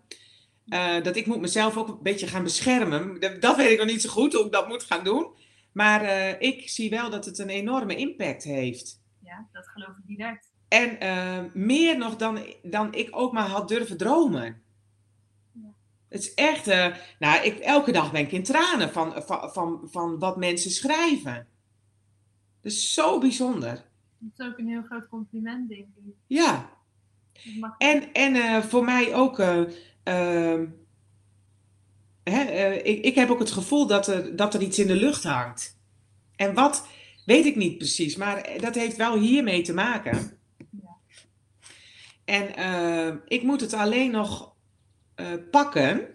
Eh, 0.69 1.03
dat 1.03 1.17
ik 1.17 1.27
moet 1.27 1.41
mezelf 1.41 1.77
ook 1.77 1.89
een 1.89 2.03
beetje 2.03 2.27
gaan 2.27 2.43
beschermen. 2.43 3.21
Dat, 3.21 3.41
dat 3.41 3.57
weet 3.57 3.71
ik 3.71 3.79
nog 3.79 3.87
niet 3.87 4.03
zo 4.03 4.11
goed 4.11 4.33
hoe 4.33 4.45
ik 4.45 4.53
dat 4.53 4.69
moet 4.69 4.83
gaan 4.83 5.05
doen. 5.05 5.29
Maar 5.73 6.03
eh, 6.03 6.41
ik 6.41 6.69
zie 6.69 6.91
wel 6.91 7.11
dat 7.11 7.25
het 7.25 7.39
een 7.39 7.49
enorme 7.49 7.97
impact 7.97 8.45
heeft. 8.45 9.03
Ja, 9.23 9.49
dat 9.53 9.67
geloof 9.67 9.89
ik 9.89 10.07
direct. 10.17 10.53
En 10.69 11.01
eh, 11.01 11.45
meer 11.53 11.99
nog 11.99 12.17
dan, 12.17 12.39
dan 12.63 12.95
ik 12.95 13.09
ook 13.11 13.33
maar 13.33 13.49
had 13.49 13.69
durven 13.69 13.97
dromen. 13.97 14.63
Ja. 15.53 15.75
Het 16.09 16.21
is 16.21 16.35
echt, 16.35 16.67
nou, 17.19 17.45
ik, 17.45 17.59
elke 17.59 17.93
dag 17.93 18.13
ben 18.13 18.21
ik 18.21 18.33
in 18.33 18.43
tranen 18.43 18.93
van, 18.93 19.23
van, 19.23 19.51
van, 19.53 19.89
van 19.91 20.19
wat 20.19 20.37
mensen 20.37 20.71
schrijven. 20.71 21.47
Dat 22.61 22.73
is 22.73 22.95
zo 22.95 23.19
bijzonder. 23.19 23.85
Dat 24.19 24.31
is 24.37 24.47
ook 24.47 24.59
een 24.59 24.69
heel 24.69 24.83
groot 24.83 25.09
compliment, 25.09 25.69
denk 25.69 25.87
ik. 25.97 26.15
Ja, 26.27 26.71
en, 27.79 28.13
en 28.13 28.35
eh, 28.35 28.63
voor 28.63 28.85
mij 28.85 29.15
ook, 29.15 29.39
eh, 29.39 29.61
ehm, 30.03 30.67
hè, 32.25 32.43
eh, 32.43 32.77
ik, 32.77 33.05
ik 33.05 33.15
heb 33.15 33.31
ook 33.31 33.39
het 33.39 33.51
gevoel 33.51 33.87
dat 33.87 34.07
er, 34.07 34.37
dat 34.37 34.55
er 34.55 34.63
iets 34.63 34.79
in 34.79 34.87
de 34.87 34.95
lucht 34.95 35.25
hangt. 35.25 35.79
En 36.37 36.55
wat, 36.55 36.87
weet 37.27 37.47
ik 37.47 37.57
niet 37.57 37.79
precies, 37.79 38.17
maar 38.17 38.49
dat 38.61 38.75
heeft 38.75 38.97
wel 38.97 39.19
hiermee 39.19 39.63
te 39.63 39.75
maken. 39.75 40.39
Ja. 40.71 40.97
En 42.25 43.23
ik 43.27 43.43
moet 43.43 43.61
het 43.61 43.73
alleen 43.73 44.11
nog 44.11 44.53
pakken. 45.51 46.09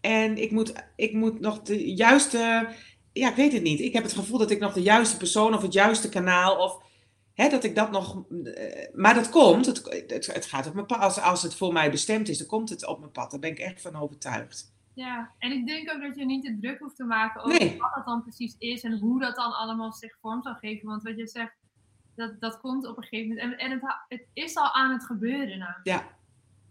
En 0.00 0.42
ik 0.42 0.50
moet, 0.50 0.72
ik 0.96 1.12
moet 1.12 1.40
nog 1.40 1.62
de 1.62 1.94
juiste, 1.94 2.68
ja, 3.12 3.28
ik 3.28 3.36
weet 3.36 3.52
het 3.52 3.62
niet. 3.62 3.80
Ik 3.80 3.92
heb 3.92 4.02
het 4.02 4.12
gevoel 4.12 4.38
dat 4.38 4.50
ik 4.50 4.60
nog 4.60 4.72
de 4.72 4.82
juiste 4.82 5.16
persoon 5.16 5.54
of 5.54 5.62
het 5.62 5.72
juiste 5.72 6.08
kanaal 6.08 6.56
of 6.56 6.82
hè, 7.42 7.48
dat 7.48 7.64
ik 7.64 7.74
dat 7.74 7.90
nog. 7.90 8.24
eh, 8.44 8.94
maar 8.94 9.14
dat 9.14 9.28
komt. 9.28 9.66
Het, 9.66 10.04
het, 10.06 10.26
het 10.34 10.46
gaat 10.46 10.66
op 10.66 10.74
mijn 10.74 10.86
pad. 10.86 10.98
Als, 11.00 11.20
als 11.20 11.42
het 11.42 11.54
voor 11.54 11.72
mij 11.72 11.90
bestemd 11.90 12.28
is, 12.28 12.38
dan 12.38 12.46
komt 12.46 12.68
het 12.68 12.86
op 12.86 12.98
mijn 12.98 13.10
pad. 13.12 13.30
Daar 13.30 13.40
ben 13.40 13.50
ik 13.50 13.58
echt 13.58 13.80
van 13.80 13.96
overtuigd. 13.96 14.70
Ja, 14.94 15.30
en 15.38 15.52
ik 15.52 15.66
denk 15.66 15.90
ook 15.90 16.02
dat 16.02 16.16
je 16.16 16.24
niet 16.24 16.44
te 16.44 16.58
druk 16.60 16.78
hoeft 16.78 16.96
te 16.96 17.04
maken 17.04 17.42
over 17.44 17.58
Nee. 17.58 17.78
wat 17.78 17.94
dat 17.94 18.04
dan 18.04 18.22
precies 18.22 18.54
is 18.58 18.82
en 18.82 18.98
hoe 18.98 19.20
dat 19.20 19.36
dan 19.36 19.52
allemaal 19.52 19.92
zich 19.92 20.16
vorm 20.20 20.42
zal 20.42 20.54
geven. 20.54 20.88
Want 20.88 21.02
wat 21.02 21.16
je 21.16 21.26
zegt, 21.26 21.52
dat, 22.14 22.40
dat 22.40 22.60
komt 22.60 22.86
op 22.86 22.96
een 22.96 23.02
gegeven 23.02 23.28
moment. 23.36 23.60
En, 23.60 23.70
en 23.70 23.80
het, 24.08 24.26
is 24.32 24.56
al 24.56 24.72
aan 24.72 24.92
het 24.92 25.04
gebeuren 25.04 25.58
nou. 25.58 25.72
Ja. 25.82 26.06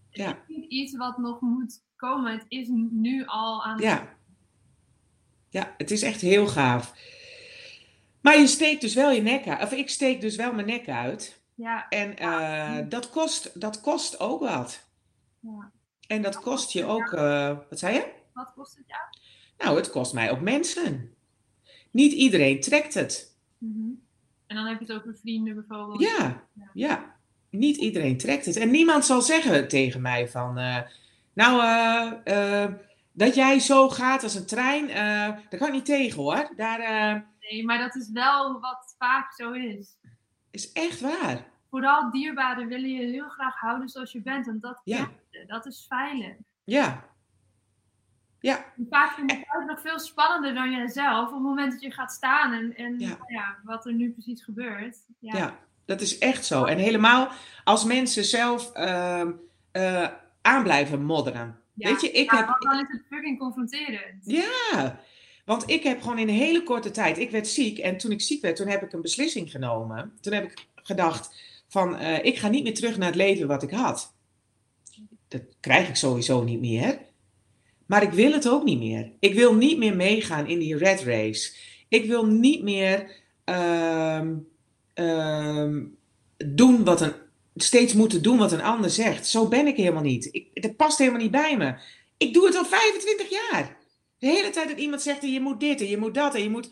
Ja. 0.10 0.28
Het 0.28 0.38
is 0.48 0.56
niet 0.56 0.72
iets 0.72 0.98
wat 0.98 1.18
nog 1.18 1.42
moet 1.42 1.84
komen. 1.96 2.32
Het 2.32 2.46
is 2.48 2.68
nu 2.92 3.26
al 3.26 3.64
aan 3.64 3.74
het 3.74 3.84
Ja. 3.84 4.16
Ja, 5.50 5.74
het 5.78 5.92
is 5.92 6.02
echt 6.02 6.22
heel 6.22 6.48
gaaf. 6.48 6.94
Maar 8.22 8.38
je 8.40 8.48
steekt 8.48 8.82
dus 8.82 8.94
wel 8.94 9.12
je 9.12 9.22
nek 9.22 9.48
uit. 9.48 9.64
Of 9.64 9.72
ik 9.72 9.90
steek 9.90 10.22
dus 10.22 10.36
wel 10.36 10.54
mijn 10.54 10.68
nek 10.68 10.90
uit. 10.90 11.42
Ja, 11.56 11.88
En 11.90 12.18
eh, 12.18 12.78
dat, 12.90 13.10
kost, 13.10 13.62
dat 13.62 13.82
kost 13.82 14.20
ook 14.20 14.40
wat. 14.40 14.84
ja. 15.40 15.72
En 16.08 16.22
dat 16.22 16.40
kost 16.42 16.72
je 16.72 16.86
ook. 16.86 17.12
eh, 17.14 17.58
wat 17.70 17.80
zei 17.80 17.94
je? 17.94 18.06
Wat 18.34 18.52
kost 18.56 18.76
het 18.76 18.84
jou? 18.88 19.02
Nou, 19.58 19.78
het 19.78 19.90
kost 19.90 20.14
mij 20.14 20.32
ook 20.32 20.42
mensen. 20.42 21.14
Niet 21.92 22.12
iedereen 22.14 22.62
trekt 22.62 22.94
het. 22.94 23.36
Mhm. 23.58 23.90
En 24.48 24.56
dan 24.56 24.66
heb 24.66 24.80
je 24.80 24.86
het 24.94 24.96
over 25.02 25.18
vrienden 25.22 25.56
bijvoorbeeld. 25.56 26.02
Ja, 26.02 26.44
ja. 26.74 27.16
Niet 27.50 27.78
iedereen 27.78 28.18
trekt 28.18 28.46
het. 28.46 28.56
En 28.56 28.72
niemand 28.72 29.06
zal 29.06 29.22
zeggen 29.22 29.68
tegen 29.68 30.02
mij 30.02 30.28
van... 30.30 30.58
eh, 30.58 30.78
nou, 31.34 31.64
eh, 32.24 32.68
dat 33.12 33.36
jij 33.36 33.60
zo 33.60 33.90
gaat 33.90 34.24
als 34.24 34.36
een 34.36 34.46
trein, 34.46 34.88
daar 35.50 35.58
kan 35.58 35.68
ik 35.68 35.74
niet 35.74 35.86
tegen 35.86 36.22
hoor. 36.22 36.50
Daar 36.56 37.31
Nee, 37.52 37.66
maar 37.66 37.78
dat 37.78 37.96
is 37.96 38.10
wel 38.14 38.60
wat 38.60 38.96
vaak 38.98 39.34
zo 39.34 39.52
is. 39.52 39.96
is 40.52 40.72
echt 40.72 41.00
waar. 41.02 41.50
Vooral 41.70 42.12
dierbaren 42.12 42.68
willen 42.68 42.90
je 42.90 43.06
heel 43.12 43.30
graag 43.30 43.60
houden 43.60 43.90
zoals 43.90 44.12
je 44.12 44.22
bent. 44.22 44.48
En 44.48 44.60
dat, 44.60 44.82
Ja. 44.84 45.10
je, 45.30 45.44
dat 45.48 45.66
is 45.66 45.86
veilig. 45.90 46.36
Ja. 46.64 47.10
Ja, 48.40 48.66
Vaak 48.90 49.12
vind 49.12 49.32
ik 49.32 49.38
het 49.48 49.62
ook 49.62 49.68
nog 49.70 49.82
veel 49.82 50.00
spannender 50.00 50.54
dan 50.54 50.72
jijzelf. 50.72 51.28
Op 51.28 51.34
het 51.34 51.44
moment 51.44 51.72
dat 51.72 51.82
je 51.82 51.92
gaat 51.92 52.12
staan 52.12 52.54
en, 52.54 52.76
en 52.76 53.00
Ja. 53.00 53.08
nou 53.08 53.34
ja, 53.34 53.58
wat 53.64 53.86
er 53.86 53.93
nu 53.93 54.12
precies 54.12 54.43
gebeurt. 54.43 54.97
Ja, 55.20 55.38
ja, 55.38 55.58
dat 55.86 56.02
is 56.02 56.18
echt 56.18 56.45
zo. 56.45 56.66
En 56.66 56.78
helemaal 56.78 57.30
als 57.64 57.84
mensen 57.84 58.24
zelf 58.24 58.72
ehm, 58.72 59.32
eh, 59.72 60.08
aan 60.41 60.64
blijven 60.64 61.04
modderen. 61.04 61.60
Ja. 61.74 61.89
Weet 61.89 62.02
je, 62.02 62.12
ik 62.12 62.32
Ja, 62.32 62.38
heb... 62.38 62.56
dan 62.62 62.74
is 62.80 62.88
het 62.88 63.04
fucking 63.10 63.39
confronterend. 63.39 64.26
Ja, 64.26 64.99
want 65.46 65.70
ik 65.70 65.84
heb 65.84 66.02
gewoon 66.02 66.20
in 66.20 66.30
een 66.30 66.36
hele 66.36 66.64
korte 66.64 66.92
tijd, 66.92 67.18
ik 67.18 67.32
werd 67.32 67.48
ziek 67.48 67.78
en 67.78 67.98
toen 67.98 68.12
ik 68.12 68.22
ziek 68.22 68.42
werd, 68.42 68.56
toen 68.56 68.68
heb 68.68 68.84
ik 68.84 68.94
een 68.94 69.02
beslissing 69.02 69.52
genomen. 69.52 70.14
Toen 70.22 70.34
heb 70.34 70.44
ik 70.44 70.66
gedacht 70.76 71.34
van, 71.68 71.98
eh, 71.98 72.26
ik 72.26 72.38
ga 72.38 72.48
niet 72.48 72.64
meer 72.64 72.74
terug 72.74 72.98
naar 72.98 73.08
het 73.08 73.16
leven 73.16 73.48
wat 73.48 73.64
ik 73.64 73.72
had. 73.72 74.14
Dat 75.28 75.42
krijg 75.60 75.89
ik 75.89 75.96
sowieso 75.96 76.44
niet 76.44 76.60
meer. 76.60 77.00
Maar 77.86 78.04
ik 78.04 78.12
wil 78.12 78.32
het 78.32 78.50
ook 78.50 78.64
niet 78.64 78.80
meer. 78.80 79.12
Ik 79.20 79.34
wil 79.34 79.56
niet 79.56 79.78
meer 79.78 79.96
meegaan 79.96 80.48
in 80.48 80.60
die 80.60 80.78
red 80.78 81.02
race. 81.02 81.56
Ik 81.88 82.06
wil 82.06 82.26
niet 82.26 82.64
meer 82.64 83.12
ehm, 83.44 84.36
ehm, 84.94 85.84
doen 86.38 86.84
wat 86.84 87.02
een, 87.02 87.14
steeds 87.56 87.94
moeten 87.94 88.22
doen 88.22 88.38
wat 88.38 88.52
een 88.52 88.62
ander 88.62 88.89
zegt. 88.89 89.28
Zo 89.28 89.48
ben 89.48 89.68
ik 89.68 89.76
helemaal 89.76 90.02
niet. 90.02 90.30
Ik, 90.32 90.62
dat 90.62 90.76
past 90.76 90.98
helemaal 90.98 91.22
niet 91.22 91.32
bij 91.32 91.58
me. 91.58 91.76
Ik 92.18 92.34
doe 92.34 92.46
het 92.46 92.56
al 92.56 92.66
25 92.66 93.30
jaar. 93.30 93.78
De 94.22 94.28
hele 94.28 94.49
tijd 94.49 94.67
dat 94.67 94.78
iemand 94.78 95.01
zegt, 95.01 95.22
je 95.22 95.39
moet 95.39 95.59
dit 95.59 95.82
en 95.82 95.88
je 95.88 95.97
moet 95.97 96.13
dat 96.13 96.36
en 96.36 96.43
je 96.43 96.49
moet... 96.49 96.72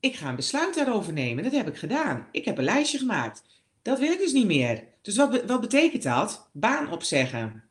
ik 0.00 0.16
ga 0.16 0.28
een 0.28 0.36
besluit 0.36 0.74
daarover 0.74 1.12
nemen. 1.12 1.44
Dat 1.44 1.52
heb 1.52 1.68
ik 1.68 1.76
gedaan. 1.76 2.28
Ik 2.30 2.44
heb 2.44 2.58
een 2.58 2.64
lijstje 2.64 2.98
gemaakt. 2.98 3.42
Dat 3.82 3.98
wil 3.98 4.12
ik 4.12 4.18
dus 4.18 4.32
niet 4.32 4.46
meer. 4.46 4.84
Dus 5.02 5.16
wat, 5.16 5.44
wat 5.44 5.60
betekent 5.60 6.02
dat? 6.02 6.50
Baan 6.52 6.92
opzeggen. 6.92 7.64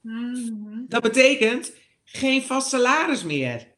Mhm. 0.00 0.84
Dat 0.88 1.02
betekent 1.02 1.72
geen 2.04 2.42
vast 2.42 2.68
salaris 2.68 3.24
meer. 3.24 3.74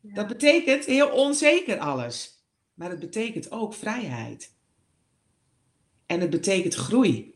Dat 0.00 0.26
betekent 0.26 0.84
heel 0.84 1.08
onzeker 1.08 1.78
alles. 1.78 2.44
Maar 2.74 2.90
het 2.90 3.00
betekent 3.00 3.50
ook 3.50 3.74
vrijheid. 3.74 4.54
En 6.06 6.20
het 6.20 6.30
betekent 6.30 6.74
groei. 6.74 7.35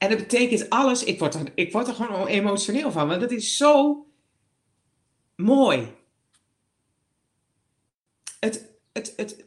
En 0.00 0.08
het 0.10 0.18
betekent 0.18 0.70
alles. 0.70 1.04
Ik 1.04 1.18
word 1.18 1.34
er, 1.34 1.40
ik 1.54 1.72
word 1.72 1.88
er 1.88 1.94
gewoon 1.94 2.26
emotioneel 2.26 2.92
van, 2.92 3.08
want 3.08 3.20
dat 3.20 3.30
is 3.30 3.56
zo 3.56 4.06
mooi. 5.36 5.94
Het, 8.40 8.70
het, 8.92 9.12
het, 9.16 9.44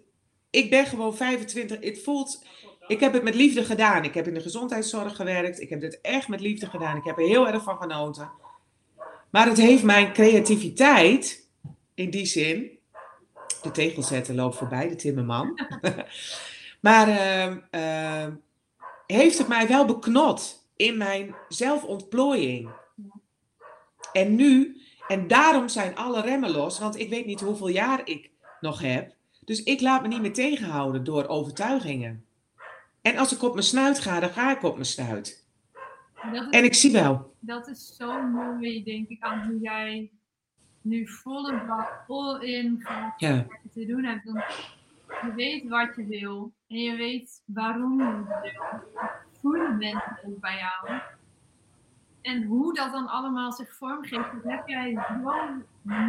ik 0.49 0.69
ben 0.69 0.85
gewoon 0.85 1.15
25. 1.15 1.79
Het 1.79 2.03
voelt. 2.03 2.45
Ik 2.87 2.99
heb 2.99 3.13
het 3.13 3.23
met 3.23 3.35
liefde 3.35 3.65
gedaan. 3.65 4.03
Ik 4.03 4.13
heb 4.13 4.27
in 4.27 4.33
de 4.33 4.41
gezondheidszorg 4.41 5.15
gewerkt. 5.15 5.61
Ik 5.61 5.69
heb 5.69 5.81
dit 5.81 6.01
echt 6.01 6.27
met 6.27 6.41
liefde 6.41 6.65
gedaan. 6.65 6.97
Ik 6.97 7.03
heb 7.03 7.17
er 7.17 7.27
heel 7.27 7.47
erg 7.47 7.63
van 7.63 7.77
genoten. 7.77 8.31
Maar 9.29 9.47
het 9.47 9.57
heeft 9.57 9.83
mijn 9.83 10.13
creativiteit, 10.13 11.49
in 11.93 12.09
die 12.09 12.25
zin. 12.25 12.79
De 13.61 13.71
tegelzetter 13.71 14.35
loopt 14.35 14.55
voorbij, 14.55 14.87
de 14.87 14.95
timmerman. 14.95 15.59
maar 16.81 17.07
ehm, 17.07 17.57
ehm, 17.69 18.31
heeft 19.13 19.37
het 19.37 19.47
mij 19.47 19.67
wel 19.67 19.85
beknot 19.85 20.69
in 20.75 20.97
mijn 20.97 21.35
zelfontplooiing. 21.49 22.69
En 24.13 24.35
nu, 24.35 24.81
en 25.07 25.27
daarom 25.27 25.67
zijn 25.67 25.95
alle 25.95 26.21
remmen 26.21 26.51
los, 26.51 26.79
want 26.79 26.99
ik 26.99 27.09
weet 27.09 27.25
niet 27.25 27.41
hoeveel 27.41 27.67
jaar 27.67 28.01
ik 28.07 28.31
nog 28.59 28.81
heb. 28.81 29.15
Dus 29.45 29.63
ik 29.63 29.81
laat 29.81 30.01
me 30.01 30.07
niet 30.07 30.21
meer 30.21 30.33
tegenhouden 30.33 31.03
door 31.03 31.27
overtuigingen. 31.27 32.25
En 33.01 33.17
als 33.17 33.33
ik 33.33 33.41
op 33.41 33.53
mijn 33.53 33.65
snuit 33.65 33.99
ga, 33.99 34.19
dan 34.19 34.29
ga 34.29 34.51
ik 34.51 34.63
op 34.63 34.73
mijn 34.73 34.85
snuit. 34.85 35.45
Is 36.31 36.49
En 36.49 36.63
ik 36.63 36.73
zie 36.73 36.91
wel. 36.91 37.35
dat 37.39 37.67
is 37.67 37.95
zo 37.95 38.21
mooi, 38.21 38.83
denk 38.83 39.09
ik, 39.09 39.21
aan 39.21 39.47
hoe 39.47 39.59
jij 39.59 40.11
nu 40.81 41.07
volle 41.07 41.65
bak 41.67 42.03
all 42.07 42.39
in 42.41 42.79
gaat 42.79 43.21
wat 43.21 43.73
te 43.73 43.85
doen 43.85 44.03
hebt. 44.03 44.23
Je 45.21 45.33
weet 45.35 45.69
wat 45.69 45.95
je 45.95 46.05
wil 46.05 46.53
en 46.67 46.77
je 46.77 46.95
weet 46.95 47.43
waarom 47.45 47.97
je 47.99 48.23
het 48.27 48.41
wil. 48.41 49.11
Voelen 49.41 49.77
mensen 49.77 50.19
ook 50.25 50.39
bij 50.39 50.57
jou. 50.57 50.99
En 52.21 52.43
hoe 52.43 52.73
dat 52.73 52.91
dan 52.91 53.07
allemaal 53.07 53.51
zich 53.51 53.75
vormgeeft, 53.75 54.31
dat 54.31 54.43
heb 54.43 54.67
jij 54.67 54.99
zo 55.07 55.31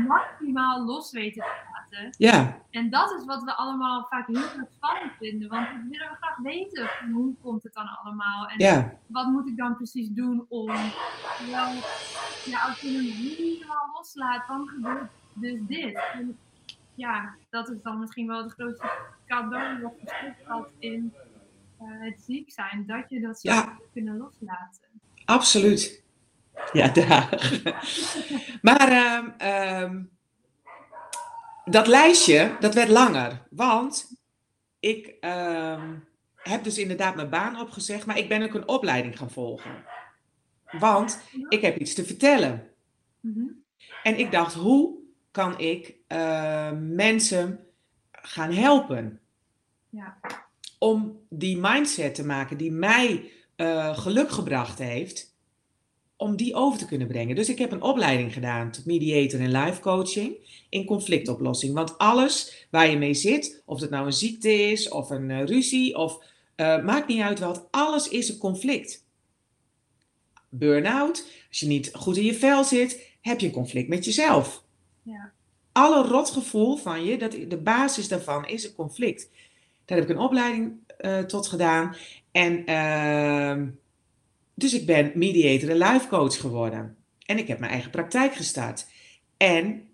maximaal 0.07 0.84
los 0.84 1.11
weten 1.12 1.42
te 1.42 1.50
laten. 1.72 2.14
ja, 2.18 2.59
En 2.70 2.90
dat 2.90 3.11
is 3.12 3.24
wat 3.24 3.42
we 3.42 3.55
allemaal 3.55 4.07
vaak 4.11 4.26
heel 4.26 4.36
erg 4.36 4.68
spannend 4.74 5.12
vinden. 5.18 5.48
Want 5.48 5.68
we 5.68 5.86
willen 5.90 6.09
we 6.11 6.16
graag 6.20 6.36
weten 6.36 6.88
hoe 7.12 7.34
komt 7.42 7.62
het 7.62 7.74
dan 7.74 7.88
allemaal. 7.88 8.46
En 8.46 8.59
ja, 8.59 8.92
wat 9.07 9.26
moet 9.26 9.48
ik 9.48 9.57
dan 9.57 9.76
precies 9.76 10.09
doen 10.09 10.46
om. 10.48 10.70
Ja, 11.48 12.62
als 12.66 12.80
je 12.80 12.88
hem 12.90 13.05
helemaal 13.05 13.90
loslaat, 13.94 14.46
dan 14.46 14.68
gebeurt 14.68 15.11
dus 15.32 15.61
dit. 15.66 16.00
En 16.12 16.38
ja, 16.95 17.34
dat 17.51 17.68
is 17.68 17.82
dan 17.82 18.01
misschien 18.01 18.26
wel 18.26 18.42
het 18.42 18.53
grootste 18.53 18.90
cadeau 19.26 19.82
wat 19.82 19.92
verstopt 20.05 20.45
had 20.45 20.68
in 20.78 21.14
eh, 21.78 21.86
het 22.01 22.20
ziek 22.20 22.51
zijn. 22.53 22.86
Dat 22.86 23.05
je 23.09 23.20
dat 23.20 23.40
zo 23.40 23.51
Ja. 23.51 23.64
hebt 23.64 23.90
kunnen 23.92 24.16
loslaten. 24.16 24.82
absoluut. 25.24 26.03
Ja, 26.72 26.88
daar. 26.88 27.53
Maar 28.62 28.88
ehm, 28.88 29.28
ehm, 29.38 30.03
dat 31.64 31.86
lijstje, 31.86 32.57
dat 32.61 32.74
werd 32.74 32.88
langer. 32.88 33.47
Want 33.51 34.12
ik 34.80 35.07
ehm, 35.20 35.95
heb 36.36 36.64
dus 36.64 36.78
inderdaad 36.78 37.14
mijn 37.14 37.30
baan 37.30 37.61
opgezegd, 37.61 38.07
maar 38.07 38.18
ik 38.18 38.28
ben 38.28 38.42
ook 38.42 38.55
een 38.55 38.68
opleiding 38.68 39.18
gaan 39.18 39.30
volgen. 39.30 39.84
Want 40.78 41.22
ik 41.49 41.61
heb 41.61 41.76
iets 41.78 41.95
te 41.95 42.05
vertellen. 42.05 42.70
Mhm. 43.20 43.45
En 44.03 44.18
ik 44.18 44.30
dacht, 44.32 44.55
hoe 44.55 44.99
kan 45.30 45.59
ik 45.59 45.95
eh, 46.14 46.70
mensen 46.80 47.58
gaan 48.12 48.52
helpen? 48.52 49.20
Ja. 49.90 50.18
Om 50.78 51.20
die 51.28 51.56
mindset 51.56 52.14
te 52.14 52.26
maken 52.26 52.56
die 52.56 52.70
mij 52.70 53.30
eh, 53.56 53.98
geluk 53.98 54.30
gebracht 54.30 54.78
heeft, 54.78 55.34
om 56.16 56.36
die 56.36 56.54
over 56.54 56.78
te 56.78 56.86
kunnen 56.86 57.06
brengen. 57.06 57.36
Dus 57.36 57.48
ik 57.48 57.58
heb 57.58 57.72
een 57.72 57.82
opleiding 57.82 58.32
gedaan 58.32 58.70
tot 58.70 58.86
mediator 58.86 59.40
en 59.40 59.52
life 59.52 59.80
coaching 59.80 60.36
in 60.68 60.84
conflictoplossing. 60.84 61.74
Want 61.74 61.98
alles 61.98 62.66
waar 62.70 62.90
je 62.90 62.96
mee 62.96 63.14
zit, 63.14 63.62
of 63.64 63.80
het 63.80 63.90
nou 63.90 64.06
een 64.06 64.12
ziekte 64.12 64.52
is 64.52 64.88
of 64.88 65.10
een 65.10 65.30
eh, 65.30 65.44
ruzie, 65.44 65.96
of 65.96 66.32
maakt 66.56 67.08
niet 67.08 67.22
uit 67.22 67.38
wat, 67.38 67.68
alles 67.70 68.08
is 68.08 68.28
een 68.28 68.38
conflict. 68.38 69.04
Burn-out, 70.48 71.26
als 71.48 71.60
je 71.60 71.66
niet 71.66 71.90
goed 71.92 72.16
in 72.16 72.24
je 72.24 72.34
vel 72.34 72.64
zit, 72.64 73.08
heb 73.20 73.40
je 73.40 73.46
een 73.46 73.52
conflict 73.52 73.88
met 73.88 74.04
jezelf. 74.04 74.64
Ja. 75.02 75.34
Alle 75.75 76.07
rotgevoel 76.09 76.77
van 76.77 77.05
je, 77.05 77.18
dat, 77.18 77.33
de 77.49 77.61
basis 77.62 78.09
daarvan 78.09 78.47
is 78.47 78.64
een 78.64 78.75
conflict. 78.75 79.31
Daar 79.85 79.99
heb 79.99 80.09
ik 80.09 80.16
een 80.16 80.22
opleiding 80.22 80.72
eh, 80.99 81.18
tot 81.18 81.47
gedaan. 81.47 81.97
En 82.31 82.64
ehm, 82.66 83.68
dus 84.55 84.75
ik 84.75 84.87
ben 84.87 85.12
mediator 85.14 85.70
en 85.70 85.77
life 85.77 86.09
coach 86.09 86.41
geworden. 86.41 86.97
En 87.27 87.39
ik 87.39 87.49
heb 87.49 87.59
mijn 87.59 87.72
eigen 87.72 87.91
praktijk 87.91 88.35
gestart. 88.35 88.87
En 89.37 89.89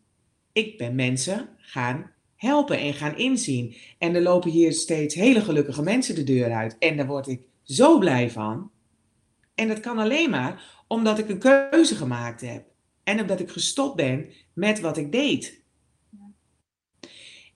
ik 0.53 0.79
ben 0.79 0.95
mensen 0.95 1.49
gaan 1.59 2.11
helpen 2.37 2.79
en 2.79 2.95
gaan 2.95 3.17
inzien. 3.17 3.77
En 3.99 4.15
er 4.15 4.23
lopen 4.23 4.51
hier 4.51 4.73
steeds 4.73 5.15
hele 5.15 5.41
gelukkige 5.41 5.83
mensen 5.83 6.15
de 6.15 6.25
deur 6.25 6.53
uit. 6.53 6.77
En 6.79 6.97
daar 6.97 7.07
word 7.07 7.29
ik 7.29 7.41
zo 7.63 7.99
blij 7.99 8.31
van. 8.31 8.71
En 9.55 9.69
dat 9.69 9.81
kan 9.81 9.99
alleen 9.99 10.31
maar 10.31 10.83
omdat 10.87 11.19
ik 11.19 11.29
een 11.29 11.39
keuze 11.39 11.95
gemaakt 11.95 12.41
heb. 12.41 12.65
En 13.05 13.21
omdat 13.21 13.41
ik 13.41 13.51
gestopt 13.51 13.97
ben 13.97 14.31
met 14.53 14.81
wat 14.81 14.97
ik 14.97 15.13
deed. 15.13 15.60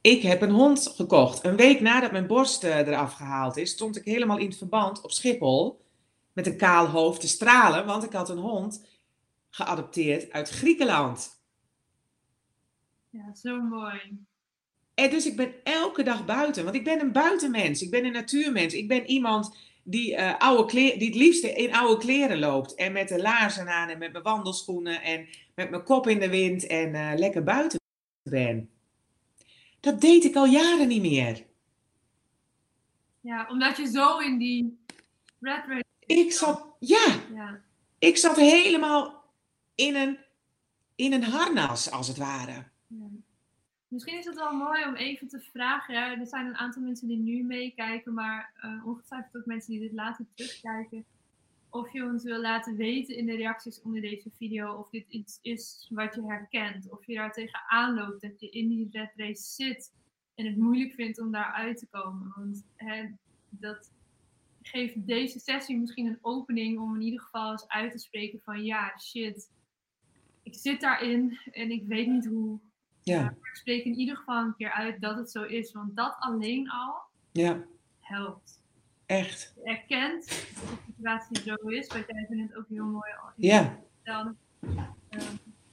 Ik 0.05 0.23
heb 0.23 0.43
een 0.43 0.51
hond 0.51 0.93
gekocht. 0.95 1.45
Een 1.45 1.57
week 1.57 1.81
nadat 1.81 2.13
mijn 2.13 2.27
borst 2.27 2.65
eh, 2.65 2.79
eraf 2.79 3.13
gehaald 3.13 3.57
is, 3.57 3.71
stond 3.71 3.97
ik 3.97 4.05
helemaal 4.05 4.39
in 4.39 4.49
het 4.49 4.57
verband 4.57 5.01
op 5.01 5.11
Schiphol. 5.11 5.81
Met 6.33 6.47
een 6.47 6.57
kaal 6.57 6.87
hoofd 6.87 7.21
te 7.21 7.29
stralen, 7.29 7.87
want 7.87 8.05
ik 8.05 8.13
had 8.13 8.29
een 8.29 8.39
hond 8.39 8.87
geadopteerd 9.51 10.33
uit 10.33 10.49
Griekenland. 10.49 11.43
ja, 13.11 13.35
zo 13.35 13.61
mooi. 13.61 14.25
En 14.95 15.11
dus 15.11 15.27
ik 15.27 15.37
ben 15.37 15.55
elke 15.63 16.03
dag 16.03 16.25
buiten, 16.25 16.65
want 16.65 16.77
ik 16.77 16.85
ben 16.85 17.01
een 17.01 17.13
buitenmens. 17.13 17.83
Ik 17.83 17.91
ben 17.91 18.05
een 18.05 18.13
natuurmens. 18.13 18.75
Ik 18.75 18.89
ben 18.89 19.07
iemand 19.07 19.57
die, 19.83 20.15
eh, 20.15 20.39
oude 20.39 20.65
kleer, 20.65 20.99
die 20.99 21.09
het 21.09 21.17
liefste 21.17 21.53
in 21.53 21.75
oude 21.75 22.01
kleren 22.01 22.39
loopt. 22.39 22.75
En 22.75 22.93
met 22.93 23.09
de 23.09 23.23
laarzen 23.23 23.69
aan 23.69 23.89
en 23.89 23.99
met 23.99 24.13
mijn 24.13 24.25
wandelschoenen 24.25 25.03
en 25.03 25.29
met 25.55 25.71
mijn 25.71 25.85
kop 25.85 26.09
in 26.09 26.21
de 26.21 26.29
wind 26.29 26.67
en 26.67 26.95
eh, 26.95 27.13
lekker 27.17 27.43
buiten 27.43 27.81
ben. 28.23 28.74
Dat 29.85 30.01
deed 30.01 30.25
ik 30.25 30.37
al 30.37 30.47
jaren 30.47 30.89
niet 30.89 31.03
meer. 31.03 31.45
Ja, 33.21 33.47
omdat 33.49 33.77
je 33.77 33.87
zo 33.87 34.19
in 34.19 34.39
die 34.39 34.79
red 35.41 35.65
race. 35.67 35.85
Ik 36.07 36.33
zat, 36.33 36.67
ja, 36.79 37.07
Ja. 37.35 37.61
ik 37.99 38.17
zat 38.17 38.37
helemaal 38.37 39.25
in 39.75 39.95
een, 39.95 40.19
in 40.95 41.13
een 41.13 41.23
harnas, 41.23 41.91
als 41.91 42.09
het 42.09 42.17
ware. 42.17 42.65
Ja. 42.87 43.07
Misschien 43.89 44.19
is 44.19 44.25
het 44.25 44.35
wel 44.35 44.53
mooi 44.53 44.85
om 44.85 44.95
even 44.95 45.29
te 45.29 45.41
vragen. 45.53 45.95
Er 46.21 46.27
zijn 46.27 46.47
een 46.47 46.57
aantal 46.57 46.83
mensen 46.83 47.09
die 47.09 47.19
nu 47.19 47.43
meekijken, 47.43 48.15
maar 48.15 48.53
eh, 48.61 48.87
ongetwijfeld 48.87 49.37
ook 49.37 49.47
mensen 49.47 49.71
die 49.71 49.81
dit 49.81 49.93
later 49.93 50.25
terugkijken. 50.35 51.05
Of 51.75 51.93
je 51.93 52.05
ons 52.05 52.23
wil 52.25 52.41
laten 52.41 52.77
weten 52.77 53.17
in 53.17 53.27
de 53.27 53.37
reacties 53.37 53.83
onder 53.83 54.01
deze 54.01 54.31
video 54.31 54.75
of 54.75 54.91
dit 54.91 55.05
iets 55.09 55.39
is 55.43 55.91
wat 55.91 56.15
je 56.15 56.27
herkent. 56.27 56.91
Of 56.91 57.07
je 57.07 57.15
daar 57.15 57.33
tegenaan 57.33 57.95
loopt, 57.95 58.21
dat 58.21 58.41
je 58.41 58.51
in 58.51 58.69
die 58.69 58.89
red 58.91 59.13
race 59.17 59.43
zit 59.43 59.93
en 60.35 60.47
het 60.47 60.57
moeilijk 60.57 60.95
vindt 60.95 61.21
om 61.21 61.31
daar 61.33 61.53
uit 61.53 61.79
te 61.79 61.87
komen. 61.87 62.33
Want 62.37 62.65
hè, 62.77 63.09
dat 63.49 63.93
geeft 64.63 65.07
deze 65.07 65.39
sessie 65.39 65.79
misschien 65.79 66.07
een 66.07 66.19
opening 66.21 66.79
om 66.79 66.95
in 66.95 67.03
ieder 67.03 67.21
geval 67.21 67.53
eens 67.53 67.69
uit 67.69 67.93
te 67.93 67.99
spreken 67.99 68.41
van 68.43 68.65
ja, 68.65 68.99
shit. 68.99 69.51
Ik 70.43 70.55
zit 70.55 70.81
daarin 70.81 71.39
en 71.51 71.71
ik 71.71 71.87
weet 71.87 72.07
niet 72.07 72.27
hoe. 72.27 72.59
Ja, 73.03 73.23
Maar 73.23 73.33
ik 73.33 73.57
spreek 73.57 73.85
in 73.85 73.99
ieder 73.99 74.17
geval 74.17 74.45
een 74.45 74.57
keer 74.57 74.73
uit 74.73 75.01
dat 75.01 75.17
het 75.17 75.31
zo 75.31 75.43
is. 75.43 75.73
Want 75.73 75.97
dat 75.97 76.17
alleen 76.19 76.71
al 76.71 76.95
ja, 77.33 77.65
helpt. 78.01 78.61
echt. 79.07 79.53
Je 79.57 79.63
erkent 79.63 80.47
situatie 81.05 81.57
zo 81.61 81.69
is, 81.69 81.87
wat 81.87 82.05
jij 82.07 82.27
net 82.29 82.57
ook 82.57 82.67
heel 82.69 82.85
mooi 82.85 83.11
Ja, 83.37 83.79
vertelde. 83.95 84.35
Ehm, 85.11 85.23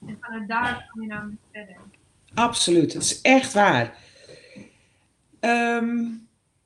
en 0.06 0.18
vanuit 0.20 0.48
daar 0.48 0.90
kom 0.92 1.02
je 1.02 1.08
namelijk 1.08 1.40
verder. 1.52 1.76
absoluut. 2.34 2.92
Dat 2.92 3.02
is 3.02 3.20
echt 3.20 3.52
waar. 3.52 3.98
Ehm, 5.40 6.06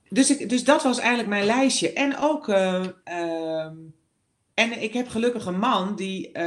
dus, 0.08 0.30
ik, 0.30 0.48
dus 0.48 0.64
dat 0.64 0.82
was 0.82 0.98
eigenlijk 0.98 1.28
mijn 1.28 1.44
lijstje. 1.44 1.92
En 1.92 2.16
ook, 2.18 2.48
eh, 2.48 2.86
ehm, 3.04 3.76
en 4.54 4.82
ik 4.82 4.92
heb 4.92 5.08
gelukkig 5.08 5.46
een 5.46 5.58
man 5.58 5.96
die, 5.96 6.38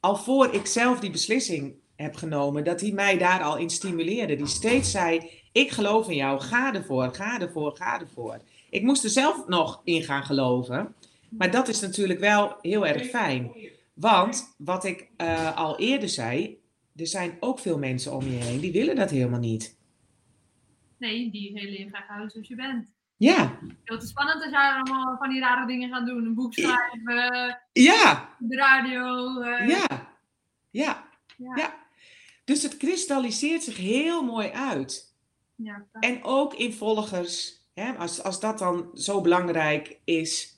al 0.00 0.16
voor 0.16 0.54
ik 0.54 0.66
zelf 0.66 1.00
die 1.00 1.10
beslissing 1.10 1.74
heb 1.96 2.14
genomen, 2.14 2.64
dat 2.64 2.80
hij 2.80 2.92
mij 2.92 3.18
daar 3.18 3.42
al 3.42 3.56
in 3.56 3.70
stimuleerde. 3.70 4.36
Die 4.36 4.46
steeds 4.46 4.90
zei, 4.90 5.30
ik 5.52 5.70
geloof 5.70 6.08
in 6.08 6.16
jou, 6.16 6.40
ga 6.40 6.74
ervoor, 6.74 7.14
ga 7.14 7.40
ervoor, 7.40 7.76
ga 7.76 8.00
ervoor. 8.00 8.38
Ik 8.70 8.82
moest 8.82 9.04
er 9.04 9.10
zelf 9.10 9.46
nog 9.46 9.80
in 9.84 10.02
gaan 10.02 10.24
geloven. 10.24 10.94
Maar 11.28 11.50
dat 11.50 11.68
is 11.68 11.80
natuurlijk 11.80 12.20
wel 12.20 12.58
heel 12.60 12.86
erg 12.86 13.06
fijn. 13.06 13.52
Want 13.94 14.54
wat 14.58 14.84
ik 14.84 15.10
uh, 15.16 15.56
al 15.56 15.78
eerder 15.78 16.08
zei, 16.08 16.60
er 16.96 17.06
zijn 17.06 17.36
ook 17.40 17.58
veel 17.58 17.78
mensen 17.78 18.12
om 18.12 18.24
je 18.24 18.36
heen 18.36 18.60
die 18.60 18.72
willen 18.72 18.96
dat 18.96 19.10
helemaal 19.10 19.40
niet. 19.40 19.76
Nee, 20.98 21.30
die 21.30 21.52
willen 21.52 21.72
je 21.72 21.88
graag 21.88 22.06
houden 22.06 22.30
zoals 22.30 22.48
je 22.48 22.54
bent. 22.54 22.92
Ja. 23.16 23.58
Heel 23.84 23.98
te 23.98 24.06
spannend 24.06 24.42
als 24.42 24.52
jij 24.52 24.70
allemaal 24.70 25.16
van 25.16 25.28
die 25.28 25.40
rare 25.40 25.66
dingen 25.66 25.88
gaat 25.88 26.06
doen. 26.06 26.24
Een 26.24 26.34
boek 26.34 26.54
schrijven. 26.54 27.60
Ja. 27.72 28.36
De 28.38 28.56
radio. 28.56 29.40
Uh... 29.40 29.68
Ja. 29.68 29.86
ja. 30.70 31.08
Ja. 31.36 31.56
Ja. 31.56 31.74
Dus 32.44 32.62
het 32.62 32.76
kristalliseert 32.76 33.62
zich 33.62 33.76
heel 33.76 34.22
mooi 34.22 34.48
uit. 34.50 35.14
Ja, 35.54 35.86
en 35.92 36.24
ook 36.24 36.54
in 36.54 36.72
volgers. 36.72 37.56
Hè, 37.74 37.92
als, 37.92 38.22
als 38.22 38.40
dat 38.40 38.58
dan 38.58 38.90
zo 38.94 39.20
belangrijk 39.20 39.98
is. 40.04 40.57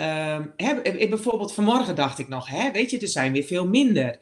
Um, 0.00 0.52
hè, 0.56 0.80
bijvoorbeeld 1.08 1.54
vanmorgen 1.54 1.94
dacht 1.94 2.18
ik 2.18 2.28
nog, 2.28 2.48
hè, 2.48 2.70
weet 2.70 2.90
je, 2.90 2.98
er 2.98 3.08
zijn 3.08 3.32
weer 3.32 3.42
veel 3.42 3.68
minder. 3.68 4.18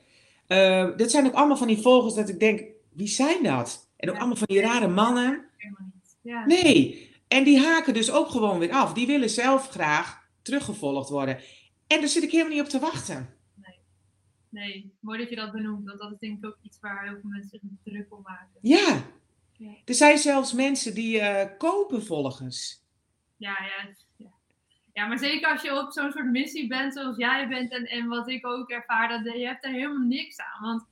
Uh, 0.48 0.96
dat 0.96 1.10
zijn 1.10 1.26
ook 1.26 1.34
allemaal 1.34 1.56
van 1.56 1.66
die 1.66 1.80
volgers 1.80 2.14
dat 2.14 2.28
ik 2.28 2.40
denk, 2.40 2.62
wie 2.92 3.08
zijn 3.08 3.42
dat? 3.42 3.88
En 3.96 4.10
ook 4.10 4.16
allemaal 4.16 4.36
van 4.36 4.46
die 4.46 4.60
rare 4.60 4.88
mannen. 4.88 5.44
Ja. 6.22 6.46
Nee, 6.46 7.10
en 7.28 7.44
die 7.44 7.58
haken 7.58 7.94
dus 7.94 8.10
ook 8.10 8.28
gewoon 8.28 8.58
weer 8.58 8.72
af. 8.72 8.92
Die 8.92 9.06
willen 9.06 9.30
zelf 9.30 9.68
graag 9.68 10.28
teruggevolgd 10.42 11.08
worden. 11.08 11.40
En 11.86 11.98
daar 12.00 12.08
zit 12.08 12.22
ik 12.22 12.30
helemaal 12.30 12.52
niet 12.52 12.62
op 12.62 12.68
te 12.68 12.78
wachten. 12.78 13.34
Nee, 13.54 13.78
nee. 14.48 14.92
mooi 15.00 15.18
dat 15.18 15.28
je 15.28 15.36
dat 15.36 15.52
benoemt. 15.52 15.86
Want 15.86 16.00
dat 16.00 16.12
is 16.12 16.18
denk 16.18 16.38
ik 16.38 16.46
ook 16.46 16.58
iets 16.62 16.78
waar 16.80 17.04
heel 17.04 17.18
veel 17.20 17.30
mensen 17.30 17.60
zich 17.62 17.92
druk 17.92 18.14
om 18.14 18.20
maken. 18.22 18.58
Ja. 18.60 19.04
ja. 19.52 19.70
Er 19.84 19.94
zijn 19.94 20.18
zelfs 20.18 20.52
mensen 20.52 20.94
die 20.94 21.16
uh, 21.20 21.44
kopen 21.58 22.04
volgers. 22.04 22.80
Ja, 23.36 23.56
ja, 23.60 23.92
ja. 24.98 25.06
Maar 25.06 25.18
zeker 25.18 25.50
als 25.50 25.62
je 25.62 25.78
op 25.78 25.92
zo'n 25.92 26.12
soort 26.12 26.30
missie 26.30 26.66
bent 26.66 26.94
zoals 26.94 27.16
jij 27.16 27.48
bent 27.48 27.72
en, 27.72 27.84
en 27.84 28.08
wat 28.08 28.28
ik 28.28 28.46
ook 28.46 28.70
ervaar, 28.70 29.08
dat 29.08 29.34
je 29.34 29.46
hebt 29.46 29.64
er 29.64 29.70
helemaal 29.70 30.06
niks 30.06 30.38
aan. 30.38 30.62
Want 30.62 30.86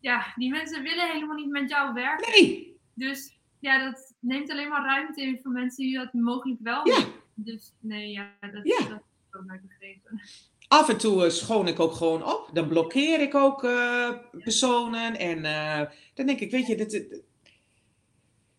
ja, 0.00 0.32
die 0.36 0.50
mensen 0.50 0.82
willen 0.82 1.10
helemaal 1.10 1.36
niet 1.36 1.50
met 1.50 1.70
jou 1.70 1.92
werken. 1.92 2.30
Nee. 2.30 2.76
Dus 2.94 3.38
ja, 3.58 3.90
dat 3.90 4.14
neemt 4.18 4.50
alleen 4.50 4.68
maar 4.68 4.84
ruimte 4.84 5.22
in 5.22 5.38
voor 5.42 5.52
mensen 5.52 5.84
die 5.84 5.98
dat 5.98 6.12
mogelijk 6.12 6.60
wel 6.62 6.88
ja. 6.88 7.04
Dus 7.34 7.72
nee, 7.80 8.10
ja, 8.12 8.30
dat, 8.40 8.60
ja. 8.62 8.78
dat 8.88 9.02
is 9.28 9.38
ook 9.38 9.46
begrepen. 9.62 10.20
Af 10.68 10.88
en 10.88 10.98
toe 10.98 11.24
uh, 11.24 11.30
schoon 11.30 11.68
ik 11.68 11.80
ook 11.80 11.92
gewoon 11.92 12.24
op. 12.24 12.50
Dan 12.52 12.68
blokkeer 12.68 13.20
ik 13.20 13.34
ook 13.34 13.64
uh, 13.64 14.10
personen. 14.38 15.18
En 15.18 15.38
uh, 15.38 15.90
dan 16.14 16.26
denk 16.26 16.40
ik, 16.40 16.50
weet 16.50 16.66
je, 16.66 16.76
dit, 16.76 16.90
dit, 16.90 17.22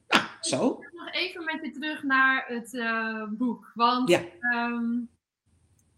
nou, 0.07 0.23
zo. 0.41 0.83
Nog 1.03 1.13
even 1.13 1.43
met 1.43 1.59
je 1.63 1.71
terug 1.71 2.03
naar 2.03 2.45
het 2.47 2.77
boek. 3.37 3.71
Want 3.73 4.09
ja. 4.09 4.21
um, 4.53 5.09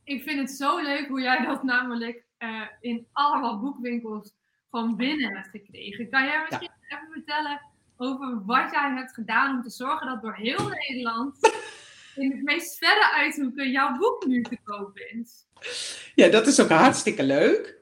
ik 0.03 0.23
vind 0.23 0.39
het 0.39 0.51
zo 0.51 0.81
leuk 0.81 1.07
hoe 1.07 1.21
jij 1.21 1.45
dat 1.45 1.63
namelijk 1.63 2.25
in 2.79 3.07
allemaal 3.11 3.59
boekwinkels 3.59 4.33
van 4.69 4.95
binnen 4.95 5.35
hebt 5.35 5.47
gekregen. 5.47 6.09
Kan 6.09 6.23
jij 6.23 6.45
misschien 6.49 6.71
ja. 6.87 6.97
even 6.97 7.11
vertellen 7.11 7.61
over 7.97 8.45
wat 8.45 8.71
jij 8.71 8.91
hebt 8.95 9.13
gedaan 9.13 9.55
om 9.55 9.63
te 9.63 9.69
zorgen 9.69 10.07
dat 10.07 10.21
door 10.21 10.35
heel 10.35 10.67
Nederland 10.67 11.37
in 12.15 12.31
het 12.31 12.43
meest 12.43 12.77
verre 12.77 13.11
uithoeken 13.11 13.71
jouw 13.71 13.97
boek 13.97 14.25
nu 14.25 14.41
te 14.41 14.57
koop 14.63 14.97
is. 14.97 15.45
Ja, 16.15 16.27
dat 16.27 16.47
is 16.47 16.59
ook 16.59 16.69
hartstikke 16.69 17.23
leuk. 17.23 17.81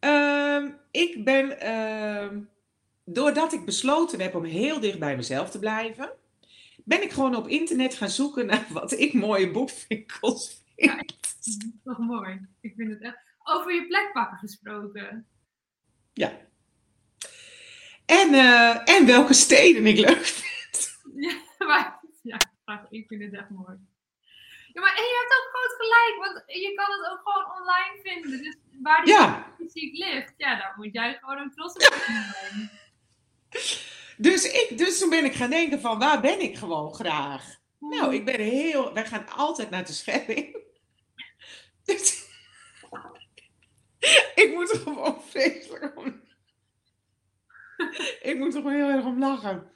Uh, 0.00 0.64
ik 0.90 1.24
ben, 1.24 1.58
uh, 1.62 2.40
doordat 3.04 3.52
ik 3.52 3.64
besloten 3.64 4.20
heb 4.20 4.34
om 4.34 4.44
heel 4.44 4.80
dicht 4.80 4.98
bij 4.98 5.16
mezelf 5.16 5.50
te 5.50 5.58
blijven, 5.58 6.12
ben 6.88 7.02
ik 7.02 7.12
gewoon 7.12 7.34
op 7.34 7.48
internet 7.48 7.94
gaan 7.94 8.08
zoeken 8.08 8.46
naar 8.46 8.66
wat 8.80 8.92
ik 8.92 9.12
mooie 9.12 9.50
boekwinkels 9.50 10.62
vind. 10.76 10.90
Ja, 10.90 11.02
toch 11.84 11.98
mooi. 11.98 12.48
Ik 12.60 12.74
vind 12.76 12.90
het 12.90 13.02
echt. 13.02 13.18
Over 13.42 13.74
je 13.74 13.86
plekpakken 13.86 14.38
gesproken. 14.38 15.26
Ja, 16.12 16.48
en, 18.08 18.34
uh, 18.34 18.88
en 18.88 19.06
welke 19.06 19.34
steden 19.34 19.86
ik 19.86 19.98
leuk 19.98 20.24
vind. 20.24 20.46
Ja, 21.58 21.66
maar, 21.66 22.00
ja, 22.22 22.38
ik 22.90 23.06
vind 23.08 23.22
het 23.22 23.34
echt 23.34 23.50
mooi. 23.50 23.76
Ja, 24.72 24.80
maar 24.80 24.94
en 24.96 25.02
je 25.02 25.16
hebt 25.20 25.38
ook 25.38 25.48
groot 25.52 25.76
gelijk, 25.76 26.16
want 26.24 26.42
je 26.46 26.74
kan 26.74 26.90
het 26.90 27.10
ook 27.10 27.20
gewoon 27.24 27.60
online 27.60 28.00
vinden. 28.02 28.42
Dus 28.42 28.56
waar 28.82 29.04
die 29.04 29.14
ja. 29.14 29.54
fysiek 29.58 29.96
ligt, 29.96 30.34
ja, 30.36 30.56
daar 30.56 30.74
moet 30.76 30.92
jij 30.92 31.18
gewoon 31.20 31.38
een 31.38 31.50
trots 31.50 31.74
op 31.74 31.82
zijn. 31.82 32.70
Dus, 34.18 34.44
ik, 34.44 34.78
dus 34.78 34.98
toen 34.98 35.10
ben 35.10 35.24
ik 35.24 35.34
gaan 35.34 35.50
denken 35.50 35.80
van, 35.80 35.98
waar 35.98 36.20
ben 36.20 36.40
ik 36.40 36.56
gewoon 36.56 36.94
graag? 36.94 37.60
Hmm. 37.78 37.90
Nou, 37.90 38.14
ik 38.14 38.24
ben 38.24 38.40
heel... 38.40 38.92
Wij 38.92 39.06
gaan 39.06 39.28
altijd 39.28 39.70
naar 39.70 39.86
de 39.86 39.92
Schelling. 39.92 40.56
Dus, 41.84 42.26
ik 44.42 44.50
moet 44.54 44.70
er 44.70 44.78
gewoon 44.78 45.22
vreselijk 45.28 45.96
om 45.96 46.20
ik 48.30 48.38
moet 48.38 48.54
er 48.54 48.60
gewoon 48.60 48.76
heel 48.76 48.88
erg 48.88 49.04
om 49.04 49.18
lachen. 49.18 49.70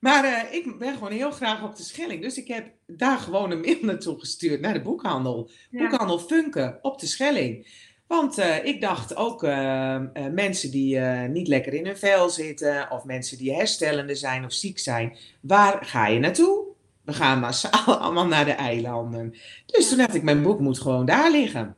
Maar 0.00 0.24
uh, 0.24 0.54
ik 0.54 0.78
ben 0.78 0.94
gewoon 0.94 1.12
heel 1.12 1.30
graag 1.30 1.62
op 1.62 1.76
de 1.76 1.82
Schelling. 1.82 2.22
Dus 2.22 2.36
ik 2.36 2.48
heb 2.48 2.72
daar 2.86 3.18
gewoon 3.18 3.50
een 3.50 3.60
mail 3.60 3.78
naartoe 3.80 4.18
gestuurd 4.18 4.60
naar 4.60 4.72
de 4.72 4.82
boekhandel. 4.82 5.50
Ja. 5.70 5.88
Boekhandel 5.88 6.18
Funke 6.18 6.78
op 6.82 7.00
de 7.00 7.06
Schelling. 7.06 7.66
Want 8.12 8.38
uh, 8.38 8.64
ik 8.64 8.80
dacht 8.80 9.16
ook 9.16 9.42
uh, 9.42 10.00
mensen 10.32 10.70
die 10.70 10.98
niet 11.28 11.48
lekker 11.48 11.74
in 11.74 11.86
hun 11.86 11.98
vel 11.98 12.30
zitten, 12.30 12.90
of 12.90 13.04
mensen 13.04 13.38
die 13.38 13.54
herstellende 13.54 14.14
zijn 14.14 14.44
of 14.44 14.52
ziek 14.52 14.78
zijn, 14.78 15.16
waar 15.40 15.84
ga 15.84 16.06
je 16.06 16.18
naartoe? 16.18 16.64
We 17.04 17.12
gaan 17.12 17.40
massaal 17.40 17.98
allemaal 18.00 18.26
naar 18.26 18.44
de 18.44 18.52
eilanden. 18.52 19.30
Dus 19.66 19.84
ja. 19.84 19.88
toen 19.88 19.98
dacht 19.98 20.14
ik, 20.14 20.22
mijn 20.22 20.42
boek 20.42 20.60
moet 20.60 20.80
gewoon 20.80 21.06
daar 21.06 21.30
liggen. 21.30 21.76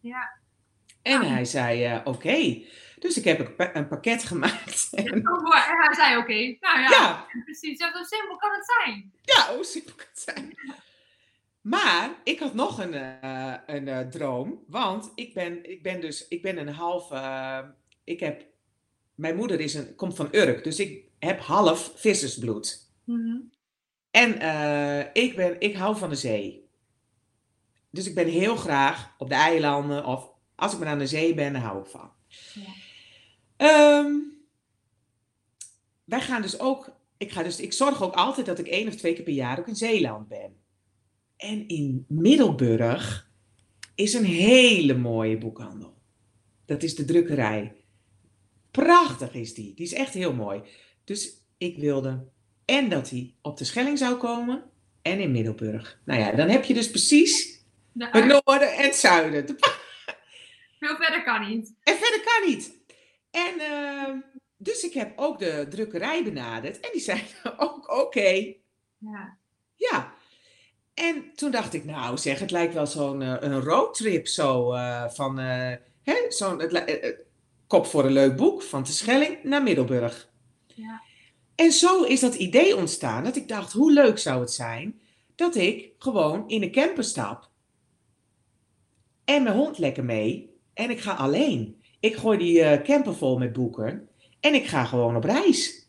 Ja. 0.00 0.38
En 1.02 1.22
hij 1.22 1.44
zei, 1.44 1.96
oké. 1.96 2.08
Okay. 2.08 2.66
Dus 2.98 3.16
ik 3.18 3.24
heb 3.24 3.52
een 3.74 3.88
pakket 3.88 4.24
gemaakt. 4.30 4.88
En... 4.92 5.04
Hij 5.04 5.94
zei 5.94 6.16
oké. 6.16 6.22
Okay. 6.22 6.58
Nou 6.60 6.80
ja, 6.80 6.90
ja, 6.90 7.26
precies. 7.44 7.78
Zo 7.78 7.86
simpel 8.02 8.36
kan 8.36 8.50
het 8.50 8.72
zijn. 8.76 9.12
Ja, 9.22 9.54
hoe 9.54 9.64
simpel 9.64 9.94
kan 9.94 10.06
het 10.10 10.20
zijn. 10.20 10.54
Maar 11.66 12.20
ik 12.24 12.38
had 12.38 12.54
nog 12.54 12.78
een, 12.78 12.94
uh, 12.94 13.54
een 13.66 13.86
uh, 13.86 14.00
droom. 14.00 14.64
Want 14.66 15.12
ik 15.14 15.34
ben, 15.34 15.70
ik 15.70 15.82
ben 15.82 16.00
dus 16.00 16.28
ik 16.28 16.42
ben 16.42 16.58
een 16.58 16.68
half. 16.68 17.10
Uh, 17.10 17.58
ik 18.04 18.20
heb, 18.20 18.46
mijn 19.14 19.36
moeder 19.36 19.60
is 19.60 19.74
een, 19.74 19.94
komt 19.94 20.16
van 20.16 20.28
Urk. 20.32 20.64
Dus 20.64 20.78
ik 20.78 21.04
heb 21.18 21.40
half 21.40 21.92
vissersbloed. 21.94 22.90
Mm 23.04 23.16
-hmm. 23.16 23.50
En 24.10 24.32
ik, 25.12 25.36
ben, 25.36 25.60
ik 25.60 25.76
hou 25.76 25.96
van 25.96 26.08
de 26.08 26.14
zee. 26.14 26.68
Dus 27.90 28.06
ik 28.06 28.14
ben 28.14 28.28
heel 28.28 28.56
graag 28.56 29.14
op 29.18 29.28
de 29.28 29.34
eilanden. 29.34 30.04
Of 30.04 30.30
als 30.54 30.72
ik 30.72 30.78
maar 30.78 30.88
aan 30.88 30.98
de 30.98 31.06
zee 31.06 31.34
ben, 31.34 31.52
dan 31.52 31.62
hou 31.62 31.80
ik 31.80 31.86
van. 31.86 32.10
Ja. 33.48 33.98
Um, 33.98 34.32
wij 36.04 36.20
gaan 36.20 36.42
dus 36.42 36.58
ook, 36.58 36.96
ik, 37.16 37.32
ga 37.32 37.42
dus, 37.42 37.60
ik 37.60 37.72
zorg 37.72 38.02
ook 38.02 38.14
altijd 38.14 38.46
dat 38.46 38.58
ik 38.58 38.66
één 38.66 38.88
of 38.88 38.94
twee 38.94 39.14
keer 39.14 39.24
per 39.24 39.32
jaar 39.32 39.58
ook 39.58 39.68
in 39.68 39.76
Zeeland 39.76 40.28
ben. 40.28 40.64
En 41.36 41.68
in 41.68 42.04
Middelburg 42.08 43.30
is 43.94 44.14
een 44.14 44.24
hele 44.24 44.94
mooie 44.94 45.38
boekhandel. 45.38 45.94
Dat 46.64 46.82
is 46.82 46.94
de 46.94 47.04
drukkerij. 47.04 47.74
Prachtig 48.70 49.34
is 49.34 49.54
die. 49.54 49.74
Die 49.74 49.84
is 49.84 49.92
echt 49.92 50.14
heel 50.14 50.34
mooi. 50.34 50.62
Dus 51.04 51.32
ik 51.58 51.78
wilde 51.78 52.28
en 52.64 52.88
dat 52.88 53.10
hij 53.10 53.34
op 53.42 53.56
de 53.56 53.64
Schelling 53.64 53.98
zou 53.98 54.16
komen 54.16 54.64
en 55.02 55.20
in 55.20 55.32
Middelburg. 55.32 56.00
Nou 56.04 56.20
ja, 56.20 56.32
dan 56.32 56.48
heb 56.48 56.64
je 56.64 56.74
dus 56.74 56.90
precies 56.90 57.64
het 57.98 58.24
noorden 58.24 58.74
en 58.74 58.84
het 58.84 58.96
zuiden. 58.96 59.46
Veel 60.80 60.96
verder 60.96 61.22
kan 61.22 61.48
niet. 61.48 61.74
En 61.82 61.96
verder 61.96 62.20
kan 62.24 62.48
niet. 62.48 62.78
En 63.30 63.54
uh, 63.58 64.14
dus 64.56 64.82
ik 64.82 64.92
heb 64.92 65.12
ook 65.16 65.38
de 65.38 65.66
drukkerij 65.70 66.24
benaderd. 66.24 66.80
En 66.80 66.90
die 66.92 67.00
zeiden 67.00 67.28
ook 67.58 67.90
oké. 67.90 68.00
Okay. 68.00 68.60
Ja. 68.98 69.38
Ja. 69.74 70.14
En 70.96 71.24
toen 71.34 71.50
dacht 71.50 71.74
ik, 71.74 71.84
nou 71.84 72.18
zeg, 72.18 72.38
het 72.38 72.50
lijkt 72.50 72.74
wel 72.74 72.86
zo'n 72.86 73.20
uh, 73.20 73.34
een 73.40 73.60
roadtrip 73.60 74.26
zo 74.26 74.74
uh, 74.74 75.08
van, 75.08 75.40
uh, 75.40 75.72
zo'n 76.28 76.62
kop 77.66 77.86
voor 77.86 78.04
een 78.04 78.12
leuk 78.12 78.36
boek, 78.36 78.62
van 78.62 78.82
de 78.82 78.92
Schelling 78.92 79.42
naar 79.42 79.62
Middelburg. 79.62 80.30
Ja. 80.74 81.02
En 81.54 81.72
zo 81.72 82.02
is 82.02 82.20
dat 82.20 82.34
idee 82.34 82.76
ontstaan, 82.76 83.24
dat 83.24 83.36
ik 83.36 83.48
dacht, 83.48 83.72
hoe 83.72 83.92
leuk 83.92 84.18
zou 84.18 84.40
het 84.40 84.52
zijn 84.52 85.00
dat 85.34 85.54
ik 85.54 85.92
gewoon 85.98 86.48
in 86.48 86.62
een 86.62 86.72
camper 86.72 87.04
stap 87.04 87.50
en 89.24 89.42
mijn 89.42 89.56
hond 89.56 89.78
lekker 89.78 90.04
mee 90.04 90.50
en 90.74 90.90
ik 90.90 91.00
ga 91.00 91.12
alleen. 91.12 91.82
Ik 92.00 92.16
gooi 92.16 92.38
die 92.38 92.82
camper 92.82 93.14
vol 93.14 93.38
met 93.38 93.52
boeken 93.52 94.08
en 94.40 94.54
ik 94.54 94.66
ga 94.66 94.84
gewoon 94.84 95.16
op 95.16 95.24
reis. 95.24 95.88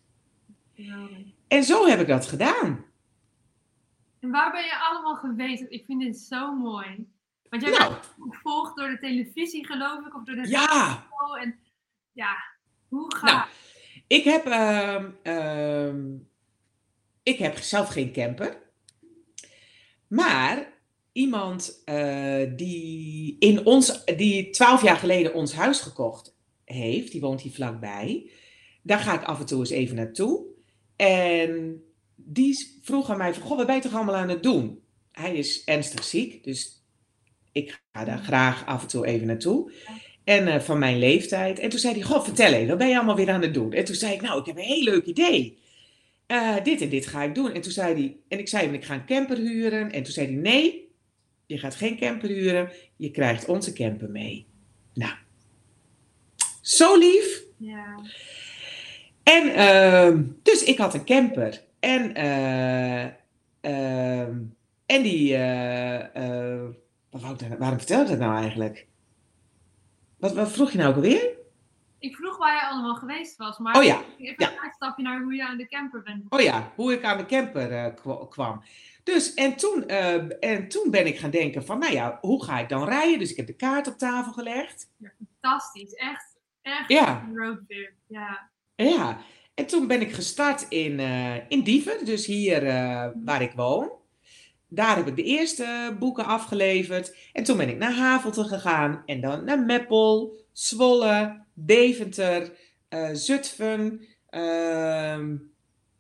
Ja. 0.74 1.08
En 1.48 1.64
zo 1.64 1.88
heb 1.88 2.00
ik 2.00 2.08
dat 2.08 2.28
gedaan. 2.28 2.86
En 4.20 4.32
waar 4.32 4.52
ben 4.52 4.64
je 4.64 4.80
allemaal 4.90 5.16
geweest? 5.16 5.66
Ik 5.70 5.86
vind 5.86 6.02
dit 6.02 6.18
zo 6.18 6.56
mooi. 6.56 7.08
Want 7.50 7.62
jij 7.62 7.72
nou. 7.72 7.94
bent 7.94 8.36
gevolgd 8.36 8.76
door 8.76 8.90
de 8.90 9.00
televisie, 9.00 9.66
geloof 9.66 10.06
ik, 10.06 10.16
of 10.16 10.24
door 10.24 10.36
de 10.36 10.50
Ja. 10.50 11.06
En 11.42 11.60
ja, 12.12 12.36
Hoe 12.88 13.16
gaat 13.16 13.30
Nou, 13.32 13.48
ik 14.08 14.24
heb, 14.24 14.46
ehm, 14.46 15.12
ehm, 15.24 16.16
ik 17.24 17.38
heb 17.38 17.58
zelf 17.58 17.90
geen 17.90 18.12
camper. 18.12 18.58
Maar 20.08 20.74
iemand 21.12 21.82
eh, 21.86 22.44
die, 22.56 23.36
in 23.40 23.66
ons, 23.66 24.06
die 24.06 24.50
12 24.50 24.82
jaar 24.82 24.98
geleden 24.98 25.34
ons 25.34 25.54
huis 25.54 25.80
gekocht 25.80 26.38
heeft, 26.64 27.12
die 27.12 27.22
woont 27.22 27.42
hier 27.42 27.52
vlakbij. 27.52 28.32
Daar 28.82 29.00
ga 29.00 29.14
ik 29.14 29.24
af 29.24 29.40
en 29.40 29.46
toe 29.46 29.60
eens 29.60 29.70
even 29.70 29.96
naartoe. 29.96 30.46
En 30.96 31.84
die 32.30 32.80
vroeg 32.82 33.10
aan 33.10 33.18
mij 33.18 33.34
van, 33.34 33.44
goh, 33.44 33.58
wat 33.58 33.66
ben 33.66 33.76
je 33.76 33.82
toch 33.82 33.96
allemaal 33.96 34.16
aan 34.16 34.30
het 34.30 34.44
doen? 34.44 34.80
Hij 35.12 35.36
is 35.36 35.64
ernstig 35.64 36.04
ziek, 36.04 36.44
dus 36.44 36.84
ik 37.52 37.82
ga 37.92 38.04
daar 38.04 38.18
graag 38.18 38.66
af 38.66 38.82
en 38.82 38.88
toe 38.88 39.06
even 39.06 39.28
naartoe. 39.28 39.72
En 40.24 40.48
eh, 40.48 40.60
van 40.60 40.80
mijn 40.80 41.00
leeftijd. 41.00 41.60
En 41.60 41.70
toen 41.70 41.80
zei 41.80 41.94
hij, 41.94 42.04
goh, 42.04 42.24
vertel 42.24 42.54
even, 42.54 42.68
wat 42.68 42.78
ben 42.78 42.88
je 42.88 42.96
allemaal 42.96 43.16
weer 43.16 43.30
aan 43.30 43.42
het 43.42 43.54
doen? 43.54 43.74
En 43.74 43.86
toen 43.86 43.96
zei 43.96 44.14
ik, 44.14 44.22
nou, 44.22 44.40
ik 44.40 44.46
heb 44.46 44.58
een 44.58 44.64
heel 44.64 44.84
leuk 44.84 45.06
idee. 45.06 45.58
Eh, 46.26 46.56
dit 46.64 46.82
en 46.82 46.90
dit 46.90 47.08
ga 47.08 47.24
ik 47.24 47.36
doen. 47.36 47.54
En 47.54 47.62
toen 47.62 47.72
zei 47.72 47.94
hij, 47.94 48.16
en 48.28 48.40
ik 48.40 48.48
zei 48.48 48.66
hem, 48.66 48.74
ik 48.74 48.86
ga 48.86 48.94
een 48.94 49.06
camper 49.06 49.38
huren. 49.38 49.92
En 49.92 50.04
toen 50.04 50.14
zei 50.14 50.28
hij, 50.28 50.36
nee, 50.36 50.92
je 51.46 51.58
gaat 51.58 51.76
geen 51.76 51.98
camper 51.98 52.30
huren. 52.30 52.72
Je 52.96 53.12
krijgt 53.12 53.48
onze 53.48 53.74
camper 53.74 54.10
mee. 54.10 54.46
Nou, 54.94 55.14
zo 56.62 56.98
lief. 56.98 57.44
Ja. 57.58 58.00
En 59.24 59.54
ehm, 59.54 60.24
dus 60.44 60.64
ik 60.64 60.78
had 60.78 60.94
een 60.94 61.06
camper. 61.06 61.66
En, 61.80 62.14
eh, 62.16 63.04
ehm, 63.62 64.40
en 64.86 65.02
die, 65.04 65.34
eh, 65.34 65.96
eh, 66.16 66.70
daar- 67.10 67.58
waarom 67.58 67.78
vertelde 67.78 68.04
ik 68.04 68.10
dat 68.10 68.20
nou 68.20 68.36
eigenlijk? 68.42 68.88
Wat, 70.18 70.34
wat 70.34 70.52
vroeg 70.52 70.72
je 70.72 70.78
nou 70.78 70.90
ook 70.90 70.96
alweer? 70.96 71.36
Ik 72.00 72.16
vroeg 72.16 72.38
waar 72.38 72.56
je 72.56 72.68
allemaal 72.70 72.96
geweest 72.96 73.38
was, 73.38 73.58
maar 73.58 73.78
Oh 73.78 73.84
ja, 73.84 74.02
even 74.18 74.36
ja. 74.38 74.52
een 74.52 74.60
uitstapje 74.60 75.04
naar 75.04 75.22
hoe 75.22 75.34
je 75.34 75.48
aan 75.48 75.58
de 75.58 75.68
camper 75.68 76.02
bent. 76.04 76.24
Oh 76.30 76.40
ja, 76.40 76.72
hoe 76.76 76.94
ik 76.94 77.04
aan 77.04 77.18
de 77.18 77.26
camper 77.26 77.94
kwa- 77.94 78.26
kwam. 78.30 78.64
Dus, 79.04 79.34
en 79.34 79.56
toen, 79.56 79.88
eh, 79.88 80.14
en 80.54 80.68
toen 80.68 80.92
ben 80.92 81.06
ik 81.08 81.20
gaan 81.20 81.30
denken 81.30 81.66
van, 81.66 81.80
nou 81.80 81.94
ja, 81.94 82.18
hoe 82.22 82.44
ga 82.44 82.60
ik 82.60 82.70
dan 82.70 82.86
rijden? 82.86 83.20
Dus 83.20 83.32
ik 83.32 83.38
heb 83.38 83.48
de 83.48 83.56
kaart 83.56 83.88
op 83.88 83.98
tafel 83.98 84.32
gelegd. 84.34 84.90
Fantastisch, 85.42 85.94
echt, 85.94 86.36
echt 86.62 86.88
Ja. 86.90 87.24
een 87.28 87.38
roadtrip. 87.38 87.92
Ja. 88.08 88.50
Ja, 88.76 89.18
en 89.58 89.66
toen 89.66 89.88
ben 89.88 90.02
ik 90.02 90.12
gestart 90.14 90.66
in, 90.70 91.00
eh, 91.00 91.36
in 91.48 91.64
Diever, 91.64 92.06
dus 92.06 92.26
hier 92.26 92.68
eh, 92.68 93.08
waar 93.24 93.42
ik 93.42 93.52
woon. 93.56 93.92
Daar 94.68 94.96
heb 94.96 95.08
ik 95.08 95.16
de 95.16 95.24
eerste 95.24 95.96
boeken 96.00 96.26
afgeleverd. 96.26 97.16
En 97.34 97.44
toen 97.44 97.58
ben 97.58 97.70
ik 97.70 97.78
naar 97.78 97.94
Havelte 97.94 98.44
gegaan. 98.44 99.04
En 99.06 99.22
dan 99.22 99.44
naar 99.44 99.60
Meppel, 99.60 100.36
Zwolle, 100.52 101.44
Deventer, 101.54 102.52
eh, 102.90 103.10
Zutphen, 103.14 104.02
ehm, 104.30 105.36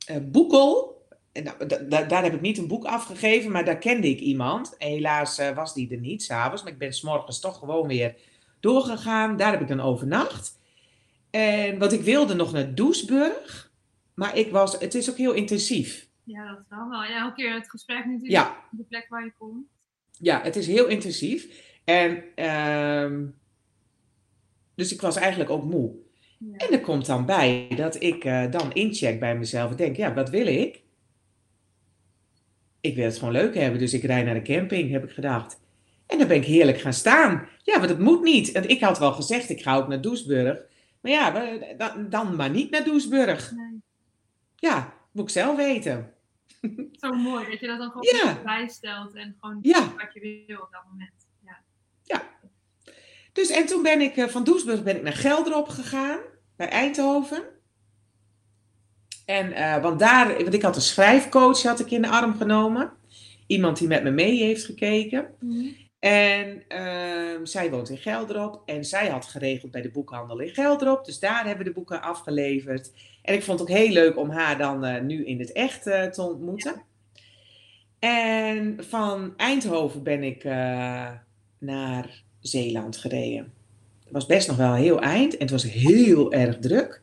eh, 0.05 0.18
Boekel. 0.22 0.95
Da- 1.88 2.03
daar 2.03 2.24
heb 2.24 2.34
ik 2.34 2.41
niet 2.41 2.58
een 2.58 2.68
boek 2.68 2.86
afgegeven, 2.86 3.51
maar 3.51 3.66
daar 3.66 3.78
kende 3.78 4.10
ik 4.10 4.20
iemand. 4.20 4.76
Helaas 4.78 5.41
was 5.55 5.74
die 5.74 5.91
er 5.91 5.99
niet 5.99 6.24
s'avonds, 6.24 6.64
maar 6.64 6.72
ik 6.72 6.78
ben 6.78 6.93
s'morgens 6.93 7.39
toch 7.39 7.58
gewoon 7.58 7.88
weer 7.88 8.16
doorgegaan. 8.60 9.38
Daar 9.38 9.51
heb 9.51 9.62
ik 9.62 9.68
dan 9.68 9.82
overnacht. 9.82 10.57
En 11.38 11.77
wat 11.77 11.93
ik 11.93 12.01
wilde 12.01 12.33
nog 12.33 12.51
naar 12.51 12.75
Doesburg, 12.75 13.71
maar 14.13 14.38
ik 14.38 14.51
was, 14.51 14.79
het 14.79 14.95
is 14.95 15.09
ook 15.09 15.17
heel 15.17 15.33
intensief. 15.33 16.07
ja, 16.23 16.47
dat 16.47 16.63
wel 16.69 16.89
wel. 16.89 17.03
Ja, 17.03 17.19
elke 17.21 17.35
keer 17.35 17.53
het 17.53 17.69
gesprek 17.69 18.05
natuurlijk, 18.05 18.31
Ja, 18.31 18.63
de 18.71 18.83
plek 18.83 19.05
waar 19.09 19.23
je 19.23 19.33
komt. 19.38 19.65
ja, 20.11 20.41
het 20.41 20.55
is 20.55 20.67
heel 20.67 20.88
intensief. 20.88 21.61
En 21.83 22.23
ehm, 22.35 23.25
dus 24.75 24.93
ik 24.93 25.01
was 25.01 25.15
eigenlijk 25.15 25.49
ook 25.49 25.63
moe. 25.63 25.91
Ja. 26.38 26.57
En 26.57 26.73
er 26.73 26.81
komt 26.81 27.05
dan 27.05 27.25
bij 27.25 27.67
dat 27.75 28.01
ik 28.01 28.23
eh, 28.25 28.51
dan 28.51 28.73
incheck 28.73 29.19
bij 29.19 29.38
mezelf 29.38 29.71
en 29.71 29.77
denk, 29.77 29.95
ja, 29.95 30.13
wat 30.13 30.29
wil 30.29 30.47
ik? 30.47 30.81
Ik 32.81 32.95
wil 32.95 33.05
het 33.05 33.17
gewoon 33.17 33.33
leuk 33.33 33.55
hebben, 33.55 33.79
dus 33.79 33.93
ik 33.93 34.03
rijd 34.03 34.25
naar 34.25 34.33
de 34.33 34.41
camping, 34.41 34.91
heb 34.91 35.03
ik 35.03 35.11
gedacht. 35.11 35.59
En 36.07 36.17
dan 36.17 36.27
ben 36.27 36.38
ik 36.38 36.45
heerlijk 36.45 36.79
gaan 36.79 36.93
staan. 36.93 37.47
Ja, 37.63 37.77
want 37.77 37.89
het 37.89 37.99
moet 37.99 38.23
niet. 38.23 38.51
En 38.51 38.69
ik 38.69 38.81
had 38.81 38.99
wel 38.99 39.13
gezegd, 39.13 39.49
ik 39.49 39.61
ga 39.61 39.75
ook 39.77 39.88
naar 39.88 40.01
Doesburg. 40.01 40.65
Maar 41.08 41.16
ja, 41.16 41.34
we- 41.34 41.74
dan, 41.78 42.10
dan 42.10 42.36
maar 42.36 42.49
niet 42.49 42.70
naar 42.72 42.84
Doesburg. 42.84 43.51
Nee. 43.51 43.82
Ja, 44.55 44.93
moet 45.12 45.24
ik 45.24 45.30
zelf 45.30 45.55
weten. 45.55 46.14
Zo 46.91 47.14
mooi 47.14 47.49
dat 47.49 47.60
je 47.60 47.68
dat 47.68 47.78
dan 47.80 47.91
gewoon 47.91 48.18
Ja. 48.24 48.41
bijstelt 48.43 49.14
en 49.16 49.36
gewoon 49.39 49.60
Ja. 49.62 49.80
doet 49.80 50.01
wat 50.01 50.14
je 50.14 50.43
wil 50.47 50.60
op 50.62 50.72
dat 50.72 50.82
moment. 50.89 51.12
Ja. 52.03 52.22
Dus 53.34 53.49
en 53.49 53.66
toen 53.66 53.84
ben 53.84 54.01
ik 54.01 54.16
eh, 54.18 54.28
van 54.28 54.43
Doesburg 54.43 54.84
ben 54.84 54.95
ik 54.95 55.01
naar 55.01 55.14
Gelderop 55.14 55.68
gegaan, 55.68 56.20
bij 56.55 56.70
Eindhoven. 56.70 57.43
En, 59.26 59.51
eh, 59.51 59.82
want 59.82 59.99
daar, 59.99 60.28
want 60.38 60.53
ik 60.53 60.62
had 60.62 60.76
een 60.76 60.82
schrijfcoach 60.82 61.62
had 61.64 61.80
ik 61.80 61.91
in 61.91 62.01
de 62.01 62.10
arm 62.10 62.38
genomen. 62.38 62.91
Iemand 63.47 63.78
die 63.78 63.88
met 63.88 64.03
me 64.03 64.12
mee 64.12 64.38
heeft 64.43 64.66
gekeken. 64.66 65.36
En 65.99 66.63
ehm, 66.67 67.45
zij 67.45 67.69
woont 67.69 67.89
in 67.89 67.97
Gelderop. 67.97 68.61
En 68.65 68.85
zij 68.85 69.09
had 69.09 69.25
geregeld 69.25 69.71
bij 69.71 69.81
de 69.81 69.91
boekhandel 69.91 70.39
in 70.39 70.53
Gelderop. 70.53 71.05
Dus 71.05 71.19
daar 71.19 71.45
hebben 71.45 71.57
we 71.57 71.69
de 71.69 71.75
boeken 71.75 72.01
afgeleverd. 72.01 72.91
En 73.21 73.33
ik 73.33 73.43
vond 73.43 73.59
het 73.59 73.69
ook 73.69 73.75
heel 73.75 73.91
leuk 73.91 74.17
om 74.17 74.29
haar 74.29 74.57
dan 74.57 74.85
eh, 74.85 75.01
nu 75.01 75.25
in 75.25 75.39
het 75.39 75.51
echt 75.51 75.87
eh, 75.87 76.03
te 76.03 76.21
ontmoeten. 76.21 76.81
En 77.99 78.75
van 78.79 79.33
Eindhoven 79.37 80.03
ben 80.03 80.23
ik 80.23 80.43
eh, 80.43 81.11
naar 81.57 82.23
Zeeland 82.39 82.97
gereden. 82.97 83.53
Het 84.03 84.11
was 84.11 84.25
best 84.25 84.47
nog 84.47 84.57
wel 84.57 84.73
heel 84.73 85.01
eind. 85.01 85.33
En 85.33 85.41
het 85.41 85.51
was 85.51 85.63
heel 85.63 86.33
erg 86.33 86.59
druk. 86.59 87.01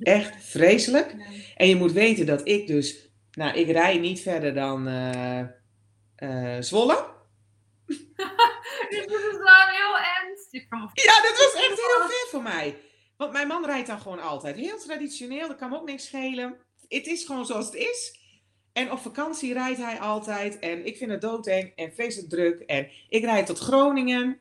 Echt 0.00 0.44
vreselijk. 0.44 1.16
En 1.56 1.68
je 1.68 1.76
moet 1.76 1.92
weten 1.92 2.26
dat 2.26 2.48
ik 2.48 2.66
dus... 2.66 3.08
Nou, 3.32 3.58
ik 3.58 3.70
rij 3.70 3.98
niet 3.98 4.20
verder 4.20 4.54
dan 4.54 4.88
eh, 6.16 6.56
Dit 8.90 9.10
is 9.10 9.38
wel 9.38 9.66
heel 9.70 9.96
ernst. 9.98 10.48
Ik 10.50 10.66
kan 10.68 10.80
me 10.80 10.88
Ja, 10.92 11.22
dat 11.22 11.38
was 11.38 11.54
echt 11.54 11.68
heel 11.68 12.08
ver 12.08 12.26
voor 12.30 12.42
mij. 12.42 12.76
Want 13.16 13.32
mijn 13.32 13.46
man 13.46 13.64
rijdt 13.64 13.86
dan 13.86 14.00
gewoon 14.00 14.20
altijd. 14.20 14.56
Heel 14.56 14.78
traditioneel, 14.78 15.48
dat 15.48 15.56
kan 15.56 15.70
me 15.70 15.76
ook 15.76 15.88
niks 15.88 16.06
schelen. 16.06 16.56
Het 16.88 17.06
is 17.06 17.24
gewoon 17.24 17.46
zoals 17.46 17.66
het 17.66 17.74
is. 17.74 18.18
En 18.72 18.92
op 18.92 18.98
vakantie 18.98 19.52
rijdt 19.52 19.78
hij 19.78 19.98
altijd. 19.98 20.58
En 20.58 20.86
ik 20.86 20.96
vind 20.96 21.10
het 21.10 21.20
doodeng 21.20 21.72
en 21.76 21.92
vreselijk 21.94 22.30
druk. 22.30 22.60
En 22.60 22.88
ik 23.08 23.24
rijd 23.24 23.46
tot 23.46 23.58
Groningen. 23.58 24.38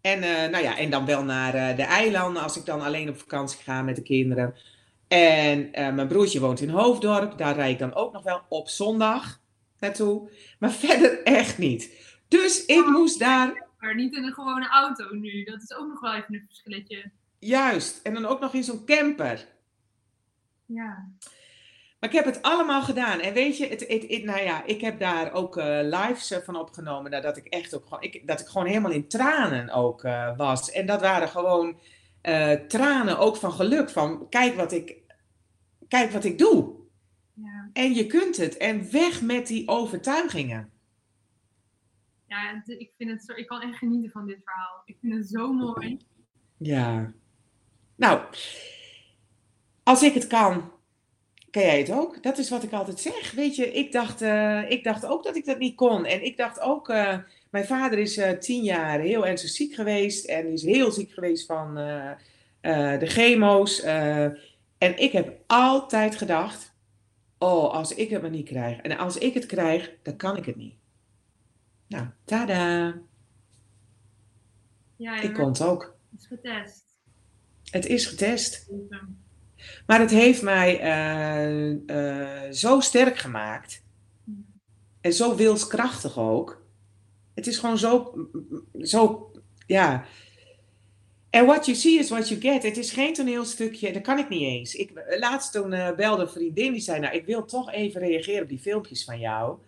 En, 0.00 0.22
eh, 0.22 0.50
nou 0.50 0.64
ja, 0.64 0.78
en 0.78 0.90
dan 0.90 1.06
wel 1.06 1.24
naar 1.24 1.54
eh, 1.54 1.76
de 1.76 1.82
eilanden 1.82 2.42
als 2.42 2.56
ik 2.56 2.64
dan 2.64 2.80
alleen 2.80 3.08
op 3.08 3.18
vakantie 3.18 3.62
ga 3.62 3.82
met 3.82 3.96
de 3.96 4.02
kinderen. 4.02 4.54
En 5.08 5.72
eh, 5.72 5.94
mijn 5.94 6.08
broertje 6.08 6.40
woont 6.40 6.60
in 6.60 6.68
Hoofddorp. 6.68 7.38
Daar 7.38 7.54
rijd 7.54 7.72
ik 7.72 7.78
dan 7.78 7.94
ook 7.94 8.12
nog 8.12 8.22
wel 8.22 8.42
op 8.48 8.68
zondag 8.68 9.40
naartoe. 9.78 10.30
Maar 10.58 10.70
verder 10.86 11.22
echt 11.22 11.58
niet. 11.58 12.05
Dus 12.28 12.64
ik 12.66 12.86
moest 12.86 13.18
daar 13.18 13.64
maar 13.78 13.94
niet 13.94 14.14
in 14.16 14.24
een 14.24 14.32
gewone 14.32 14.68
auto 14.68 15.14
nu. 15.14 15.44
Dat 15.44 15.62
is 15.62 15.74
ook 15.76 15.88
nog 15.88 16.00
wel 16.00 16.14
even 16.14 16.34
een 16.34 16.44
verschilletje. 16.46 17.10
Juist, 17.38 18.00
en 18.02 18.14
dan 18.14 18.26
ook 18.26 18.40
nog 18.40 18.54
in 18.54 18.64
zo'n 18.64 18.84
camper. 18.84 19.46
Ja. 20.66 21.08
Maar 22.00 22.10
ik 22.10 22.16
heb 22.16 22.24
het 22.24 22.42
allemaal 22.42 22.82
gedaan. 22.82 23.20
En 23.20 23.34
weet 23.34 23.56
je, 23.56 23.66
het, 23.66 23.80
het, 23.88 24.04
het- 24.08 24.24
nou 24.24 24.40
ja, 24.42 24.64
ik 24.64 24.80
heb 24.80 24.98
daar 24.98 25.32
ook 25.32 25.56
eh, 25.56 25.78
lives 25.82 26.30
eh, 26.30 26.38
van 26.44 26.56
opgenomen. 26.56 27.10
Nadat 27.10 27.36
ik 27.36 27.46
echt 27.46 27.74
ook 27.74 27.84
gewoon, 27.84 28.02
ik, 28.02 28.26
dat 28.26 28.40
ik 28.40 28.46
gewoon 28.46 28.66
helemaal 28.66 28.90
in 28.90 29.08
tranen 29.08 29.70
ook 29.70 30.04
eh, 30.04 30.36
was. 30.36 30.70
En 30.70 30.86
dat 30.86 31.00
waren 31.00 31.28
gewoon 31.28 31.78
tranen 32.68 33.18
ook 33.18 33.36
van 33.36 33.52
geluk. 33.52 33.90
Van 33.90 34.28
kijk 34.28 34.54
wat 34.54 34.72
ik, 34.72 34.96
kijk 35.88 36.10
wat 36.10 36.24
ik 36.24 36.38
doe. 36.38 36.74
Ja. 37.34 37.70
En 37.72 37.94
je 37.94 38.06
kunt 38.06 38.36
het. 38.36 38.56
En 38.56 38.90
weg 38.92 39.22
met 39.22 39.46
die 39.46 39.68
overtuigingen. 39.68 40.70
Ja, 42.28 42.62
ik 42.66 42.92
vind 42.96 43.10
het 43.10 43.24
zo, 43.24 43.34
ik 43.34 43.46
kan 43.46 43.62
echt 43.62 43.78
genieten 43.78 44.10
van 44.10 44.26
dit 44.26 44.40
verhaal. 44.44 44.82
Ik 44.84 44.96
vind 45.00 45.14
het 45.14 45.28
zo 45.28 45.52
mooi. 45.52 45.96
Ja. 46.56 47.12
Nou, 47.96 48.20
als 49.82 50.02
ik 50.02 50.14
het 50.14 50.26
kan, 50.26 50.72
kan 51.50 51.62
jij 51.62 51.78
het 51.78 51.90
ook. 51.90 52.22
Dat 52.22 52.38
is 52.38 52.50
wat 52.50 52.62
ik 52.62 52.72
altijd 52.72 53.00
zeg. 53.00 53.32
Weet 53.32 53.56
je, 53.56 53.72
ik 53.72 53.92
dacht, 53.92 54.22
eh, 54.22 54.70
ik 54.70 54.84
dacht 54.84 55.06
ook 55.06 55.24
dat 55.24 55.36
ik 55.36 55.44
dat 55.44 55.58
niet 55.58 55.76
kon. 55.76 56.04
En 56.04 56.24
ik 56.24 56.36
dacht 56.36 56.60
ook, 56.60 56.88
eh, 56.88 57.18
mijn 57.50 57.64
vader 57.64 57.98
is 57.98 58.16
eh, 58.16 58.38
tien 58.38 58.62
jaar 58.62 59.00
heel 59.00 59.26
ernstig 59.26 59.50
ziek 59.50 59.74
geweest. 59.74 60.24
En 60.24 60.52
is 60.52 60.62
heel 60.62 60.90
ziek 60.90 61.10
geweest 61.12 61.46
van 61.46 61.74
de 62.98 63.06
chemo's. 63.06 63.82
en 64.78 64.98
ik 64.98 65.12
heb 65.12 65.38
altijd 65.46 66.16
gedacht, 66.16 66.74
oh, 67.38 67.72
als 67.72 67.94
ik 67.94 68.10
het 68.10 68.22
maar 68.22 68.30
niet 68.30 68.48
krijg. 68.48 68.78
En 68.78 68.98
als 68.98 69.18
ik 69.18 69.34
het 69.34 69.46
krijg, 69.46 69.92
dan 70.02 70.16
kan 70.16 70.36
ik 70.36 70.44
het 70.44 70.56
niet. 70.56 70.74
Nou, 71.88 72.06
tada. 72.24 72.94
Ja, 74.96 75.20
Ik 75.20 75.34
kon 75.34 75.46
het 75.46 75.62
ook. 75.62 75.96
is 76.18 76.26
getest. 76.26 76.84
Het 77.70 77.86
is 77.86 78.06
getest. 78.06 78.68
Maar 79.86 80.00
het 80.00 80.10
heeft 80.10 80.42
mij 80.42 80.80
eh, 80.80 81.70
eh, 82.46 82.52
zo 82.52 82.80
sterk 82.80 83.16
gemaakt. 83.16 83.84
En 85.00 85.12
zo 85.12 85.36
wilskrachtig 85.36 86.18
ook. 86.18 86.64
Het 87.34 87.46
is 87.46 87.58
gewoon 87.58 87.78
zo, 87.78 88.14
zo 88.80 89.30
ja. 89.66 90.04
En 91.30 91.46
what 91.46 91.66
you 91.66 91.76
see 91.76 91.98
is 91.98 92.10
what 92.10 92.28
you 92.28 92.40
get. 92.40 92.62
Het 92.62 92.76
is 92.76 92.90
geen 92.90 93.14
toneelstukje, 93.14 93.92
dat 93.92 94.02
kan 94.02 94.18
ik 94.18 94.28
niet 94.28 94.42
eens. 94.42 94.74
Ik, 94.74 95.04
laatst 95.18 95.52
toen 95.52 95.72
uh, 95.72 95.94
belde 95.94 96.22
een 96.22 96.28
vriendin 96.28 96.72
die 96.72 96.80
zei, 96.80 97.00
nou 97.00 97.14
ik 97.14 97.26
wil 97.26 97.44
toch 97.44 97.72
even 97.72 98.00
reageren 98.00 98.42
op 98.42 98.48
die 98.48 98.58
filmpjes 98.58 99.04
van 99.04 99.18
jou. 99.18 99.58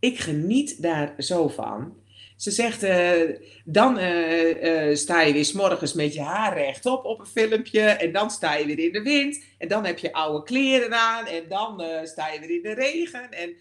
Ik 0.00 0.18
geniet 0.18 0.82
daar 0.82 1.14
zo 1.18 1.48
van. 1.48 1.98
Ze 2.36 2.50
zegt, 2.50 2.84
uh, 2.84 3.36
dan 3.64 3.98
uh, 3.98 4.94
sta 4.94 5.20
je 5.20 5.32
weer 5.32 5.44
s 5.44 5.52
morgens 5.52 5.92
met 5.92 6.14
je 6.14 6.22
haar 6.22 6.56
rechtop 6.56 7.04
op 7.04 7.20
een 7.20 7.26
filmpje. 7.26 7.80
En 7.80 8.12
dan 8.12 8.30
sta 8.30 8.54
je 8.54 8.66
weer 8.66 8.78
in 8.78 8.92
de 8.92 9.02
wind. 9.02 9.44
En 9.58 9.68
dan 9.68 9.84
heb 9.84 9.98
je 9.98 10.12
oude 10.12 10.42
kleren 10.42 10.94
aan. 10.94 11.26
En 11.26 11.48
dan 11.48 11.82
sta 12.06 12.32
je 12.32 12.40
weer 12.40 12.50
in 12.50 12.62
de 12.62 12.74
regen. 12.74 13.30
En 13.30 13.54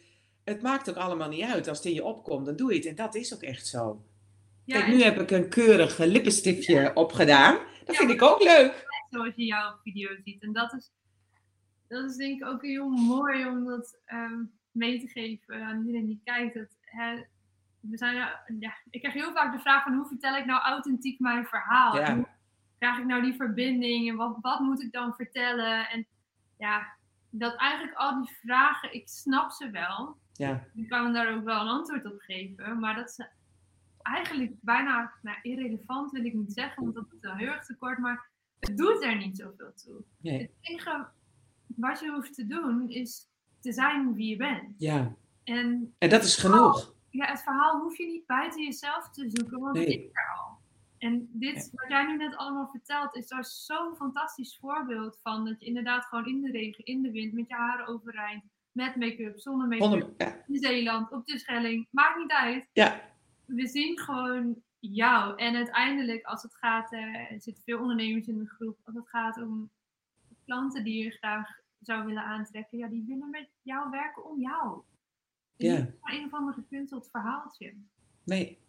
het 0.43 0.61
maakt 0.61 0.89
ook 0.89 0.95
allemaal 0.95 1.29
niet 1.29 1.43
uit. 1.43 1.67
Als 1.67 1.77
het 1.77 1.87
in 1.87 1.93
je 1.93 2.03
opkomt, 2.03 2.45
dan 2.45 2.55
doe 2.55 2.69
je 2.69 2.77
het. 2.77 2.85
En 2.85 2.95
dat 2.95 3.15
is 3.15 3.33
ook 3.33 3.43
echt 3.43 3.67
zo. 3.67 4.03
Ja, 4.65 4.79
Kijk, 4.79 4.87
nu 4.87 5.01
heb 5.03 5.19
ik 5.19 5.31
een 5.31 5.49
keurig 5.49 5.97
lippenstiftje 5.97 6.91
opgedaan. 6.93 7.57
Dat 7.85 7.95
vind 7.95 8.11
ik 8.11 8.21
ook 8.21 8.43
leuk. 8.43 8.87
Zoals 9.09 9.33
je 9.35 9.45
jouw 9.45 9.75
video 9.83 10.09
ziet. 10.23 10.43
En 10.43 10.53
dat 10.53 10.73
is, 10.73 10.91
dat 11.87 12.09
is 12.09 12.15
denk 12.15 12.41
ik 12.41 12.47
ook 12.47 12.61
heel 12.61 12.89
mooi 12.89 13.47
om 13.47 13.65
dat 13.65 13.99
um, 14.13 14.58
mee 14.71 14.99
te 14.99 15.07
geven 15.07 15.63
aan 15.63 15.79
iedereen 15.79 16.05
die 16.05 16.21
kijkt. 16.23 16.53
Dat, 16.53 16.77
hè, 16.81 17.23
we 17.79 17.97
zijn, 17.97 18.15
ja, 18.59 18.77
ik 18.89 18.99
krijg 18.99 19.13
heel 19.13 19.33
vaak 19.33 19.53
de 19.53 19.59
vraag 19.59 19.83
van 19.83 19.93
hoe 19.93 20.07
vertel 20.07 20.35
ik 20.35 20.45
nou 20.45 20.61
authentiek 20.61 21.19
mijn 21.19 21.45
verhaal? 21.45 21.95
Ja. 21.95 22.15
Hoe 22.15 22.27
krijg 22.77 22.97
ik 22.97 23.05
nou 23.05 23.21
die 23.21 23.33
verbinding? 23.33 24.09
En 24.09 24.15
wat, 24.15 24.37
wat 24.41 24.59
moet 24.59 24.81
ik 24.81 24.91
dan 24.91 25.15
vertellen? 25.15 25.89
En 25.89 26.05
ja, 26.57 26.87
dat 27.29 27.55
eigenlijk 27.55 27.97
al 27.97 28.23
die 28.23 28.35
vragen, 28.41 28.93
ik 28.93 29.07
snap 29.07 29.51
ze 29.51 29.69
wel. 29.69 30.17
Ja. 30.33 30.67
Ik 30.73 30.89
kan 30.89 31.13
daar 31.13 31.35
ook 31.35 31.43
wel 31.43 31.61
een 31.61 31.67
antwoord 31.67 32.05
op 32.05 32.19
geven. 32.19 32.79
Maar 32.79 32.95
dat 32.95 33.11
ze 33.11 33.27
eigenlijk 34.01 34.53
bijna 34.61 35.13
nou, 35.21 35.37
irrelevant 35.41 36.11
wil 36.11 36.25
ik 36.25 36.33
niet 36.33 36.53
zeggen, 36.53 36.83
want 36.83 36.95
dat 36.95 37.13
is 37.13 37.19
wel 37.19 37.35
heel 37.35 37.47
erg 37.47 37.65
tekort. 37.65 37.97
Maar 37.97 38.29
het 38.59 38.77
doet 38.77 39.03
er 39.03 39.17
niet 39.17 39.37
zoveel 39.37 39.73
toe. 39.73 40.03
Nee. 40.17 40.41
Het 40.41 40.51
enige 40.61 41.07
wat 41.65 41.99
je 41.99 42.11
hoeft 42.11 42.33
te 42.33 42.47
doen 42.47 42.89
is 42.89 43.28
te 43.59 43.71
zijn 43.71 44.13
wie 44.13 44.29
je 44.29 44.35
bent. 44.35 44.75
Ja. 44.77 45.15
En, 45.43 45.93
en 45.97 46.09
dat 46.09 46.23
is 46.23 46.35
genoeg 46.35 46.97
ja, 47.09 47.25
het 47.25 47.43
verhaal 47.43 47.79
hoef 47.79 47.97
je 47.97 48.05
niet 48.05 48.25
buiten 48.25 48.63
jezelf 48.63 49.09
te 49.09 49.29
zoeken, 49.29 49.59
want 49.59 49.77
het 49.77 49.87
is 49.87 50.09
er 50.11 50.33
al. 50.37 50.57
En 50.97 51.29
dit, 51.31 51.69
wat 51.73 51.89
jij 51.89 52.05
nu 52.05 52.17
net 52.17 52.35
allemaal 52.35 52.67
vertelt, 52.67 53.15
is 53.15 53.27
daar 53.27 53.45
zo'n 53.45 53.95
fantastisch 53.95 54.57
voorbeeld 54.57 55.19
van. 55.23 55.45
Dat 55.45 55.59
je 55.59 55.65
inderdaad 55.65 56.05
gewoon 56.05 56.25
in 56.25 56.41
de 56.41 56.51
regen, 56.51 56.85
in 56.85 57.01
de 57.01 57.11
wind, 57.11 57.33
met 57.33 57.47
je 57.47 57.53
haren 57.53 57.87
overeind, 57.87 58.43
met 58.71 58.95
make-up, 58.95 59.39
zonder 59.39 59.67
make-up, 59.67 60.43
in 60.47 60.57
Zeeland, 60.57 61.11
op 61.11 61.25
de 61.25 61.39
Schelling, 61.39 61.87
maakt 61.91 62.17
niet 62.17 62.31
uit. 62.31 62.67
Ja. 62.73 63.01
We 63.45 63.67
zien 63.67 63.99
gewoon 63.99 64.55
jou. 64.79 65.37
En 65.37 65.55
uiteindelijk, 65.55 66.25
als 66.25 66.43
het 66.43 66.55
gaat, 66.55 66.93
uh, 66.93 67.31
er 67.31 67.41
zitten 67.41 67.63
veel 67.63 67.79
ondernemers 67.79 68.27
in 68.27 68.37
de 68.37 68.47
groep, 68.47 68.77
als 68.83 68.95
het 68.95 69.09
gaat 69.09 69.37
om 69.37 69.69
klanten 70.45 70.83
die 70.83 71.03
je 71.03 71.11
graag 71.11 71.47
zou 71.81 72.05
willen 72.05 72.23
aantrekken, 72.23 72.77
ja, 72.77 72.87
die 72.87 73.03
willen 73.07 73.29
met 73.29 73.49
jou 73.61 73.89
werken 73.89 74.25
om 74.25 74.39
jou. 74.39 74.81
Ja. 75.55 75.77
Niet 75.77 75.89
een 76.03 76.25
of 76.25 76.33
ander 76.33 76.53
gepunteld 76.53 77.09
verhaaltje. 77.11 77.73
Nee. 78.23 78.59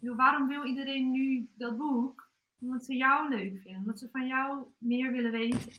waarom 0.00 0.48
wil 0.48 0.64
iedereen 0.64 1.10
nu 1.10 1.48
dat 1.54 1.76
boek? 1.76 2.30
Omdat 2.60 2.84
ze 2.84 2.96
jou 2.96 3.28
leuk 3.28 3.60
vinden. 3.62 3.80
Omdat 3.80 3.98
ze 3.98 4.08
van 4.12 4.26
jou 4.26 4.64
meer 4.78 5.12
willen 5.12 5.30
weten. 5.30 5.72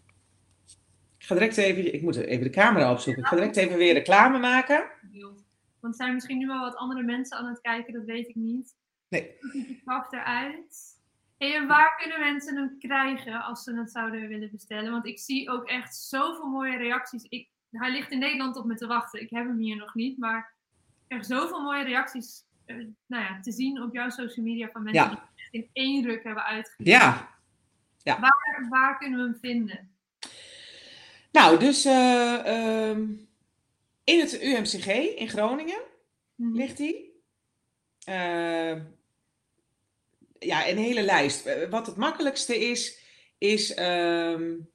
Ik 1.18 1.26
ga 1.26 1.34
direct 1.34 1.58
even, 1.58 1.94
ik 1.94 2.02
moet 2.02 2.16
even 2.16 2.44
de 2.44 2.50
camera 2.50 2.92
opzoeken. 2.92 3.24
Ik 3.24 3.28
ga 3.28 3.36
direct 3.36 3.56
even 3.56 3.78
weer 3.78 3.94
reclame 3.94 4.40
maken. 4.40 4.90
Want 5.80 5.94
er 5.94 6.06
zijn 6.06 6.14
misschien 6.14 6.38
nu 6.38 6.48
wel 6.48 6.60
wat 6.60 6.76
andere 6.76 7.04
mensen 7.04 7.38
aan 7.38 7.46
het 7.46 7.62
kijken, 7.62 7.94
dat 7.94 8.06
weet 8.06 8.28
ik 8.28 8.36
niet. 8.36 8.76
Nee. 9.08 9.36
Het 9.40 9.84
pakt 9.84 10.14
eruit. 10.14 10.97
Hey, 11.38 11.56
en 11.56 11.68
waar 11.68 11.96
kunnen 11.98 12.20
mensen 12.20 12.56
hem 12.56 12.78
krijgen 12.80 13.44
als 13.44 13.64
ze 13.64 13.76
het 13.76 13.92
zouden 13.92 14.28
willen 14.28 14.52
bestellen? 14.52 14.92
Want 14.92 15.06
ik 15.06 15.20
zie 15.20 15.50
ook 15.50 15.68
echt 15.68 15.96
zoveel 15.96 16.48
mooie 16.48 16.78
reacties. 16.78 17.24
Ik, 17.24 17.50
hij 17.72 17.92
ligt 17.92 18.12
in 18.12 18.20
Nederland 18.20 18.58
op 18.58 18.66
me 18.66 18.76
te 18.76 18.88
wachten. 18.88 19.22
Ik 19.22 19.30
heb 19.30 19.46
hem 19.46 19.58
hier 19.58 19.76
nog 19.76 19.96
niet, 19.96 20.18
maar 20.18 20.54
ik 20.78 21.08
krijg 21.08 21.26
zoveel 21.26 21.62
mooie 21.62 21.84
reacties 21.84 22.46
uh, 22.66 22.88
nou 23.06 23.24
ja, 23.24 23.40
te 23.40 23.52
zien 23.52 23.82
op 23.82 23.94
jouw 23.94 24.10
social 24.10 24.46
media 24.46 24.70
van 24.72 24.84
mensen 24.84 25.10
die 25.10 25.20
het 25.20 25.48
in 25.52 25.70
één 25.74 26.06
ruk 26.06 26.24
hebben 26.24 26.44
uitgegeven. 26.44 26.92
Ja. 26.92 27.30
ja. 27.98 28.20
Waar, 28.20 28.68
waar 28.70 28.98
kunnen 28.98 29.20
we 29.20 29.26
hem 29.26 29.38
vinden? 29.42 29.92
Nou, 31.32 31.60
dus 31.60 31.86
uh, 31.86 32.90
um, 32.90 33.28
in 34.04 34.20
het 34.20 34.42
UMCG 34.42 34.88
in 35.16 35.30
Groningen 35.30 35.82
-hmm. 36.36 36.56
ligt 36.56 36.78
hij. 36.78 37.06
Uh, 38.10 38.84
ja, 40.40 40.70
een 40.70 40.78
hele 40.78 41.02
lijst. 41.02 41.70
Wat 41.70 41.86
het 41.86 41.96
makkelijkste 41.96 42.70
is, 42.70 43.00
is 43.38 43.80
um, 43.80 44.70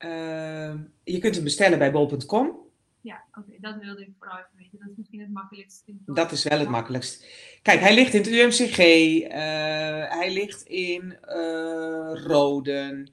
Ehm, 0.00 0.78
je 1.04 1.18
kunt 1.18 1.34
hem 1.34 1.44
bestellen 1.44 1.78
bij 1.78 1.92
bol.com. 1.92 2.58
Ja, 3.00 3.24
oké, 3.38 3.52
dat 3.58 3.76
wilde 3.80 4.00
ik 4.00 4.08
vooral 4.18 4.38
even 4.38 4.50
weten. 4.56 4.78
Dat 4.78 4.88
is 4.88 4.96
misschien 4.96 5.20
het 5.20 5.32
makkelijkste. 5.32 5.92
Dat 6.06 6.32
is 6.32 6.44
wel 6.44 6.58
het 6.58 6.68
makkelijkst. 6.68 7.26
Kijk, 7.62 7.80
hij 7.80 7.94
ligt 7.94 8.14
in 8.14 8.20
het 8.20 8.30
UMCG, 8.30 8.78
uh, 8.78 9.24
eh, 9.24 10.10
hij 10.10 10.32
ligt 10.32 10.62
in 10.62 11.18
uh, 11.28 12.24
Roden, 12.24 13.10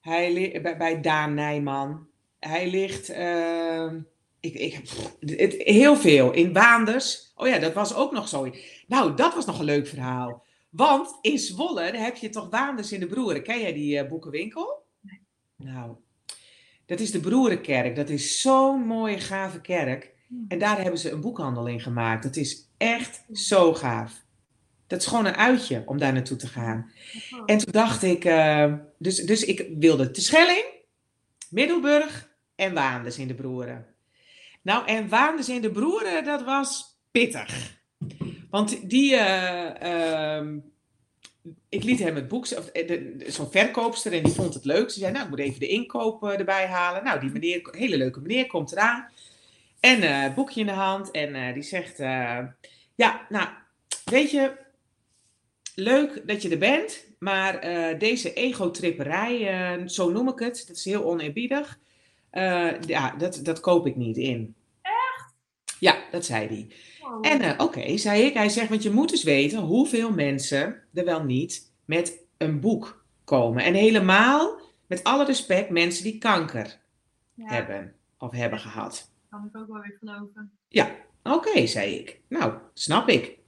hij 0.00 0.32
ligt 0.32 0.62
bij, 0.62 0.76
bij, 0.76 1.00
Daan 1.00 1.34
Nijman, 1.34 2.06
hij 2.38 2.70
ligt 2.70 3.10
uh, 3.10 3.92
ik, 4.40 4.54
ik, 4.54 4.80
het, 5.20 5.54
heel 5.58 5.96
veel 5.96 6.32
in 6.32 6.52
Waanders. 6.52 7.32
Oh 7.34 7.48
ja, 7.48 7.58
dat 7.58 7.72
was 7.72 7.94
ook 7.94 8.12
nog 8.12 8.28
zo. 8.28 8.50
Nou, 8.86 9.16
dat 9.16 9.34
was 9.34 9.46
nog 9.46 9.58
een 9.58 9.64
leuk 9.64 9.86
verhaal. 9.86 10.45
Want 10.76 11.18
in 11.20 11.38
Zwolle 11.38 11.96
heb 11.96 12.16
je 12.16 12.28
toch 12.28 12.50
Waanders 12.50 12.92
in 12.92 13.00
de 13.00 13.06
Broeren. 13.06 13.42
Ken 13.42 13.60
jij 13.60 13.72
die 13.72 14.02
uh, 14.02 14.08
boekenwinkel? 14.08 14.84
Nee. 15.00 15.20
Nou, 15.56 15.96
dat 16.86 17.00
is 17.00 17.10
de 17.10 17.20
Broerenkerk. 17.20 17.96
Dat 17.96 18.08
is 18.08 18.40
zo'n 18.40 18.86
mooie, 18.86 19.18
gave 19.18 19.60
kerk. 19.60 20.14
En 20.48 20.58
daar 20.58 20.82
hebben 20.82 21.00
ze 21.00 21.10
een 21.10 21.20
boekhandel 21.20 21.66
in 21.66 21.80
gemaakt. 21.80 22.22
Dat 22.22 22.36
is 22.36 22.70
echt 22.76 23.24
zo 23.32 23.74
gaaf. 23.74 24.24
Dat 24.86 25.00
is 25.00 25.06
gewoon 25.06 25.26
een 25.26 25.36
uitje 25.36 25.82
om 25.86 25.98
daar 25.98 26.12
naartoe 26.12 26.36
te 26.36 26.46
gaan. 26.46 26.92
En 27.46 27.58
toen 27.58 27.72
dacht 27.72 28.02
ik, 28.02 28.24
uh, 28.24 28.74
dus, 28.98 29.16
dus 29.16 29.44
ik 29.44 29.68
wilde 29.78 30.10
de 30.10 30.20
Schelling, 30.20 30.64
Middelburg 31.50 32.34
en 32.54 32.74
Waanders 32.74 33.18
in 33.18 33.28
de 33.28 33.34
Broeren. 33.34 33.86
Nou, 34.62 34.86
en 34.86 35.08
Waanders 35.08 35.48
in 35.48 35.60
de 35.60 35.70
Broeren, 35.70 36.24
dat 36.24 36.44
was 36.44 37.00
pittig. 37.10 37.80
Want 38.50 38.90
die, 38.90 39.12
uh, 39.12 40.40
ik 41.68 41.82
liet 41.82 41.98
hem 41.98 42.14
het 42.14 42.28
boek, 42.28 42.46
eh, 42.46 43.00
zo'n 43.26 43.50
verkoopster, 43.50 44.12
en 44.12 44.22
die 44.22 44.32
vond 44.32 44.54
het 44.54 44.64
leuk. 44.64 44.90
Ze 44.90 44.98
zei, 44.98 45.12
nou, 45.12 45.24
ik 45.24 45.30
moet 45.30 45.38
even 45.38 45.60
de 45.60 45.68
inkoop 45.68 46.24
eh, 46.24 46.38
erbij 46.38 46.66
halen. 46.66 47.04
Nou, 47.04 47.20
die 47.20 47.30
meneer, 47.30 47.68
hele 47.70 47.96
leuke 47.96 48.20
meneer, 48.20 48.46
komt 48.46 48.72
eraan. 48.72 49.08
En 49.80 50.02
uh, 50.02 50.34
boekje 50.34 50.60
in 50.60 50.66
de 50.66 50.72
hand. 50.72 51.10
En 51.10 51.54
die 51.54 51.62
zegt, 51.62 51.98
ja, 52.94 53.26
nou, 53.28 53.48
weet 54.04 54.30
je, 54.30 54.52
leuk 55.74 56.22
dat 56.26 56.42
je 56.42 56.48
er 56.48 56.58
bent. 56.58 57.04
Maar 57.18 57.60
deze 57.98 58.32
egotripperij, 58.32 59.88
zo 59.88 60.10
noem 60.10 60.28
ik 60.28 60.38
het, 60.38 60.64
dat 60.66 60.76
is 60.76 60.84
heel 60.84 61.04
oneerbiedig. 61.04 61.78
ja, 62.86 63.14
dat, 63.18 63.40
dat 63.42 63.60
koop 63.60 63.86
ik 63.86 63.96
niet 63.96 64.16
in. 64.16 64.54
Echt? 64.82 65.34
Ja, 65.78 65.96
dat 66.10 66.24
zei 66.24 66.46
hij. 66.46 66.66
En 67.20 67.42
uh, 67.42 67.54
oké, 67.56 67.96
zei 67.96 68.22
ik. 68.22 68.34
Hij 68.34 68.48
zegt, 68.48 68.68
want 68.68 68.82
je 68.82 68.90
moet 68.90 69.10
dus 69.10 69.22
weten 69.22 69.58
hoeveel 69.58 70.12
mensen 70.12 70.82
er 70.94 71.04
wel 71.04 71.24
niet 71.24 71.72
met 71.84 72.24
een 72.36 72.60
boek 72.60 73.04
komen. 73.24 73.64
En 73.64 73.74
helemaal, 73.74 74.60
met 74.86 75.04
alle 75.04 75.24
respect, 75.24 75.70
mensen 75.70 76.04
die 76.04 76.18
kanker 76.18 76.80
hebben 77.40 77.94
of 78.18 78.30
hebben 78.30 78.58
gehad. 78.58 79.10
Kan 79.30 79.50
ik 79.52 79.56
ook 79.60 79.68
wel 79.68 79.80
weer 79.80 79.96
geloven. 79.98 80.50
Ja, 80.68 80.96
oké, 81.22 81.66
zei 81.66 81.94
ik. 81.94 82.20
Nou, 82.28 82.54
snap 82.74 83.08
ik. 83.08 83.38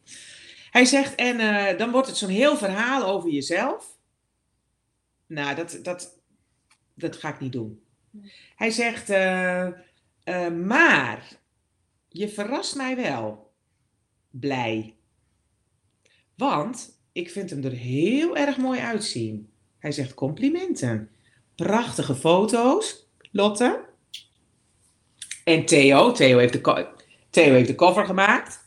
Hij 0.70 0.84
zegt, 0.84 1.14
en 1.14 1.40
uh, 1.40 1.78
dan 1.78 1.90
wordt 1.90 2.06
het 2.08 2.16
zo'n 2.16 2.28
heel 2.28 2.56
verhaal 2.56 3.04
over 3.04 3.30
jezelf. 3.30 3.98
Nou, 5.26 5.54
dat, 5.54 5.78
dat, 5.82 6.20
dat 6.94 7.16
ga 7.16 7.28
ik 7.28 7.40
niet 7.40 7.52
doen. 7.52 7.82
Hij 8.56 8.70
zegt, 8.70 9.10
uh, 9.10 9.68
maar 10.48 11.38
je 12.08 12.28
verrast 12.28 12.76
mij 12.76 12.96
wel 12.96 13.47
blij. 14.30 14.94
Want 16.34 16.98
ik 17.12 17.30
vind 17.30 17.50
hem 17.50 17.64
er 17.64 17.72
heel 17.72 18.36
erg 18.36 18.56
mooi 18.56 18.80
uitzien. 18.80 19.50
Hij 19.78 19.92
zegt 19.92 20.14
complimenten. 20.14 21.10
Prachtige 21.54 22.14
foto's, 22.14 23.06
Lotte. 23.30 23.84
En 25.44 25.64
Theo. 25.64 26.12
Theo 26.12 26.38
heeft 26.38 26.52
de, 26.52 26.88
Theo 27.30 27.52
heeft 27.52 27.68
de 27.68 27.74
cover 27.74 28.06
gemaakt. 28.06 28.66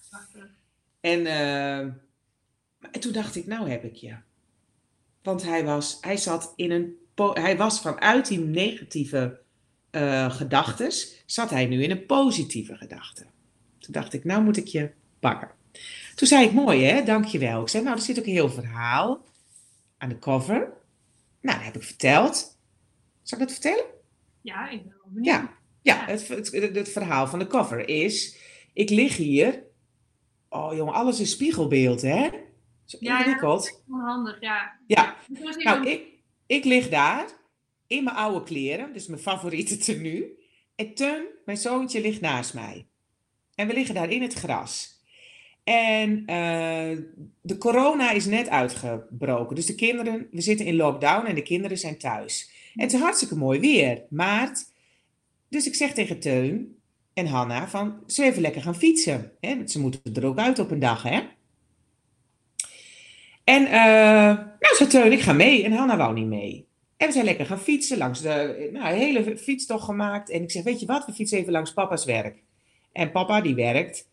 En, 1.00 1.26
en 1.26 3.00
toen 3.00 3.12
dacht 3.12 3.36
ik, 3.36 3.48
nou 3.48 3.70
heb 3.70 3.84
ik 3.84 3.96
je. 3.96 4.16
Want 5.24 5.44
hij 5.44 5.66
was, 5.66 5.98
hij 6.02 6.18
zat 6.18 6.54
in 6.56 6.72
een, 6.72 6.98
hij 7.34 7.58
was 7.58 7.82
vanuit 7.82 8.28
die 8.28 8.40
negatieve 8.40 9.40
uh, 9.92 10.32
gedachtes, 10.32 11.24
zat 11.26 11.50
hij 11.50 11.66
nu 11.66 11.84
in 11.84 11.92
een 11.92 12.06
positieve 12.06 12.76
gedachte. 12.76 13.26
Toen 13.80 13.92
dacht 13.92 14.14
ik, 14.14 14.24
nou 14.24 14.44
moet 14.44 14.58
ik 14.58 14.68
je 14.68 14.92
Toen 16.16 16.28
zei 16.28 16.46
ik, 16.46 16.54
mooi 16.54 16.84
hè, 16.84 17.04
dankjewel. 17.04 17.62
Ik 17.62 17.68
zei, 17.68 17.84
nou, 17.84 17.96
er 17.96 18.02
zit 18.02 18.20
ook 18.20 18.26
een 18.26 18.32
heel 18.32 18.50
verhaal 18.50 19.26
aan 19.98 20.10
de 20.10 20.20
cover. 20.20 20.74
Nou, 21.42 21.58
dat 21.58 21.66
heb 21.66 21.76
ik 21.76 21.84
verteld. 21.84 22.60
Zal 23.22 23.40
ik 23.40 23.44
dat 23.44 23.54
vertellen? 23.54 23.86
Ja, 24.42 24.70
ik 24.70 24.84
ben 24.84 24.94
wel 24.98 25.12
benieuwd. 25.12 25.26
Ja, 25.26 25.58
ja 25.82 26.06
het, 26.06 26.28
het, 26.28 26.76
het 26.76 26.90
verhaal 26.90 27.28
van 27.28 27.40
de 27.40 27.48
cover 27.48 27.90
is... 27.90 28.38
Ik 28.74 28.90
lig 28.90 29.18
hier... 29.18 29.64
Oh 30.50 30.76
jongen, 30.76 30.94
alles 30.94 31.20
is 31.20 31.32
spiegelbeeld, 31.32 32.02
hè? 32.02 32.30
Zo 32.86 32.98
Ja, 33.00 33.26
ja. 33.26 33.62
Onhandig, 33.88 34.42
ja. 34.42 34.80
Ja, 34.88 35.16
nou, 35.58 35.88
ik, 35.88 36.04
ik 36.46 36.64
lig 36.64 36.90
daar 36.90 37.28
in 37.88 38.04
mijn 38.04 38.16
oude 38.16 38.44
kleren, 38.44 38.94
dus 38.94 39.08
mijn 39.08 39.22
favoriete 39.22 39.78
tenue. 39.78 40.40
En 40.76 40.94
Teun, 40.94 41.26
mijn 41.46 41.58
zoontje, 41.58 42.02
ligt 42.02 42.22
naast 42.22 42.54
mij. 42.54 42.88
En 43.56 43.68
we 43.68 43.74
liggen 43.74 43.96
daar 43.96 44.10
in 44.10 44.22
het 44.22 44.34
gras. 44.34 45.01
En 45.64 46.26
eh, 46.26 46.98
de 47.42 47.58
corona 47.58 48.12
is 48.12 48.26
net 48.26 48.50
uitgebroken. 48.50 49.56
Dus 49.56 49.66
de 49.66 49.76
kinderen, 49.76 50.28
we 50.32 50.42
zitten 50.42 50.66
in 50.66 50.76
lockdown 50.76 51.26
en 51.26 51.36
de 51.36 51.42
kinderen 51.42 51.78
zijn 51.78 51.98
thuis. 51.98 52.52
En 52.76 52.84
het 52.84 52.94
is 52.94 53.00
hartstikke 53.00 53.36
mooi 53.36 53.60
weer, 53.60 54.04
maart. 54.10 54.66
Dus 55.50 55.68
ik 55.68 55.76
zeg 55.76 55.94
tegen 55.94 56.20
Teun 56.20 56.76
en 57.14 57.26
Hanna 57.26 57.68
van, 57.68 58.04
ze 58.08 58.24
even 58.24 58.42
lekker 58.42 58.62
gaan 58.62 58.76
fietsen. 58.76 59.32
Hè? 59.40 59.68
Ze 59.68 59.80
moeten 59.80 60.14
er 60.14 60.26
ook 60.26 60.38
uit 60.38 60.60
op 60.60 60.72
een 60.72 60.80
dag, 60.80 61.04
hè? 61.04 61.20
En 63.44 63.66
eh, 63.66 64.38
nou, 64.60 64.76
zei 64.78 64.90
Teun, 64.90 65.12
ik 65.12 65.22
ga 65.22 65.34
mee. 65.34 65.64
En 65.64 65.72
Hanna 65.72 65.98
wou 65.98 66.14
niet 66.14 66.28
mee. 66.28 66.68
En 66.98 67.08
we 67.08 67.14
zijn 67.14 67.26
lekker 67.26 67.46
gaan 67.46 67.60
fietsen, 67.60 67.98
langs 67.98 68.22
de 68.22 68.70
nou, 68.74 68.96
hele 68.96 69.38
fietstocht 69.38 69.84
gemaakt. 69.84 70.30
En 70.30 70.42
ik 70.42 70.52
zeg, 70.52 70.64
weet 70.64 70.80
je 70.80 70.86
wat, 70.86 71.06
we 71.06 71.14
fietsen 71.14 71.38
even 71.38 71.52
langs 71.52 71.74
papa's 71.74 72.06
werk. 72.06 72.44
En 72.92 73.12
papa 73.12 73.42
die 73.42 73.56
werkt 73.56 74.10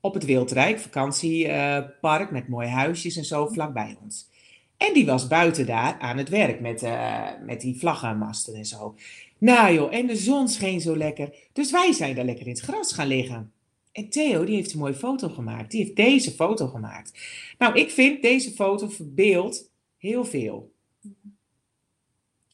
op 0.00 0.14
het 0.14 0.24
Wildrijk, 0.24 0.78
vakantiepark 0.78 2.30
met 2.30 2.48
mooie 2.48 2.68
huisjes 2.68 3.16
en 3.16 3.24
zo 3.24 3.46
vlakbij 3.46 3.96
ons. 4.02 4.28
En 4.76 4.94
die 4.94 5.06
was 5.06 5.26
buiten 5.26 5.66
daar 5.66 5.98
aan 5.98 6.18
het 6.18 6.28
werk 6.28 6.60
met, 6.60 6.82
eh, 6.82 7.28
met 7.42 7.60
die 7.60 7.78
vlaggenmasten 7.78 8.54
en 8.54 8.64
zo. 8.64 8.94
Nou 9.38 9.74
joh, 9.74 9.94
en 9.94 10.06
de 10.06 10.16
zon 10.16 10.48
scheen 10.48 10.80
zo 10.80 10.96
lekker. 10.96 11.34
Dus 11.52 11.70
wij 11.70 11.92
zijn 11.92 12.14
daar 12.14 12.24
lekker 12.24 12.46
in 12.46 12.52
het 12.52 12.60
gras 12.60 12.92
gaan 12.92 13.06
liggen. 13.06 13.52
En 13.92 14.08
Theo, 14.08 14.44
die 14.44 14.54
heeft 14.54 14.72
een 14.72 14.78
mooie 14.78 14.94
foto 14.94 15.28
gemaakt. 15.28 15.70
Die 15.70 15.82
heeft 15.82 15.96
deze 15.96 16.30
foto 16.30 16.66
gemaakt. 16.66 17.18
Nou, 17.58 17.74
ik 17.74 17.90
vind 17.90 18.22
deze 18.22 18.50
foto 18.50 18.88
verbeeldt 18.88 19.70
heel 19.96 20.24
veel. 20.24 20.74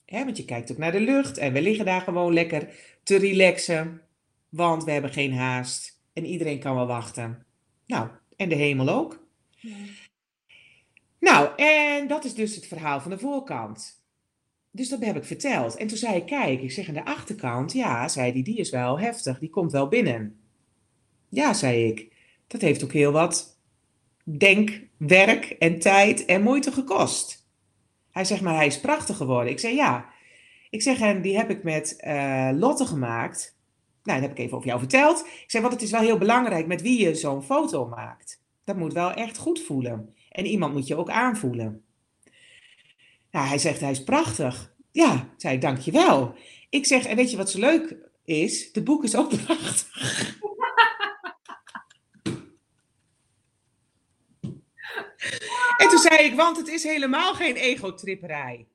Want 0.06 0.36
je 0.36 0.44
kijkt 0.44 0.72
ook 0.72 0.78
naar 0.78 0.92
de 0.92 1.00
lucht 1.00 1.38
en 1.38 1.52
we 1.52 1.62
liggen 1.62 1.84
daar 1.84 2.00
gewoon 2.00 2.32
lekker 2.32 2.68
te 3.02 3.16
relaxen. 3.16 4.00
Want 4.48 4.84
we 4.84 4.90
hebben 4.90 5.12
geen 5.12 5.32
haast 5.32 6.01
en 6.12 6.24
iedereen 6.24 6.58
kan 6.58 6.74
wel 6.74 6.86
wachten. 6.86 7.46
Nou, 7.86 8.08
en 8.36 8.48
de 8.48 8.54
hemel 8.54 8.88
ook. 8.88 9.26
Ja. 9.50 9.76
Nou, 11.18 11.50
en 11.56 12.08
dat 12.08 12.24
is 12.24 12.34
dus 12.34 12.54
het 12.54 12.66
verhaal 12.66 13.00
van 13.00 13.10
de 13.10 13.18
voorkant. 13.18 14.04
Dus 14.70 14.88
dat 14.88 15.04
heb 15.04 15.16
ik 15.16 15.24
verteld. 15.24 15.76
En 15.76 15.86
toen 15.86 15.96
zei 15.96 16.16
ik, 16.16 16.26
kijk, 16.26 16.60
ik 16.60 16.70
zeg 16.70 16.88
aan 16.88 16.94
de 16.94 17.04
achterkant, 17.04 17.72
ja, 17.72 18.08
zei 18.08 18.32
die, 18.32 18.42
die 18.42 18.56
is 18.56 18.70
wel 18.70 18.98
heftig, 18.98 19.38
die 19.38 19.50
komt 19.50 19.72
wel 19.72 19.88
binnen. 19.88 20.40
Ja, 21.28 21.54
zei 21.54 21.86
ik, 21.86 22.12
dat 22.46 22.60
heeft 22.60 22.84
ook 22.84 22.92
heel 22.92 23.12
wat 23.12 23.60
denkwerk 24.24 25.44
en 25.44 25.78
tijd 25.78 26.24
en 26.24 26.42
moeite 26.42 26.72
gekost. 26.72 27.48
Hij 28.10 28.24
zegt, 28.24 28.40
maar 28.40 28.54
hij 28.54 28.66
is 28.66 28.80
prachtig 28.80 29.16
geworden. 29.16 29.52
Ik 29.52 29.58
zei, 29.58 29.74
ja. 29.74 30.10
Ik 30.70 30.82
zeg, 30.82 31.00
en 31.00 31.22
die 31.22 31.36
heb 31.36 31.50
ik 31.50 31.62
met 31.62 31.96
eh, 31.96 32.50
Lotte 32.52 32.86
gemaakt. 32.86 33.56
Nou, 34.02 34.20
dat 34.20 34.28
heb 34.28 34.38
ik 34.38 34.44
even 34.44 34.56
over 34.56 34.68
jou 34.68 34.78
verteld. 34.78 35.20
Ik 35.26 35.50
zeg, 35.50 35.60
want 35.60 35.72
het 35.72 35.82
is 35.82 35.90
wel 35.90 36.00
heel 36.00 36.18
belangrijk 36.18 36.66
met 36.66 36.82
wie 36.82 37.00
je 37.00 37.14
zo'n 37.14 37.42
foto 37.42 37.86
maakt. 37.86 38.40
Dat 38.64 38.76
moet 38.76 38.92
wel 38.92 39.12
echt 39.12 39.36
goed 39.36 39.60
voelen. 39.60 40.14
En 40.30 40.46
iemand 40.46 40.74
moet 40.74 40.86
je 40.86 40.96
ook 40.96 41.10
aanvoelen. 41.10 41.84
Nou, 43.30 43.46
hij 43.46 43.58
zegt, 43.58 43.80
hij 43.80 43.90
is 43.90 44.04
prachtig. 44.04 44.74
Ja, 44.90 45.28
zei 45.36 45.54
ik, 45.54 45.60
dankjewel. 45.60 46.34
Ik 46.70 46.86
zeg, 46.86 47.04
en 47.04 47.16
weet 47.16 47.30
je 47.30 47.36
wat 47.36 47.50
zo 47.50 47.58
leuk 47.58 47.96
is? 48.24 48.72
De 48.72 48.82
boek 48.82 49.04
is 49.04 49.16
ook 49.16 49.28
prachtig. 49.44 50.40
En 55.76 55.88
toen 55.88 55.98
zei 55.98 56.24
ik, 56.24 56.34
want 56.34 56.56
het 56.56 56.68
is 56.68 56.82
helemaal 56.82 57.34
geen 57.34 57.56
egotripperij. 57.56 58.66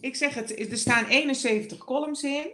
Ik 0.00 0.16
zeg 0.16 0.34
het, 0.34 0.70
er 0.70 0.76
staan 0.76 1.06
71 1.06 1.78
columns 1.78 2.22
in. 2.22 2.52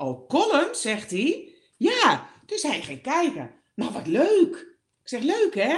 Oh, 0.00 0.28
columns, 0.28 0.80
zegt 0.80 1.10
hij. 1.10 1.54
Ja, 1.76 2.30
dus 2.46 2.62
hij 2.62 2.82
ging 2.82 3.02
kijken. 3.02 3.50
Nou, 3.74 3.92
wat 3.92 4.06
leuk. 4.06 4.56
Ik 5.02 5.08
zeg, 5.08 5.22
leuk 5.22 5.54
hè? 5.54 5.76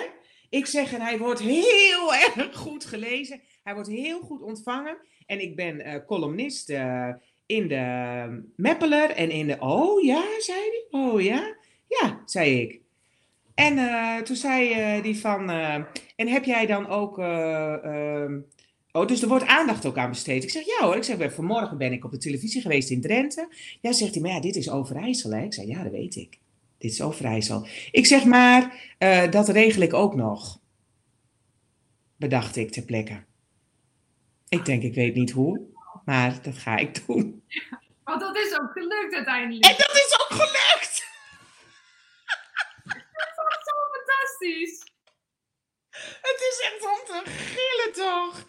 Ik 0.49 0.67
zeg, 0.67 0.93
en 0.93 1.01
hij 1.01 1.19
wordt 1.19 1.41
heel 1.41 2.15
erg 2.37 2.57
goed 2.57 2.85
gelezen. 2.85 3.41
Hij 3.63 3.75
wordt 3.75 3.89
heel 3.89 4.21
goed 4.21 4.43
ontvangen. 4.43 4.97
En 5.27 5.41
ik 5.41 5.57
ben 5.57 5.81
eh, 5.81 6.05
columnist 6.07 6.71
eh, 6.71 7.09
in 7.47 7.69
de 7.69 8.53
Meppeler 8.57 9.11
en 9.11 9.31
in 9.31 9.47
de... 9.47 9.57
Oh 9.59 10.03
ja, 10.03 10.23
zei 10.39 10.59
hij. 10.59 11.01
Oh 11.01 11.23
ja. 11.23 11.57
Ja, 11.87 12.23
zei 12.25 12.61
ik. 12.61 12.81
En 13.55 13.79
eh, 13.79 14.17
toen 14.17 14.37
zei 14.37 15.03
die 15.03 15.19
van... 15.19 15.51
en 16.17 16.29
heb 16.29 16.45
jij 16.45 16.67
dan 16.67 16.89
ook... 16.89 17.17
oh, 18.93 19.07
dus 19.07 19.23
er 19.23 19.29
wordt 19.29 19.47
aandacht 19.47 19.87
ook 19.87 19.97
aan 19.97 20.09
besteed. 20.11 20.43
Ik 20.43 20.51
zeg, 20.51 20.65
ja 20.65 20.85
hoor. 20.87 20.97
Ik 20.97 21.03
zeg, 21.03 21.17
"ben- 21.17 21.33
vanmorgen 21.33 21.79
ben 21.79 21.93
ik 21.93 22.05
op 22.05 22.11
de 22.11 22.19
televisie 22.19 22.61
geweest 22.61 22.91
in 22.91 23.01
Drenthe. 23.01 23.49
Ja, 23.81 23.93
zegt 23.93 24.13
hij, 24.15 24.23
maar 24.23 24.31
ja, 24.33 24.41
dit 24.41 24.57
is 24.57 24.71
Overijssel 24.71 25.31
hè. 25.31 25.43
Ik 25.43 25.55
zei, 25.55 25.67
ja, 25.67 25.83
dat 25.83 25.93
weet 25.93 26.17
ik. 26.17 26.39
Dit 26.79 26.91
is 26.93 27.03
Overijssel. 27.03 27.67
Ik 27.91 28.07
zeg, 28.07 28.25
maar 28.25 28.93
eh, 28.99 29.31
dat 29.31 29.49
regel 29.49 29.83
ik 29.83 29.95
ook 29.95 30.15
nog. 30.15 30.59
Bedacht 32.17 32.57
ik 32.57 32.71
ter 32.71 32.83
plekke. 32.83 33.25
Ik 34.49 34.65
denk, 34.65 34.83
ik 34.83 34.95
weet 34.95 35.15
niet 35.15 35.31
hoe. 35.31 35.61
Maar 36.05 36.43
dat 36.43 36.59
ga 36.59 36.77
ik 36.77 37.07
doen. 37.07 37.43
Want 38.05 38.21
dat 38.21 38.37
is 38.37 38.59
ook 38.61 38.73
gelukt 38.73 39.15
uiteindelijk. 39.15 39.65
En 39.65 39.75
dat 39.77 39.91
is 39.95 40.17
ook 40.21 40.39
gelukt! 40.41 41.09
Dat 43.37 43.47
is 43.59 43.65
zo 43.65 43.77
fantastisch. 43.93 44.93
Het 46.21 46.41
is 46.51 46.61
echt 46.73 46.83
om 46.85 47.07
te 47.07 47.31
gillen 47.31 47.93
toch? 47.93 48.49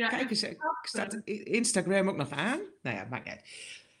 Ja, 0.00 0.08
Kijk 0.08 0.30
eens, 0.30 0.42
ik 0.42 0.58
staat 0.82 1.14
Instagram 1.24 2.08
ook 2.08 2.16
nog 2.16 2.30
aan. 2.30 2.60
Nou 2.82 2.96
ja, 2.96 3.06
maakt 3.10 3.24
niet 3.24 3.32
uit. 3.34 3.44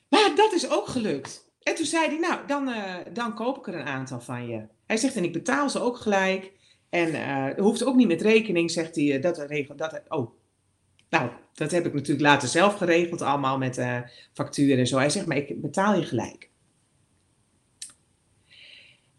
Maar 0.08 0.32
dat 0.36 0.52
is 0.52 0.70
ook 0.70 0.86
gelukt. 0.86 1.48
En 1.62 1.74
toen 1.74 1.86
zei 1.86 2.06
hij, 2.06 2.18
nou, 2.18 2.46
dan, 2.46 2.68
eh, 2.68 2.94
dan 3.12 3.34
koop 3.34 3.58
ik 3.58 3.66
er 3.66 3.74
een 3.74 3.86
aantal 3.86 4.20
van 4.20 4.46
je. 4.46 4.66
Hij 4.86 4.96
zegt, 4.96 5.16
en 5.16 5.24
ik 5.24 5.32
betaal 5.32 5.70
ze 5.70 5.80
ook 5.80 5.96
gelijk. 5.96 6.52
En 6.90 7.14
er 7.14 7.60
hoeft 7.60 7.84
ook 7.84 7.94
niet 7.94 8.06
met 8.08 8.22
rekening, 8.22 8.70
zegt 8.70 8.94
hij. 8.94 9.14
eh, 9.16 9.22
Dat 9.22 9.38
regel, 9.38 9.76
dat, 9.76 10.00
oh, 10.08 10.30
nou, 11.08 11.30
dat 11.54 11.70
heb 11.70 11.86
ik 11.86 11.92
natuurlijk 11.94 12.26
later 12.26 12.48
zelf 12.48 12.74
geregeld, 12.74 13.22
allemaal 13.22 13.58
met 13.58 13.80
factuur 14.32 14.78
en 14.78 14.86
zo. 14.86 14.96
Hij 14.96 15.10
zegt, 15.10 15.26
maar 15.26 15.36
ik 15.36 15.60
betaal 15.60 15.94
je 15.94 16.04
gelijk. 16.04 16.50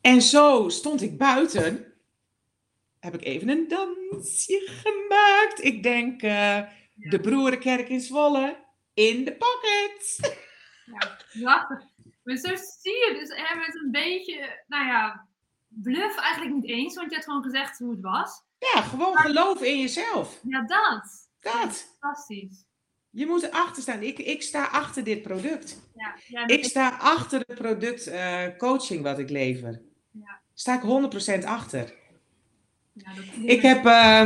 En 0.01 0.21
zo 0.21 0.69
stond 0.69 1.01
ik 1.01 1.17
buiten. 1.17 1.90
Heb 3.01 3.13
ik 3.13 3.23
even 3.23 3.49
een 3.49 3.67
dansje 3.67 4.69
gemaakt. 4.83 5.63
Ik 5.63 5.83
denk, 5.83 6.21
eh, 6.21 6.61
de 6.95 7.19
Broerenkerk 7.19 7.89
in 7.89 8.01
Zwolle 8.01 8.57
in 8.93 9.25
de 9.25 9.35
pocket. 9.35 10.19
Ja, 10.85 11.17
prachtig. 11.39 11.83
Maar 12.23 12.35
zo 12.35 12.55
zie 12.81 12.93
je 12.93 13.17
dus 13.19 13.37
hè, 13.37 13.55
met 13.55 13.75
een 13.83 13.91
beetje, 13.91 14.63
nou 14.67 14.85
ja, 14.85 15.27
bluff 15.67 16.17
eigenlijk 16.17 16.55
niet 16.55 16.69
eens, 16.69 16.95
want 16.95 17.09
je 17.09 17.15
hebt 17.15 17.27
gewoon 17.27 17.43
gezegd 17.43 17.77
hoe 17.77 17.91
het 17.91 18.01
was. 18.01 18.43
Ja, 18.73 18.81
gewoon 18.81 19.17
geloof 19.17 19.61
in 19.61 19.79
jezelf. 19.79 20.39
Ja, 20.43 20.61
dat. 20.61 21.29
Dat. 21.39 21.95
Fantastisch. 21.99 22.65
Je 23.09 23.25
moet 23.25 23.43
erachter 23.43 23.81
staan. 23.81 24.01
Ik, 24.01 24.19
ik 24.19 24.41
sta 24.41 24.65
achter 24.65 25.03
dit 25.03 25.21
product. 25.21 25.81
Ja, 25.95 26.15
ja, 26.27 26.47
Ik 26.47 26.65
sta 26.65 26.97
achter 26.97 27.43
het 27.47 27.57
product 27.57 28.07
eh, 28.07 28.47
coaching 28.57 29.03
wat 29.03 29.19
ik 29.19 29.29
lever. 29.29 29.81
Ja. 30.11 30.41
Sta 30.53 30.81
ik 30.81 31.41
100% 31.41 31.45
achter. 31.45 31.93
Ik 33.45 33.61
heb 33.61 33.85
eh, 33.85 34.21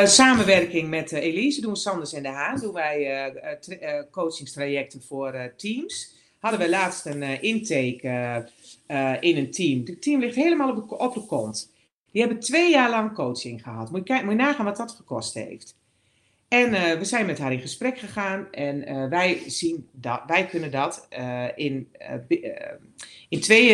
eh, 0.00 0.06
samenwerking 0.06 0.88
met 0.88 1.12
eh, 1.12 1.22
Elise, 1.22 1.60
doen 1.60 1.76
Sanders 1.76 2.12
en 2.12 2.22
de 2.22 2.28
Haan, 2.28 2.60
doen 2.60 2.72
wij 2.72 3.32
tra- 3.60 4.06
coachingstrajecten 4.10 5.02
voor 5.02 5.52
teams. 5.56 6.20
Hadden 6.38 6.60
we 6.60 6.68
laatst 6.68 7.06
een 7.06 7.42
intake 7.42 8.48
in 9.20 9.36
een 9.36 9.50
team. 9.50 9.82
Het 9.84 10.02
team 10.02 10.20
ligt 10.20 10.34
helemaal 10.34 10.70
op 10.70 10.88
de, 10.88 10.98
op 10.98 11.14
de 11.14 11.26
kont. 11.26 11.72
Die 12.12 12.22
hebben 12.22 12.40
twee 12.40 12.70
jaar 12.70 12.90
lang 12.90 13.14
coaching 13.14 13.62
gehad. 13.62 13.90
Moet 13.90 13.98
je, 13.98 14.04
kijken, 14.04 14.26
moet 14.26 14.34
je 14.34 14.42
nagaan 14.42 14.64
wat 14.64 14.76
dat 14.76 14.90
gekost 14.92 15.34
heeft. 15.34 15.76
En 16.48 16.98
we 16.98 17.04
zijn 17.04 17.26
met 17.26 17.38
haar 17.38 17.52
in 17.52 17.60
gesprek 17.60 17.98
gegaan 17.98 18.52
en 18.52 19.08
wij, 19.10 19.42
zien 19.46 19.88
dat, 19.92 20.22
wij 20.26 20.46
kunnen 20.46 20.70
dat 20.70 21.08
in, 21.54 21.88
in 23.28 23.40
twee 23.40 23.72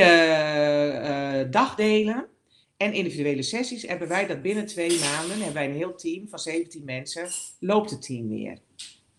dagdelen 1.51 2.27
en 2.79 2.93
individuele 2.93 3.43
sessies 3.43 3.83
hebben 3.83 4.09
wij 4.09 4.27
dat 4.27 4.43
binnen 4.43 4.67
twee 4.67 5.01
maanden, 5.01 5.37
hebben 5.37 5.53
wij 5.55 5.65
een 5.69 5.75
heel 5.75 5.95
team 5.95 6.29
van 6.29 6.39
17 6.39 6.85
mensen, 6.85 7.29
loopt 7.61 7.91
het 7.91 8.03
team 8.03 8.29
weer. 8.29 8.59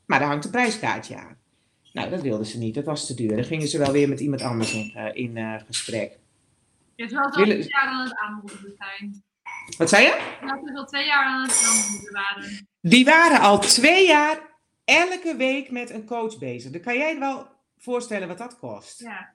Maar 0.05 0.19
daar 0.19 0.27
hangt 0.27 0.45
een 0.45 0.51
prijskaartje 0.51 1.15
aan. 1.15 1.37
Nou, 1.93 2.09
dat 2.09 2.21
wilden 2.21 2.45
ze 2.45 2.57
niet, 2.57 2.75
dat 2.75 2.85
was 2.85 3.05
te 3.05 3.13
duur. 3.13 3.35
Dan 3.35 3.43
gingen 3.43 3.67
ze 3.67 3.77
wel 3.77 3.91
weer 3.91 4.09
met 4.09 4.19
iemand 4.19 4.41
anders 4.41 4.73
in, 4.73 4.91
eh, 4.95 5.15
in 5.15 5.37
eh, 5.37 5.55
gesprek. 5.65 6.17
Je 6.95 7.07
wel 7.07 7.29
willen- 7.31 7.63
zo'n 7.63 7.71
jaar 7.71 7.87
aan 7.87 8.03
het 8.07 8.17
aanmoedigen 8.17 8.75
zijn. 8.77 9.23
Wat 9.77 9.89
zei 9.89 10.03
je? 10.03 10.37
Dat 10.41 10.61
we 10.63 10.77
al 10.77 10.85
twee 10.85 11.05
jaar 11.05 11.25
aan 11.25 11.41
het 11.47 11.61
aanbieden 11.63 12.13
waren. 12.13 12.67
Die 12.81 13.05
waren 13.05 13.39
al 13.39 13.59
twee 13.59 14.07
jaar 14.07 14.39
elke 14.83 15.35
week 15.37 15.71
met 15.71 15.89
een 15.89 16.05
coach 16.05 16.37
bezig. 16.37 16.71
Dan 16.71 16.81
kan 16.81 16.97
jij 16.97 17.13
je 17.13 17.19
wel 17.19 17.47
voorstellen 17.77 18.27
wat 18.27 18.37
dat 18.37 18.59
kost. 18.59 18.99
Ja. 18.99 19.33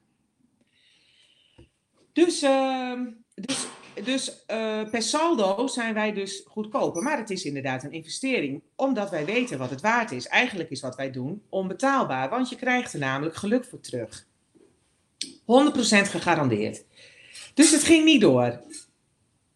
Dus, 2.12 2.42
ehm, 2.42 3.04
dus, 3.34 3.66
dus 4.02 4.44
eh, 4.46 4.90
per 4.90 5.02
saldo 5.02 5.66
zijn 5.66 5.94
wij 5.94 6.12
dus 6.12 6.44
goedkoper. 6.46 7.02
Maar 7.02 7.18
het 7.18 7.30
is 7.30 7.44
inderdaad 7.44 7.82
een 7.82 7.92
investering, 7.92 8.62
omdat 8.76 9.10
wij 9.10 9.24
weten 9.24 9.58
wat 9.58 9.70
het 9.70 9.80
waard 9.80 10.10
is. 10.10 10.26
Eigenlijk 10.26 10.70
is 10.70 10.80
wat 10.80 10.96
wij 10.96 11.10
doen 11.10 11.42
onbetaalbaar, 11.48 12.28
want 12.28 12.48
je 12.48 12.56
krijgt 12.56 12.92
er 12.92 12.98
namelijk 12.98 13.36
geluk 13.36 13.64
voor 13.64 13.80
terug. 13.80 14.26
100% 15.24 15.36
gegarandeerd. 15.86 16.84
Dus 17.54 17.70
het 17.70 17.82
ging 17.82 18.04
niet 18.04 18.20
door. 18.20 18.60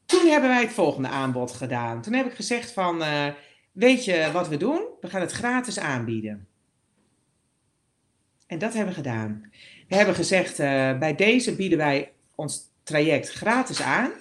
Toen 0.07 0.27
hebben 0.27 0.51
wij 0.51 0.63
het 0.63 0.73
volgende 0.73 1.09
aanbod 1.09 1.53
gedaan. 1.53 2.03
Toen 2.03 2.13
heb 2.13 2.27
ik 2.27 2.35
gezegd 2.35 2.73
van, 2.73 3.03
eh, 3.03 3.27
weet 3.73 4.05
je 4.05 4.31
wat 4.33 4.49
we 4.49 4.57
doen? 4.57 4.87
We 5.01 5.09
gaan 5.09 5.21
het 5.21 5.33
gratis 5.33 5.79
aanbieden. 5.79 6.47
En 8.47 8.59
dat 8.59 8.73
hebben 8.73 8.95
we 8.95 9.01
gedaan. 9.01 9.51
We 9.89 9.97
hebben 9.97 10.15
gezegd, 10.15 10.59
eh, 10.59 10.99
bij 10.99 11.15
deze 11.15 11.57
bieden 11.57 11.79
wij 11.79 12.13
ons 12.35 12.68
traject 12.89 13.33
gratis 13.33 13.83
aan. 13.83 14.13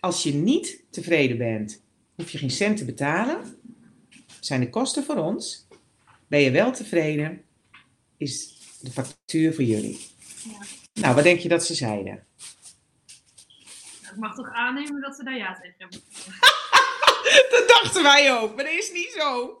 Als 0.00 0.22
je 0.22 0.34
niet 0.34 0.84
tevreden 0.90 1.38
bent, 1.38 1.82
hoef 2.14 2.30
je 2.30 2.38
geen 2.38 2.50
cent 2.50 2.76
te 2.76 2.84
betalen. 2.84 3.60
Zijn 4.40 4.60
de 4.60 4.70
kosten 4.70 5.04
voor 5.04 5.16
ons. 5.16 5.66
Ben 6.28 6.40
je 6.40 6.50
wel 6.50 6.72
tevreden, 6.72 7.44
is 8.16 8.58
de 8.80 8.90
factuur 8.90 9.54
voor 9.54 9.64
jullie. 9.64 10.10
Ja. 10.44 10.64
Nou, 10.92 11.14
wat 11.14 11.24
denk 11.24 11.40
je 11.40 11.48
dat 11.48 11.66
ze 11.66 11.74
zeiden? 11.74 12.26
Ik 14.02 14.16
mag 14.16 14.34
toch 14.34 14.52
aannemen 14.52 15.00
dat 15.00 15.16
ze 15.16 15.24
daar 15.24 15.36
ja 15.36 15.54
tegen 15.54 15.74
hebben. 15.78 16.00
Dat 17.50 17.68
dachten 17.68 18.02
wij 18.02 18.32
ook, 18.32 18.54
maar 18.56 18.64
dat 18.64 18.74
is 18.74 18.92
niet 18.92 19.12
zo. 19.18 19.60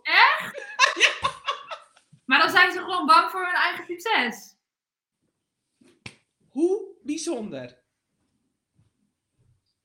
Maar 2.24 2.38
dan 2.38 2.50
zijn 2.50 2.72
ze 2.72 2.78
gewoon 2.78 3.06
bang 3.06 3.30
voor 3.30 3.44
hun 3.44 3.54
eigen 3.54 3.84
succes. 3.86 4.56
Hoe 6.48 6.82
bijzonder. 7.02 7.81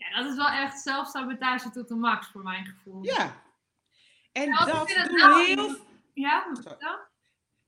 Ja, 0.10 0.18
dat 0.22 0.32
is 0.32 0.36
wel 0.36 0.50
echt 0.50 0.80
zelfsabotage 0.82 1.70
tot 1.70 1.88
de 1.88 1.96
max 1.96 2.28
voor 2.28 2.44
mijn 2.44 2.66
gevoel. 2.66 3.04
Ja. 3.04 3.42
En 4.32 4.44
ik 4.50 4.58
dat 4.66 4.88
doen 4.88 5.36
heel, 5.46 5.76
Ja? 6.14 6.48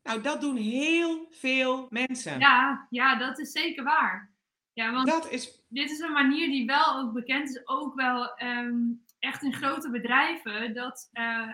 Nou, 0.04 0.22
dat 0.22 0.42
doen 0.42 0.56
heel 0.56 1.28
veel 1.32 1.88
mensen. 1.90 2.40
Ja, 2.40 2.88
ja, 2.90 3.16
dat 3.16 3.40
is 3.40 3.52
zeker 3.52 3.84
waar. 3.84 4.30
Ja, 4.74 4.92
want 4.92 5.08
Dat 5.08 5.30
is, 5.32 5.62
dit 5.68 5.92
is 5.92 6.00
een 6.00 6.12
manier 6.12 6.48
die 6.48 6.66
wel 6.66 6.96
ook 6.98 7.14
bekend 7.14 7.50
is, 7.50 7.68
ook 7.68 7.96
wel 7.96 8.36
ehm, 8.36 8.78
echt 9.20 9.44
in 9.44 9.54
grote 9.54 9.90
bedrijven, 9.90 10.74
dat, 10.74 11.10
ehm, 11.14 11.52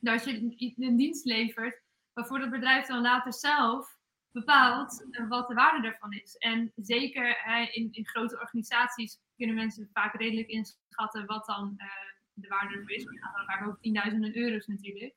dat 0.00 0.24
je 0.24 0.30
een- 0.58 0.74
een 0.76 0.96
dienst 0.96 1.24
levert 1.24 1.80
waarvoor 2.12 2.40
het 2.40 2.50
bedrijf 2.50 2.86
dan 2.86 3.00
later 3.00 3.32
zelf 3.32 3.95
bepaalt 4.40 5.06
wat 5.28 5.48
de 5.48 5.54
waarde 5.54 5.88
ervan 5.88 6.12
is. 6.12 6.36
En 6.36 6.72
zeker 6.76 7.36
in, 7.72 7.88
in 7.92 8.06
grote 8.06 8.40
organisaties 8.40 9.18
kunnen 9.36 9.54
mensen 9.54 9.90
vaak 9.92 10.14
redelijk 10.14 10.48
inschatten 10.48 11.26
wat 11.26 11.46
dan 11.46 11.74
eh, 11.76 11.86
de 12.32 12.48
waarde 12.48 12.74
ervan 12.74 12.94
is. 12.94 13.04
Het 13.04 13.20
gaat 13.20 13.36
dan 13.36 13.44
vaak 13.44 13.66
over 13.66 13.80
tienduizenden 13.80 14.36
euro's 14.36 14.66
natuurlijk. 14.66 15.14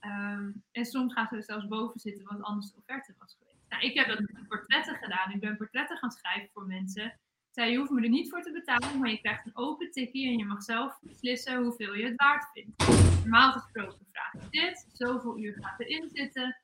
Ehm, 0.00 0.50
en 0.72 0.84
soms 0.84 1.12
gaan 1.12 1.26
ze 1.26 1.36
er 1.36 1.42
zelfs 1.42 1.66
boven 1.66 2.00
zitten 2.00 2.24
wat 2.24 2.42
anders 2.42 2.70
de 2.70 2.76
offerte 2.76 3.14
was 3.18 3.36
geweest. 3.38 3.64
Nou, 3.68 3.82
ik 3.82 3.94
heb 3.94 4.06
dat 4.06 4.18
met 4.18 4.48
portretten 4.48 4.96
gedaan. 4.96 5.32
Ik 5.32 5.40
ben 5.40 5.56
portretten 5.56 5.96
gaan 5.96 6.10
schrijven 6.10 6.50
voor 6.52 6.66
mensen. 6.66 7.18
Zei, 7.50 7.70
je 7.70 7.78
hoeft 7.78 7.90
me 7.90 8.02
er 8.02 8.08
niet 8.08 8.30
voor 8.30 8.42
te 8.42 8.52
betalen, 8.52 8.98
maar 8.98 9.10
je 9.10 9.20
krijgt 9.20 9.46
een 9.46 9.56
open 9.56 9.90
tikkie 9.90 10.28
en 10.28 10.38
je 10.38 10.44
mag 10.44 10.62
zelf 10.62 10.98
beslissen 11.00 11.62
hoeveel 11.62 11.94
je 11.94 12.04
het 12.04 12.16
waard 12.16 12.50
vindt. 12.52 12.88
Normaal 13.20 13.52
gesproken 13.52 14.06
vraag 14.12 14.50
dit, 14.50 14.86
zoveel 14.92 15.38
uur 15.38 15.58
gaat 15.60 15.80
erin 15.80 16.10
zitten. 16.12 16.56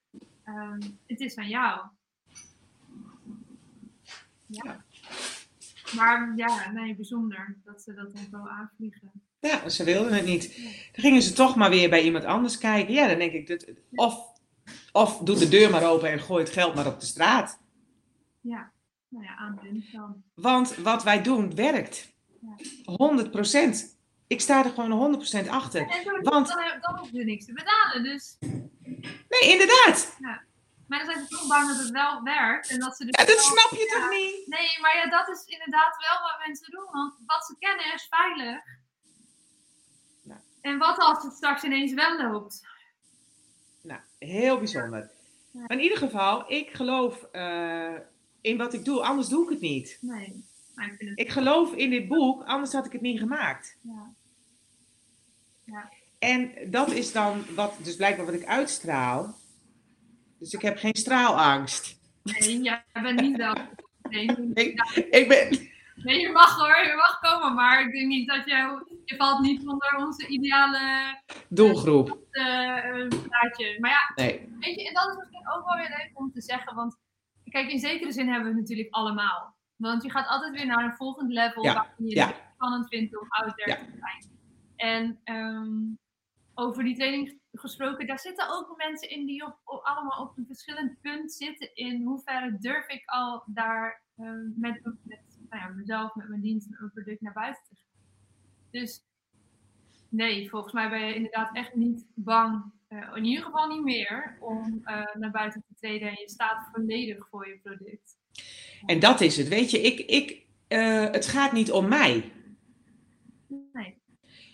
Ehm, 0.44 0.80
het 1.06 1.20
is 1.20 1.36
aan 1.36 1.48
jou. 1.48 1.80
Ja. 4.46 4.84
Maar 5.94 6.32
ja, 6.36 6.70
nee, 6.70 6.94
bijzonder 6.94 7.56
dat 7.64 7.82
ze 7.82 7.94
dat 7.94 8.14
dan 8.14 8.26
zo 8.30 8.48
aanvliegen. 8.48 9.10
ja, 9.40 9.68
ze 9.68 9.84
wilden 9.84 10.12
het 10.12 10.24
niet. 10.24 10.56
Dan 10.92 11.04
gingen 11.04 11.22
ze 11.22 11.32
toch 11.32 11.56
maar 11.56 11.70
weer 11.70 11.90
bij 11.90 12.02
iemand 12.02 12.24
anders 12.24 12.58
kijken. 12.58 12.94
Ja, 12.94 13.08
dan 13.08 13.18
denk 13.18 13.32
ik, 13.32 13.46
dat, 13.46 13.66
of, 13.94 14.32
of 14.92 15.18
doe 15.18 15.38
de 15.38 15.48
deur 15.48 15.70
maar 15.70 15.90
open 15.90 16.10
en 16.10 16.20
gooi 16.20 16.44
het 16.44 16.52
geld 16.52 16.74
maar 16.74 16.86
op 16.86 17.00
de 17.00 17.06
straat. 17.06 17.58
Ja, 18.40 18.72
nou 19.08 19.24
ja, 19.24 19.36
aan 19.36 19.60
dan. 19.92 20.22
Want 20.34 20.76
wat 20.76 21.02
wij 21.02 21.22
doen 21.22 21.54
werkt. 21.54 22.12
100%. 22.84 23.93
Ik 24.26 24.40
sta 24.40 24.64
er 24.64 24.70
gewoon 24.70 24.90
100% 24.92 25.48
achter. 25.48 25.80
En 25.88 26.22
Want- 26.22 26.48
dan, 26.80 26.98
hoef 26.98 27.10
je 27.12 27.24
niks 27.24 27.44
te 27.44 27.52
betalen. 27.52 28.02
Dus, 28.02 28.36
Nee, 29.28 29.50
inderdaad. 29.52 30.16
maar 30.88 30.98
dan 30.98 31.04
zijn 31.06 31.20
ze 31.20 31.26
toch 31.28 31.46
bang 31.48 31.68
dat 31.68 31.78
het 31.78 31.90
wel 31.90 32.22
werkt. 32.22 32.70
En 32.70 32.78
dat 32.80 32.96
ze 32.96 33.04
dus 33.04 33.18
Ja, 33.20 33.24
dat 33.34 33.40
snap 33.44 33.70
je 33.70 33.86
ja. 33.90 34.00
toch 34.00 34.10
niet? 34.10 34.46
Nee, 34.46 34.80
maar 34.80 34.96
ja, 34.96 35.10
dat 35.10 35.28
is 35.36 35.44
inderdaad 35.44 35.96
wel 36.08 36.20
wat 36.30 36.46
mensen 36.46 36.70
doen. 36.70 36.86
Want 36.92 37.14
wat 37.26 37.44
ze 37.46 37.54
kennen 37.58 37.94
is 37.94 38.06
veilig. 38.10 38.62
Ja. 40.22 40.40
En 40.60 40.78
wat 40.78 40.98
als 40.98 41.22
het 41.22 41.32
straks 41.32 41.62
ineens 41.62 41.92
wel 41.92 42.16
loopt? 42.22 42.66
Nou, 43.82 44.00
heel 44.18 44.58
bijzonder. 44.58 45.10
Ja. 45.50 45.60
Maar 45.60 45.70
in 45.76 45.80
ieder 45.82 45.98
geval, 45.98 46.52
ik 46.52 46.70
geloof 46.74 47.22
eh, 47.22 47.94
in 48.40 48.56
wat 48.56 48.72
ik 48.74 48.84
doe, 48.84 49.00
anders 49.02 49.28
doe 49.28 49.44
ik 49.44 49.50
het 49.50 49.60
niet. 49.60 49.98
Nee, 50.00 50.44
maar 50.74 50.86
ik 50.86 50.94
vind 50.98 51.10
het... 51.10 51.18
Ik 51.18 51.30
geloof 51.30 51.72
in 51.74 51.90
dit 51.90 52.08
boek, 52.08 52.44
anders 52.44 52.72
had 52.72 52.86
ik 52.86 52.92
het 52.92 53.00
niet 53.00 53.18
gemaakt. 53.18 53.76
Ja. 55.64 55.88
En 56.18 56.52
dat 56.70 56.90
is 56.92 57.12
dan 57.12 57.44
wat, 57.54 57.74
dus 57.82 57.96
blijkbaar 57.96 58.26
wat 58.26 58.34
ik 58.34 58.44
uitstraal. 58.44 59.34
Dus 60.38 60.52
ik 60.52 60.62
heb 60.62 60.78
geen 60.78 60.94
straalangst. 60.94 61.98
Nee, 62.22 62.62
jij 62.62 62.84
bent 62.92 63.20
niet 63.20 63.36
wel. 63.36 63.54
Nee, 64.10 64.26
Ik, 64.54 64.80
ik 65.10 65.28
ben, 65.28 65.68
nee, 65.94 66.20
je 66.20 66.32
mag 66.32 66.58
hoor, 66.58 66.84
je 66.86 66.94
mag 66.96 67.20
komen. 67.20 67.54
Maar 67.54 67.86
ik 67.86 67.92
denk 67.92 68.06
niet 68.06 68.28
dat 68.28 68.44
je... 68.44 68.92
Je 69.04 69.16
valt 69.16 69.40
niet 69.40 69.66
onder 69.68 69.96
onze 69.96 70.26
ideale 70.26 71.16
doelgroep. 71.48 72.18
eh, 72.30 72.42
eh. 72.42 73.10
Maar 73.78 73.90
ja, 73.90 74.12
Nee. 74.14 74.48
Weet 74.60 74.80
je, 74.80 74.88
en 74.88 74.94
dat 74.94 75.08
is 75.10 75.16
misschien 75.16 75.48
ook 75.56 75.64
wel 75.64 75.76
weer 75.76 75.88
leuk 75.88 76.10
om 76.14 76.32
te 76.32 76.40
zeggen, 76.40 76.74
want 76.74 76.96
kijk, 77.50 77.70
in 77.70 77.78
zekere 77.78 78.12
zin 78.12 78.28
hebben 78.28 78.44
we 78.44 78.50
het 78.50 78.60
natuurlijk 78.60 78.94
allemaal. 78.94 79.53
Want 79.76 80.02
je 80.02 80.10
gaat 80.10 80.26
altijd 80.26 80.52
weer 80.54 80.66
naar 80.66 80.84
een 80.84 80.96
volgend 80.96 81.32
level 81.32 81.62
Ja, 81.64 81.74
waarin 81.74 82.06
je 82.06 82.14
ja. 82.14 82.26
het 82.26 82.36
spannend 82.54 82.88
vindt 82.88 83.20
om 83.20 83.26
out 83.28 83.56
there 83.56 83.70
Ja. 83.70 83.76
te 83.84 83.96
zijn. 83.98 84.32
En 84.76 85.20
ehm, 85.24 85.82
over 86.54 86.84
die 86.84 86.94
training 86.96 87.40
gesproken, 87.52 88.06
daar 88.06 88.18
zitten 88.18 88.48
ook 88.50 88.76
mensen 88.76 89.10
in 89.10 89.26
die 89.26 89.44
op, 89.46 89.58
op- 89.64 89.84
allemaal 89.84 90.22
op 90.22 90.36
een 90.36 90.46
verschillend 90.46 91.00
punt 91.00 91.32
zitten 91.32 91.74
in 91.74 92.02
hoeverre 92.02 92.58
durf 92.58 92.88
ik 92.88 93.02
al 93.04 93.42
daar 93.46 94.02
ehm, 94.16 94.60
met, 94.60 94.80
met 95.02 95.20
nou 95.50 95.62
ja, 95.62 95.68
mezelf, 95.68 96.14
met 96.14 96.28
mijn 96.28 96.40
dienst, 96.40 96.68
met 96.70 96.78
mijn 96.78 96.92
product 96.92 97.20
naar 97.20 97.32
buiten 97.32 97.62
te 97.68 97.74
gaan. 97.74 97.82
Dus 98.70 99.04
nee, 100.08 100.50
volgens 100.50 100.72
mij 100.72 100.90
ben 100.90 101.06
je 101.06 101.14
inderdaad 101.14 101.54
echt 101.56 101.74
niet 101.74 102.06
bang, 102.14 102.72
eh, 102.88 103.12
in 103.14 103.24
ieder 103.24 103.44
geval 103.44 103.68
niet 103.68 103.82
meer, 103.82 104.36
om 104.40 104.80
eh, 104.84 105.14
naar 105.14 105.30
buiten 105.30 105.64
te 105.68 105.74
treden 105.74 106.08
en 106.08 106.20
je 106.20 106.28
staat 106.30 106.68
volledig 106.72 107.28
voor 107.28 107.48
je 107.48 107.58
product. 107.58 108.16
En 108.86 108.98
dat 109.00 109.20
is 109.20 109.36
het. 109.36 109.48
Weet 109.48 109.70
je, 109.70 109.80
ik, 109.80 109.98
ik, 109.98 110.46
eh, 110.68 111.10
het 111.10 111.26
gaat 111.26 111.52
niet 111.52 111.72
om 111.72 111.88
mij. 111.88 112.32
Nee. 113.72 113.98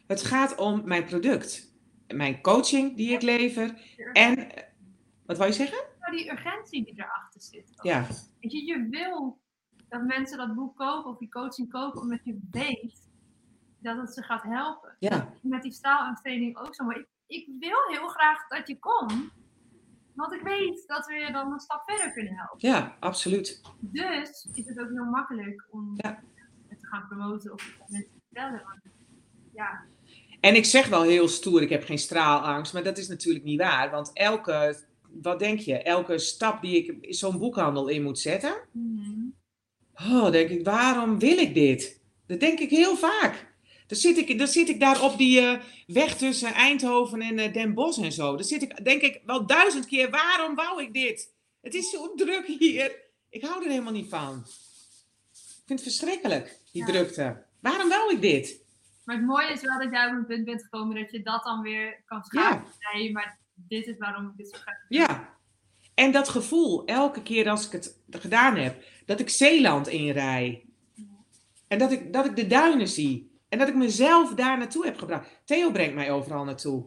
Het 0.07 0.23
gaat 0.23 0.55
om 0.57 0.83
mijn 0.85 1.05
product. 1.05 1.75
Mijn 2.15 2.41
coaching 2.43 2.97
die 2.97 3.13
ik 3.13 3.23
lever. 3.23 3.75
En, 4.13 4.51
eh, 4.51 4.63
wat 5.27 5.37
wou 5.37 5.49
je 5.51 5.57
zeggen? 5.57 5.89
Die 6.11 6.31
urgentie 6.33 6.85
die 6.85 6.95
erachter 6.97 7.41
zit. 7.43 7.73
ook. 7.77 7.85
Ja, 7.85 8.07
Weet 8.41 8.53
je, 8.53 8.65
je 8.65 8.87
wil 8.91 9.41
dat 9.89 10.03
mensen 10.03 10.39
dat 10.39 10.55
boek 10.55 10.77
kopen 10.77 11.11
of 11.11 11.19
die 11.19 11.29
coaching 11.29 11.71
kopen, 11.71 12.01
omdat 12.01 12.25
je 12.25 12.39
weet 12.51 13.09
dat 13.79 13.97
het 13.97 14.15
ze 14.15 14.23
gaat 14.23 14.43
helpen. 14.43 14.97
ja, 14.99 15.33
Met 15.43 15.63
die 15.63 15.73
staalangsttraining 15.73 16.59
ook 16.59 16.75
zo. 16.75 16.85
Maar 16.85 16.97
ik, 16.99 17.07
ik 17.27 17.49
wil 17.59 17.79
heel 17.89 18.09
graag 18.09 18.49
dat 18.49 18.69
je 18.69 18.79
komt, 18.79 19.31
want 20.15 20.33
ik 20.33 20.41
weet 20.43 20.85
dat 20.87 21.07
we 21.07 21.15
je 21.15 21.33
dan 21.33 21.53
een 21.53 21.61
stap 21.61 21.83
verder 21.87 22.13
kunnen 22.13 22.35
helpen. 22.35 22.69
ja, 22.69 22.97
absoluut. 23.01 23.61
Dus 23.81 24.49
is 24.53 24.67
het 24.67 24.79
ook 24.81 24.89
heel 24.91 25.05
makkelijk 25.05 25.67
om 25.71 25.93
Ja. 25.97 26.23
het 26.69 26.81
te 26.81 26.87
gaan 26.87 27.07
promoten 27.09 27.53
of 27.53 27.77
mensen 27.89 28.11
te 28.13 28.21
vertellen. 28.27 28.63
Ja, 29.55 29.85
En 30.41 30.55
ik 30.55 30.65
zeg 30.65 30.89
wel 30.89 31.03
heel 31.03 31.29
stoer, 31.29 31.63
ik 31.63 31.69
heb 31.69 31.85
geen 31.85 31.99
straalangst, 31.99 32.73
maar 32.73 32.83
dat 32.83 32.99
is 32.99 33.09
natuurlijk 33.09 33.45
niet 33.45 33.61
waar. 33.61 33.91
Want 33.91 34.11
elke, 34.13 34.79
wat 35.23 35.39
denk 35.39 35.59
je, 35.59 35.83
elke 35.83 36.19
stap 36.19 36.63
die 36.63 36.85
ik 36.85 37.15
zo'n 37.15 37.39
boekhandel 37.39 37.89
in 37.89 38.03
moet 38.03 38.19
zetten, 38.19 38.55
Mhm. 38.73 39.21
oh, 39.95 40.31
denk 40.31 40.49
ik, 40.51 40.65
waarom 40.65 41.19
wil 41.19 41.39
ik 41.39 41.55
dit? 41.55 42.01
Dat 42.27 42.41
denk 42.41 42.59
ik 42.59 42.71
heel 42.71 42.97
vaak. 42.97 43.50
Dan 43.91 43.99
zit 43.99 44.17
ik, 44.19 44.39
dan 44.39 44.47
zit 44.47 44.69
ik 44.69 44.81
daar 44.81 45.03
op 45.03 45.19
die 45.19 45.41
eh, 45.41 45.61
weg 45.87 46.17
tussen 46.17 46.53
Eindhoven 46.55 47.21
en 47.21 47.39
eh, 47.39 47.53
Den 47.53 47.75
Bosch 47.75 47.99
en 48.03 48.13
zo. 48.13 48.37
Dan 48.37 48.45
zit 48.45 48.63
ik, 48.63 48.85
denk 48.85 49.03
ik, 49.03 49.21
wel 49.27 49.47
duizend 49.47 49.87
keer, 49.87 50.11
waarom 50.11 50.55
wou 50.55 50.83
ik 50.83 50.93
dit? 50.93 51.33
Het 51.61 51.75
is 51.75 51.91
zo 51.91 52.15
druk 52.15 52.47
hier. 52.47 52.93
Ik 53.31 53.45
hou 53.45 53.65
er 53.65 53.71
helemaal 53.71 53.93
niet 53.93 54.09
van. 54.09 54.45
Ik 55.33 55.67
vind 55.67 55.81
het 55.81 55.83
verschrikkelijk, 55.83 56.59
die 56.73 56.87
Ja. 56.87 56.93
drukte. 56.93 57.43
Waarom 57.61 57.89
wou 57.89 58.15
ik 58.15 58.21
dit? 58.21 58.63
Maar 59.05 59.17
het 59.17 59.27
mooie 59.27 59.53
is 59.53 59.61
wel 59.61 59.79
dat 59.79 59.91
jij 59.91 60.07
op 60.07 60.13
een 60.13 60.27
punt 60.27 60.45
bent 60.45 60.63
gekomen 60.63 60.97
dat 60.97 61.11
je 61.11 61.23
dat 61.23 61.45
dan 61.45 61.63
weer 61.63 62.03
kan 62.07 62.25
schaken. 62.25 62.73
Nee, 62.93 63.13
maar 63.13 63.39
dit 63.55 63.87
is 63.87 63.99
waarom 63.99 64.27
ik 64.27 64.37
dit 64.37 64.49
zo 64.49 64.59
graag. 64.59 64.85
Ja. 64.89 65.35
En 65.95 66.13
dat 66.13 66.29
gevoel, 66.29 66.85
elke 66.85 67.23
keer 67.23 67.49
als 67.49 67.67
ik 67.67 67.73
het 67.73 67.97
gedaan 68.11 68.57
heb, 68.57 68.85
dat 69.07 69.21
ik 69.21 69.29
Zeeland 69.29 69.89
inrij. 69.89 70.65
En 71.69 71.79
dat 71.79 71.93
ik, 71.93 72.13
dat 72.13 72.25
ik 72.27 72.37
de 72.37 72.47
duinen 72.47 72.89
zie. 72.89 73.30
En 73.51 73.59
dat 73.59 73.69
ik 73.69 73.75
mezelf 73.75 74.35
daar 74.35 74.59
naartoe 74.59 74.85
heb 74.85 74.99
gebracht. 74.99 75.29
Theo 75.45 75.71
brengt 75.71 75.95
mij 75.95 76.11
overal 76.11 76.45
naartoe. 76.45 76.85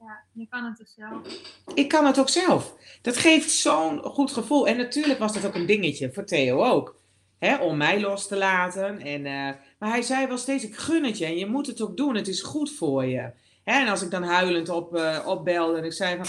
Ja, 0.00 0.20
je 0.32 0.46
kan 0.48 0.64
het 0.64 0.76
dus 0.76 0.94
zelf. 0.94 1.42
Ik 1.74 1.88
kan 1.88 2.06
het 2.06 2.18
ook 2.18 2.28
zelf. 2.28 2.74
Dat 3.02 3.16
geeft 3.16 3.50
zo'n 3.50 3.98
goed 4.02 4.32
gevoel. 4.32 4.66
En 4.66 4.76
natuurlijk 4.76 5.18
was 5.18 5.32
dat 5.32 5.46
ook 5.46 5.54
een 5.54 5.66
dingetje 5.66 6.12
voor 6.12 6.24
Theo 6.24 6.64
ook. 6.64 6.98
Hè, 7.38 7.56
om 7.56 7.76
mij 7.76 8.00
los 8.00 8.28
te 8.28 8.36
laten. 8.36 9.00
En, 9.00 9.26
eh, 9.26 9.50
maar 9.78 9.90
hij 9.90 10.02
zei 10.02 10.26
wel 10.26 10.38
steeds, 10.38 10.64
ik 10.64 10.76
gun 10.76 11.04
het 11.04 11.18
je. 11.18 11.24
En 11.24 11.36
je 11.36 11.46
moet 11.46 11.66
het 11.66 11.80
ook 11.80 11.96
doen. 11.96 12.14
Het 12.14 12.28
is 12.28 12.42
goed 12.42 12.72
voor 12.72 13.04
je. 13.04 13.30
Hè, 13.64 13.80
en 13.80 13.88
als 13.88 14.02
ik 14.02 14.10
dan 14.10 14.22
huilend 14.22 14.68
op, 14.68 14.96
eh, 14.96 15.26
opbelde 15.26 15.78
en 15.78 15.84
ik 15.84 15.92
zei 15.92 16.24
van... 16.24 16.26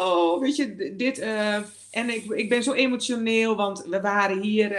Oh, 0.00 0.40
weet 0.40 0.56
je, 0.56 0.94
dit... 0.96 1.18
eh, 1.18 1.54
en 1.90 2.14
ik, 2.14 2.24
ik 2.30 2.48
ben 2.48 2.62
zo 2.62 2.72
emotioneel, 2.72 3.56
want 3.56 3.84
we 3.84 4.00
waren 4.00 4.40
hier... 4.40 4.78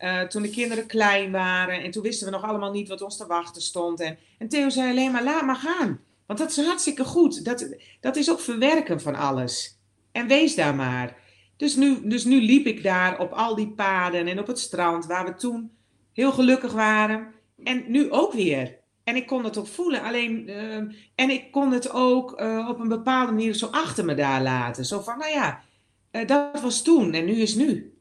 eh, 0.00 0.20
toen 0.20 0.42
de 0.42 0.50
kinderen 0.50 0.86
klein 0.86 1.30
waren. 1.30 1.82
En 1.82 1.90
toen 1.90 2.02
wisten 2.02 2.26
we 2.26 2.32
nog 2.32 2.42
allemaal 2.42 2.70
niet 2.70 2.88
wat 2.88 3.02
ons 3.02 3.16
te 3.16 3.26
wachten 3.26 3.62
stond. 3.62 4.00
En, 4.00 4.18
en 4.38 4.48
Theo 4.48 4.68
zei 4.68 4.90
alleen 4.90 5.12
maar, 5.12 5.24
laat 5.24 5.42
maar 5.42 5.56
gaan. 5.56 6.00
Want 6.26 6.38
dat 6.38 6.50
is 6.50 6.66
hartstikke 6.66 7.04
goed. 7.04 7.44
Dat, 7.44 7.76
dat 8.00 8.16
is 8.16 8.30
ook 8.30 8.40
verwerken 8.40 9.00
van 9.00 9.14
alles. 9.14 9.78
En 10.12 10.26
wees 10.26 10.54
daar 10.54 10.74
maar. 10.74 11.16
Dus 11.56 11.76
nu, 11.76 12.08
dus 12.08 12.24
nu 12.24 12.40
liep 12.40 12.66
ik 12.66 12.82
daar 12.82 13.18
op 13.18 13.32
al 13.32 13.54
die 13.54 13.68
paden 13.68 14.26
en 14.26 14.38
op 14.38 14.46
het 14.46 14.58
strand, 14.58 15.06
waar 15.06 15.24
we 15.24 15.34
toen 15.34 15.70
heel 16.12 16.32
gelukkig 16.32 16.72
waren. 16.72 17.32
En 17.64 17.84
nu 17.86 18.10
ook 18.10 18.32
weer. 18.32 18.78
En 19.04 19.16
ik 19.16 19.26
kon 19.26 19.44
het 19.44 19.56
ook 19.56 19.66
voelen. 19.66 20.02
Alleen, 20.02 20.48
ehm, 20.48 20.92
en 21.14 21.30
ik 21.30 21.50
kon 21.50 21.72
het 21.72 21.90
ook 21.90 22.32
eh, 22.32 22.68
op 22.68 22.78
een 22.78 22.88
bepaalde 22.88 23.32
manier 23.32 23.54
zo 23.54 23.66
achter 23.66 24.04
me 24.04 24.14
daar 24.14 24.42
laten. 24.42 24.84
Zo 24.84 25.00
van, 25.00 25.18
nou 25.18 25.30
ja, 25.30 25.62
eh, 26.10 26.26
dat 26.26 26.60
was 26.60 26.82
toen 26.82 27.12
en 27.12 27.24
nu 27.24 27.32
is 27.32 27.54
nu. 27.54 27.98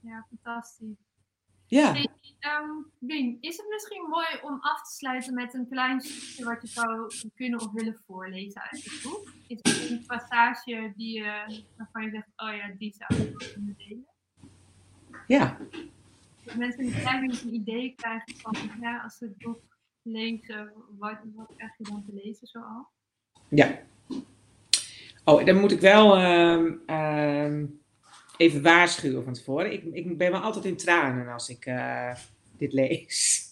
Ja, 0.00 0.26
fantastisch. 0.28 1.09
Ja. 1.70 1.92
Hey, 1.92 2.08
ehm, 2.38 2.70
Bien, 2.98 3.38
is 3.40 3.56
het 3.56 3.66
misschien 3.68 4.08
mooi 4.08 4.26
om 4.42 4.58
af 4.60 4.82
te 4.82 4.94
sluiten 4.94 5.34
met 5.34 5.54
een 5.54 5.68
klein 5.68 6.00
stukje 6.00 6.44
wat 6.44 6.62
je 6.62 6.68
zou 6.68 7.12
kunnen 7.34 7.60
of 7.60 7.72
willen 7.72 8.00
voorlezen 8.06 8.62
uit 8.62 8.84
het 8.84 9.00
boek? 9.02 9.32
Is 9.46 9.58
er 9.62 9.90
een 9.90 10.04
passage 10.06 10.92
die, 10.96 11.18
je 11.18 11.62
waarvan 11.76 12.02
je 12.02 12.10
zegt, 12.10 12.28
oh 12.36 12.56
ja, 12.56 12.74
die 12.78 12.94
zou 12.98 13.22
ik 13.22 13.38
wel 13.38 13.48
kunnen 13.52 13.74
delen? 13.78 14.06
Ja. 15.26 15.58
Dat 16.44 16.54
mensen 16.54 16.84
een 16.84 17.00
klein 17.00 17.26
beetje 17.26 17.48
een 17.48 17.54
idee 17.54 17.94
krijgen 17.96 18.34
van, 18.36 18.56
ja, 18.80 19.02
als 19.02 19.16
ze 19.16 19.24
het 19.24 19.38
boek 19.38 19.62
lezen, 20.02 20.72
wat, 20.98 21.18
wat 21.34 21.52
krijg 21.56 21.76
je 21.78 21.84
dan 21.84 22.04
te 22.04 22.12
lezen 22.24 22.46
zoal? 22.46 22.90
Ja. 23.48 23.78
Oh, 25.24 25.44
dan 25.44 25.60
moet 25.60 25.72
ik 25.72 25.80
wel 25.80 26.16
ehm, 26.16 26.72
ehm, 26.86 27.66
even 28.40 28.62
waarschuwen 28.62 29.24
van 29.24 29.32
tevoren. 29.32 29.72
Ik, 29.72 29.84
ik 29.92 30.18
ben 30.18 30.30
wel 30.30 30.40
altijd 30.40 30.64
in 30.64 30.76
tranen 30.76 31.32
als 31.32 31.48
ik 31.48 31.66
eh, 31.66 32.14
dit 32.56 32.72
lees. 32.72 33.44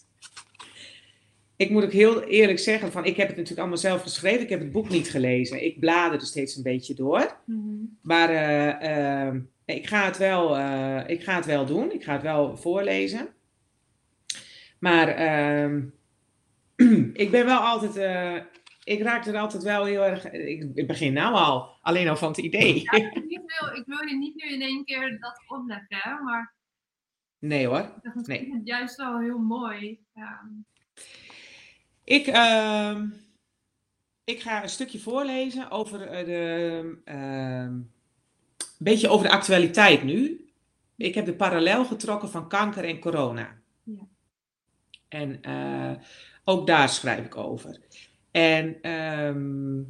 Ik 1.55 1.69
moet 1.69 1.83
ook 1.83 1.91
heel 1.91 2.23
eerlijk 2.23 2.59
zeggen, 2.59 2.91
van, 2.91 3.05
ik 3.05 3.15
heb 3.15 3.27
het 3.27 3.35
natuurlijk 3.35 3.59
allemaal 3.59 3.77
zelf 3.77 4.01
geschreven. 4.01 4.41
Ik 4.41 4.49
heb 4.49 4.59
het 4.59 4.71
boek 4.71 4.89
niet 4.89 5.09
gelezen. 5.09 5.65
Ik 5.65 5.79
bladerde 5.79 6.25
steeds 6.25 6.55
een 6.55 6.63
beetje 6.63 6.93
door. 6.93 7.37
Maar 8.01 8.29
eh, 8.29 9.25
ehm, 9.27 9.39
ik, 9.65 9.87
ga 9.87 10.05
het 10.05 10.17
wel, 10.17 10.57
eh, 10.57 11.01
ik 11.07 11.23
ga 11.23 11.35
het 11.35 11.45
wel 11.45 11.65
doen. 11.65 11.93
Ik 11.93 12.03
ga 12.03 12.13
het 12.13 12.21
wel 12.21 12.57
voorlezen. 12.57 13.27
Maar 14.79 15.07
ehm, 15.07 15.81
ik 17.23 17.31
ben 17.31 17.45
wel 17.45 17.59
altijd... 17.59 17.95
ik 18.89 19.01
raak 19.01 19.25
er 19.25 19.37
altijd 19.37 19.63
wel 19.63 19.85
heel 19.85 20.03
erg... 20.03 20.31
Ik, 20.31 20.71
ik 20.73 20.87
begin 20.87 21.13
nou 21.13 21.33
al. 21.33 21.77
Alleen 21.81 22.07
al 22.07 22.17
van 22.17 22.27
het 22.27 22.37
idee. 22.37 22.81
Ja, 22.81 22.91
ik, 22.91 23.13
wil, 23.59 23.75
ik 23.75 23.83
wil 23.85 24.07
je 24.07 24.17
niet 24.17 24.35
nu 24.35 24.53
in 24.53 24.61
één 24.61 24.85
keer 24.85 25.19
dat 25.19 25.43
opleggen, 25.47 25.97
hè, 25.97 26.19
maar 26.23 26.53
Nee 27.39 27.67
hoor. 27.67 27.93
ik 28.01 28.27
Nee. 28.27 28.45
is 28.45 28.53
het 28.53 28.67
juist 28.67 28.95
wel 28.95 29.19
heel 29.19 29.37
mooi. 29.37 29.99
Ja. 30.13 30.49
Ik, 32.03 32.27
ehm, 32.27 33.07
ik 34.23 34.41
ga 34.41 34.63
een 34.63 34.69
stukje 34.69 34.99
voorlezen 34.99 35.71
over 35.71 36.01
eh, 36.01 36.25
de, 36.25 37.01
ehm, 37.05 37.73
een 37.73 37.91
beetje 38.77 39.09
over 39.09 39.27
de 39.27 39.33
actualiteit 39.33 40.03
nu. 40.03 40.49
Ik 40.95 41.15
heb 41.15 41.25
de 41.25 41.35
parallel 41.35 41.85
getrokken 41.85 42.29
van 42.29 42.49
kanker 42.49 42.83
en 42.83 42.99
corona. 42.99 43.57
Ja. 43.83 44.07
En 45.07 45.41
eh, 45.41 46.03
ook 46.43 46.67
daar 46.67 46.89
schrijf 46.89 47.25
ik 47.25 47.35
over. 47.35 47.79
En 48.31 48.81
ehm, 48.81 49.81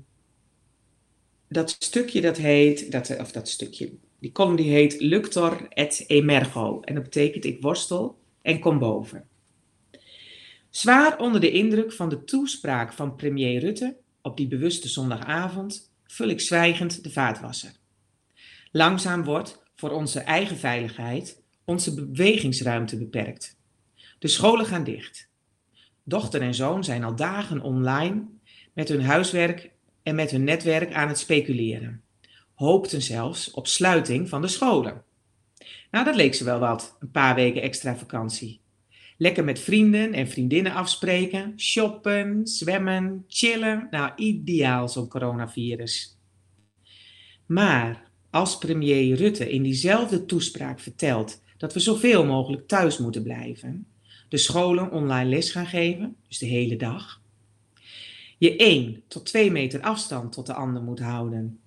dat 1.48 1.70
stukje 1.80 2.22
dat 2.22 2.38
heet, 2.38 2.92
dat, 2.92 3.18
of 3.20 3.32
dat 3.32 3.50
stukje, 3.50 3.92
die 4.20 4.32
column 4.32 4.56
die 4.56 4.72
heet 4.72 5.02
Luctor 5.02 5.68
et 5.70 6.04
emergo. 6.08 6.80
En 6.82 6.94
dat 6.94 7.04
betekent 7.04 7.46
ik 7.46 7.62
worstel 7.62 8.20
en 8.42 8.60
kom 8.60 8.80
boven. 8.80 9.28
Zwaar 10.70 11.20
onder 11.20 11.42
de 11.42 11.52
indruk 11.52 11.94
van 11.94 12.10
de 12.10 12.24
toespraak 12.24 12.94
van 12.94 13.16
premier 13.16 13.60
Rutte 13.60 13.98
op 14.22 14.38
die 14.38 14.48
bewuste 14.48 14.88
zondagavond 14.88 15.92
vul 16.04 16.28
ik 16.28 16.40
zwijgend 16.40 17.04
de 17.04 17.12
vaatwasser. 17.12 17.72
Langzaam 18.72 19.24
wordt 19.24 19.64
voor 19.76 19.92
onze 19.92 20.20
eigen 20.20 20.58
veiligheid 20.58 21.42
onze 21.66 21.94
bewegingsruimte 21.94 22.98
beperkt. 22.98 23.58
De 24.20 24.28
scholen 24.28 24.66
gaan 24.66 24.84
dicht. 24.84 25.29
Dochter 26.10 26.42
en 26.42 26.56
zoon 26.56 26.84
zijn 26.84 27.04
al 27.04 27.16
dagen 27.16 27.62
online 27.62 28.24
met 28.74 28.90
hun 28.90 29.02
huiswerk 29.02 29.72
en 30.04 30.16
met 30.16 30.32
hun 30.32 30.44
netwerk 30.44 30.94
aan 30.94 31.08
het 31.08 31.18
speculeren. 31.18 32.02
Hoopten 32.54 33.02
zelfs 33.02 33.52
op 33.52 33.68
sluiting 33.68 34.30
van 34.30 34.42
de 34.42 34.48
scholen. 34.48 35.04
Nou, 35.92 36.06
dat 36.06 36.16
leek 36.16 36.34
ze 36.34 36.44
wel 36.44 36.60
wat, 36.60 36.98
een 37.00 37.12
paar 37.12 37.36
weken 37.36 37.62
extra 37.62 37.96
vakantie. 37.96 38.62
Lekker 39.18 39.44
met 39.44 39.60
vrienden 39.60 40.14
en 40.14 40.28
vriendinnen 40.28 40.74
afspreken, 40.74 41.54
shoppen, 41.60 42.48
zwemmen, 42.48 43.24
chillen. 43.28 43.88
Nou, 43.92 44.12
ideaal 44.16 44.90
zo'n 44.90 45.08
coronavirus. 45.08 46.18
Maar 47.46 48.12
als 48.30 48.58
premier 48.58 49.16
Rutte 49.16 49.52
in 49.52 49.64
diezelfde 49.64 50.26
toespraak 50.26 50.80
vertelt 50.80 51.42
dat 51.58 51.74
we 51.74 51.80
zoveel 51.80 52.26
mogelijk 52.26 52.68
thuis 52.68 52.98
moeten 52.98 53.24
blijven, 53.24 53.88
de 54.30 54.38
scholen 54.38 54.92
online 54.92 55.30
les 55.30 55.52
gaan 55.52 55.68
geven, 55.68 56.16
dus 56.28 56.38
de 56.38 56.46
hele 56.46 56.76
dag, 56.76 57.22
je 58.38 58.56
1 58.56 59.04
tot 59.08 59.26
2 59.26 59.52
meter 59.52 59.82
afstand 59.82 60.32
tot 60.32 60.46
de 60.46 60.54
ander 60.54 60.82
moet 60.82 61.00
houden, 61.00 61.60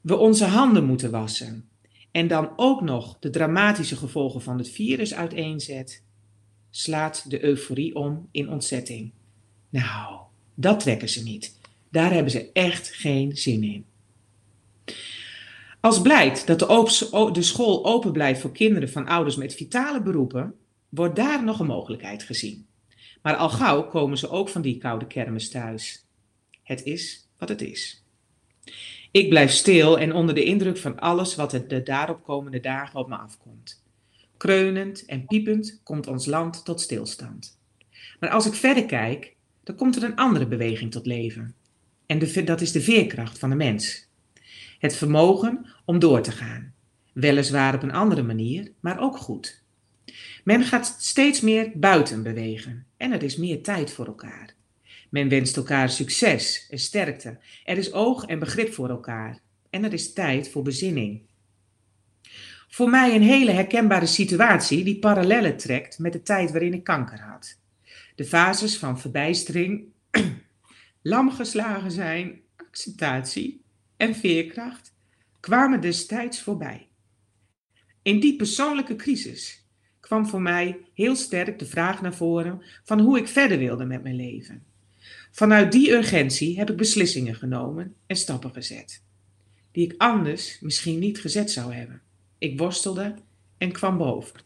we 0.00 0.16
onze 0.16 0.44
handen 0.44 0.84
moeten 0.84 1.10
wassen 1.10 1.68
en 2.10 2.28
dan 2.28 2.52
ook 2.56 2.80
nog 2.80 3.16
de 3.18 3.30
dramatische 3.30 3.96
gevolgen 3.96 4.42
van 4.42 4.58
het 4.58 4.70
virus 4.70 5.14
uiteenzet, 5.14 6.02
slaat 6.70 7.30
de 7.30 7.44
euforie 7.44 7.94
om 7.94 8.28
in 8.30 8.50
ontzetting. 8.50 9.12
Nou, 9.68 10.18
dat 10.54 10.80
trekken 10.80 11.08
ze 11.08 11.22
niet. 11.22 11.58
Daar 11.90 12.12
hebben 12.12 12.32
ze 12.32 12.52
echt 12.52 12.88
geen 12.88 13.36
zin 13.36 13.62
in. 13.62 13.84
Als 15.80 16.00
blijkt 16.02 16.46
dat 16.46 16.58
de, 17.34 17.42
school 17.42 17.84
open 17.84 18.12
blijft 18.12 18.40
voor 18.40 18.52
kinderen 18.52 18.90
van 18.90 19.06
ouders 19.06 19.36
met 19.36 19.54
vitale 19.54 20.02
beroepen, 20.02 20.54
wordt 20.88 21.16
daar 21.16 21.44
nog 21.44 21.60
een 21.60 21.66
mogelijkheid 21.66 22.22
gezien. 22.22 22.66
Maar 23.22 23.36
al 23.36 23.50
gauw 23.50 23.88
komen 23.88 24.18
ze 24.18 24.28
ook 24.28 24.48
van 24.48 24.62
die 24.62 24.78
koude 24.78 25.06
kermis 25.06 25.50
thuis. 25.50 26.04
Het 26.62 26.84
is 26.84 27.28
wat 27.38 27.48
het 27.48 27.60
is. 27.60 28.04
Ik 29.10 29.28
blijf 29.28 29.50
stil 29.50 29.98
en 29.98 30.14
onder 30.14 30.34
de 30.34 30.44
indruk 30.44 30.76
van 30.76 30.98
alles 30.98 31.34
wat 31.34 31.52
er 31.52 31.68
de 31.68 31.82
daarop 31.82 32.22
komende 32.22 32.60
dagen 32.60 32.98
op 32.98 33.08
me 33.08 33.16
afkomt. 33.16 33.82
Kreunend 34.36 35.04
en 35.04 35.26
piepend 35.26 35.80
komt 35.82 36.06
ons 36.06 36.26
land 36.26 36.64
tot 36.64 36.80
stilstand. 36.80 37.58
Maar 38.20 38.30
als 38.30 38.46
ik 38.46 38.54
verder 38.54 38.86
kijk, 38.86 39.34
dan 39.64 39.76
komt 39.76 39.96
er 39.96 40.02
een 40.02 40.16
andere 40.16 40.46
beweging 40.46 40.90
tot 40.90 41.06
leven. 41.06 41.54
En 42.06 42.44
dat 42.44 42.60
is 42.60 42.72
de 42.72 42.80
veerkracht 42.80 43.38
van 43.38 43.50
de 43.50 43.56
mens. 43.56 44.08
Het 44.78 44.96
vermogen 44.96 45.66
om 45.84 45.98
door 45.98 46.22
te 46.22 46.32
gaan. 46.32 46.74
Weliswaar 47.12 47.74
op 47.74 47.82
een 47.82 47.92
andere 47.92 48.22
manier, 48.22 48.72
maar 48.80 49.00
ook 49.00 49.16
goed. 49.16 49.62
Men 50.46 50.64
gaat 50.64 50.96
steeds 50.98 51.40
meer 51.40 51.70
buiten 51.74 52.22
bewegen 52.22 52.86
en 52.96 53.12
er 53.12 53.22
is 53.22 53.36
meer 53.36 53.62
tijd 53.62 53.92
voor 53.92 54.06
elkaar. 54.06 54.54
Men 55.10 55.28
wenst 55.28 55.56
elkaar 55.56 55.90
succes 55.90 56.66
en 56.70 56.78
sterkte. 56.78 57.38
Er 57.64 57.78
is 57.78 57.92
oog 57.92 58.24
en 58.24 58.38
begrip 58.38 58.72
voor 58.72 58.88
elkaar 58.88 59.38
en 59.70 59.84
er 59.84 59.92
is 59.92 60.12
tijd 60.12 60.48
voor 60.48 60.62
bezinning. 60.62 61.22
Voor 62.68 62.90
mij 62.90 63.14
een 63.14 63.22
hele 63.22 63.50
herkenbare 63.50 64.06
situatie 64.06 64.84
die 64.84 64.98
parallellen 64.98 65.56
trekt 65.56 65.98
met 65.98 66.12
de 66.12 66.22
tijd 66.22 66.50
waarin 66.50 66.74
ik 66.74 66.84
kanker 66.84 67.20
had. 67.20 67.58
De 68.14 68.24
fases 68.24 68.76
van 68.76 69.00
verbijstering, 69.00 69.84
lam 71.02 71.30
geslagen 71.30 71.90
zijn, 71.90 72.40
acceptatie 72.56 73.62
en 73.96 74.14
veerkracht 74.14 74.94
kwamen 75.40 75.80
destijds 75.80 76.42
voorbij. 76.42 76.88
In 78.02 78.20
die 78.20 78.36
persoonlijke 78.36 78.96
crisis 78.96 79.65
kwam 80.06 80.26
voor 80.26 80.42
mij 80.42 80.78
heel 80.94 81.16
sterk 81.16 81.58
de 81.58 81.66
vraag 81.66 82.02
naar 82.02 82.14
voren 82.14 82.62
van 82.84 83.00
hoe 83.00 83.18
ik 83.18 83.28
verder 83.28 83.58
wilde 83.58 83.84
met 83.84 84.02
mijn 84.02 84.16
leven. 84.16 84.62
Vanuit 85.30 85.72
die 85.72 85.90
urgentie 85.90 86.58
heb 86.58 86.70
ik 86.70 86.76
beslissingen 86.76 87.34
genomen 87.34 87.94
en 88.06 88.16
stappen 88.16 88.52
gezet, 88.52 89.02
die 89.72 89.84
ik 89.84 89.94
anders 89.98 90.60
misschien 90.60 90.98
niet 90.98 91.20
gezet 91.20 91.50
zou 91.50 91.74
hebben. 91.74 92.00
Ik 92.38 92.58
worstelde 92.58 93.14
en 93.58 93.72
kwam 93.72 93.96
boven. 93.98 94.40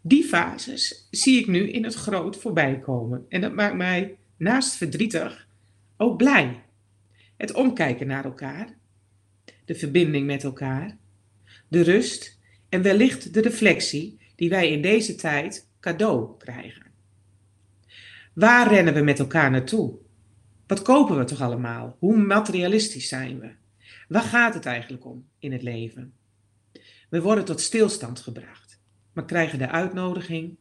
Die 0.00 0.24
fases 0.24 1.06
zie 1.10 1.38
ik 1.38 1.46
nu 1.46 1.70
in 1.70 1.84
het 1.84 1.94
groot 1.94 2.36
voorbij 2.36 2.78
komen 2.78 3.26
en 3.28 3.40
dat 3.40 3.54
maakt 3.54 3.76
mij 3.76 4.16
naast 4.36 4.74
verdrietig 4.74 5.46
ook 5.96 6.16
blij. 6.16 6.62
Het 7.36 7.52
omkijken 7.52 8.06
naar 8.06 8.24
elkaar, 8.24 8.76
de 9.64 9.74
verbinding 9.74 10.26
met 10.26 10.44
elkaar, 10.44 10.96
de 11.68 11.80
rust 11.82 12.38
en 12.70 12.82
wellicht 12.82 13.34
de 13.34 13.40
reflectie 13.40 14.18
die 14.36 14.48
wij 14.48 14.70
in 14.70 14.82
deze 14.82 15.14
tijd 15.14 15.68
cadeau 15.80 16.36
krijgen. 16.38 16.86
Waar 18.32 18.68
rennen 18.68 18.94
we 18.94 19.00
met 19.00 19.18
elkaar 19.18 19.50
naartoe? 19.50 19.98
Wat 20.66 20.82
kopen 20.82 21.18
we 21.18 21.24
toch 21.24 21.40
allemaal? 21.40 21.96
Hoe 21.98 22.16
materialistisch 22.16 23.08
zijn 23.08 23.40
we? 23.40 23.50
Waar 24.08 24.22
gaat 24.22 24.54
het 24.54 24.66
eigenlijk 24.66 25.04
om 25.04 25.28
in 25.38 25.52
het 25.52 25.62
leven? 25.62 26.12
We 27.08 27.20
worden 27.20 27.44
tot 27.44 27.60
stilstand 27.60 28.20
gebracht, 28.20 28.80
maar 29.12 29.24
krijgen 29.24 29.58
de 29.58 29.68
uitnodiging 29.68 30.56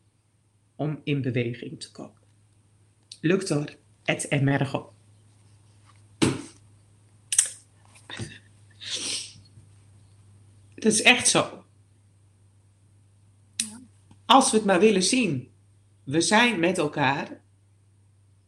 om 0.76 1.02
in 1.04 1.22
beweging 1.22 1.80
te 1.80 1.92
komen. 1.92 2.22
Luctor 3.22 3.76
et 4.04 4.32
emergo. 4.32 4.94
Dat 10.76 10.92
is 10.92 11.02
echt 11.02 11.28
zo. 11.28 11.64
Als 14.30 14.52
we 14.52 14.58
het 14.58 14.66
maar 14.66 14.80
willen 14.80 15.04
zien. 15.04 15.52
We 16.04 16.22
zijn 16.22 16.60
met 16.60 16.78
elkaar 16.78 17.42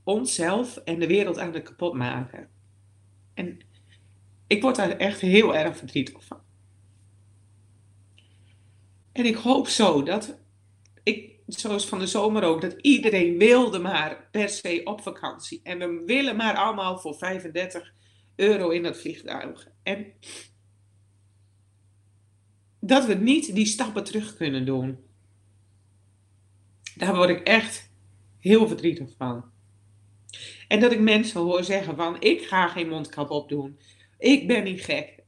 onszelf 0.03 0.77
en 0.77 0.99
de 0.99 1.07
wereld 1.07 1.37
aan 1.37 1.53
het 1.53 1.63
kapot 1.63 1.93
maken. 1.93 2.49
En 3.33 3.59
ik 4.47 4.61
word 4.61 4.75
daar 4.75 4.89
echt 4.89 5.21
heel 5.21 5.55
erg 5.55 5.77
verdrietig 5.77 6.23
van. 6.23 6.39
En 9.11 9.25
ik 9.25 9.35
hoop 9.35 9.67
zo 9.67 10.03
dat, 10.03 10.39
ik, 11.03 11.39
zoals 11.47 11.87
van 11.87 11.99
de 11.99 12.07
zomer 12.07 12.43
ook, 12.43 12.61
dat 12.61 12.75
iedereen 12.81 13.37
wilde 13.37 13.79
maar 13.79 14.27
per 14.31 14.49
se 14.49 14.81
op 14.83 15.01
vakantie. 15.01 15.59
En 15.63 15.79
we 15.79 16.03
willen 16.05 16.35
maar 16.35 16.55
allemaal 16.55 16.97
voor 16.97 17.15
35 17.15 17.93
euro 18.35 18.69
in 18.69 18.83
dat 18.83 18.97
vliegtuig. 18.97 19.67
En 19.83 20.13
dat 22.79 23.05
we 23.05 23.13
niet 23.13 23.55
die 23.55 23.65
stappen 23.65 24.03
terug 24.03 24.35
kunnen 24.35 24.65
doen. 24.65 25.09
Daar 27.01 27.15
word 27.15 27.29
ik 27.29 27.39
echt 27.39 27.91
heel 28.39 28.67
verdrietig 28.67 29.13
van. 29.17 29.51
En 30.67 30.79
dat 30.79 30.91
ik 30.91 30.99
mensen 30.99 31.41
hoor 31.41 31.63
zeggen 31.63 31.95
van, 31.95 32.21
ik 32.21 32.41
ga 32.41 32.67
geen 32.67 32.87
mondkap 32.87 33.29
opdoen. 33.29 33.79
Ik 34.17 34.47
ben 34.47 34.63
niet 34.63 34.81
gek. 34.81 35.23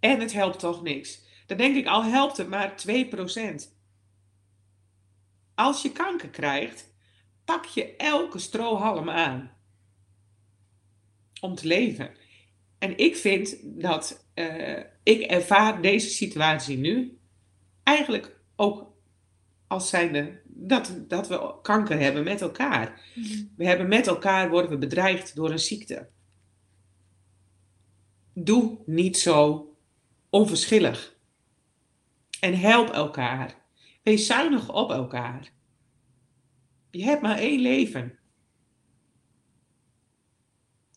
En 0.00 0.20
het 0.20 0.32
helpt 0.32 0.58
toch 0.58 0.82
niks. 0.82 1.24
Dan 1.46 1.56
denk 1.56 1.76
ik, 1.76 1.86
al 1.86 2.04
helpt 2.04 2.36
het 2.36 2.48
maar 2.48 2.74
2%. 2.74 3.72
Als 5.54 5.82
je 5.82 5.92
kanker 5.92 6.28
krijgt, 6.28 6.94
pak 7.44 7.64
je 7.64 7.96
elke 7.96 8.38
strohalm 8.38 9.10
aan. 9.10 9.50
Om 11.40 11.54
te 11.54 11.66
leven. 11.66 12.14
En 12.78 12.98
ik 12.98 13.16
vind 13.16 13.56
dat 13.62 14.28
uh, 14.34 14.82
ik 15.02 15.20
ervaar 15.20 15.82
deze 15.82 16.08
situatie 16.08 16.78
nu 16.78 17.18
eigenlijk 17.82 18.40
ook 18.56 18.92
als 19.66 19.88
zijnde 19.88 20.42
dat, 20.54 21.04
dat 21.08 21.28
we 21.28 21.54
kanker 21.62 21.98
hebben 21.98 22.24
met 22.24 22.40
elkaar. 22.40 23.10
Mhm. 23.14 23.44
We 23.56 23.66
hebben 23.66 23.88
met 23.88 24.06
elkaar, 24.06 24.50
worden 24.50 24.70
we 24.70 24.78
bedreigd 24.78 25.34
door 25.34 25.50
een 25.50 25.58
ziekte. 25.58 26.08
Doe 28.32 28.78
niet 28.86 29.18
zo 29.18 29.68
onverschillig. 30.30 31.16
En 32.40 32.58
help 32.58 32.90
elkaar. 32.90 33.62
Wees 34.02 34.26
zuinig 34.26 34.72
op 34.72 34.90
elkaar. 34.90 35.52
Je 36.90 37.04
hebt 37.04 37.22
maar 37.22 37.38
één 37.38 37.60
leven. 37.60 38.18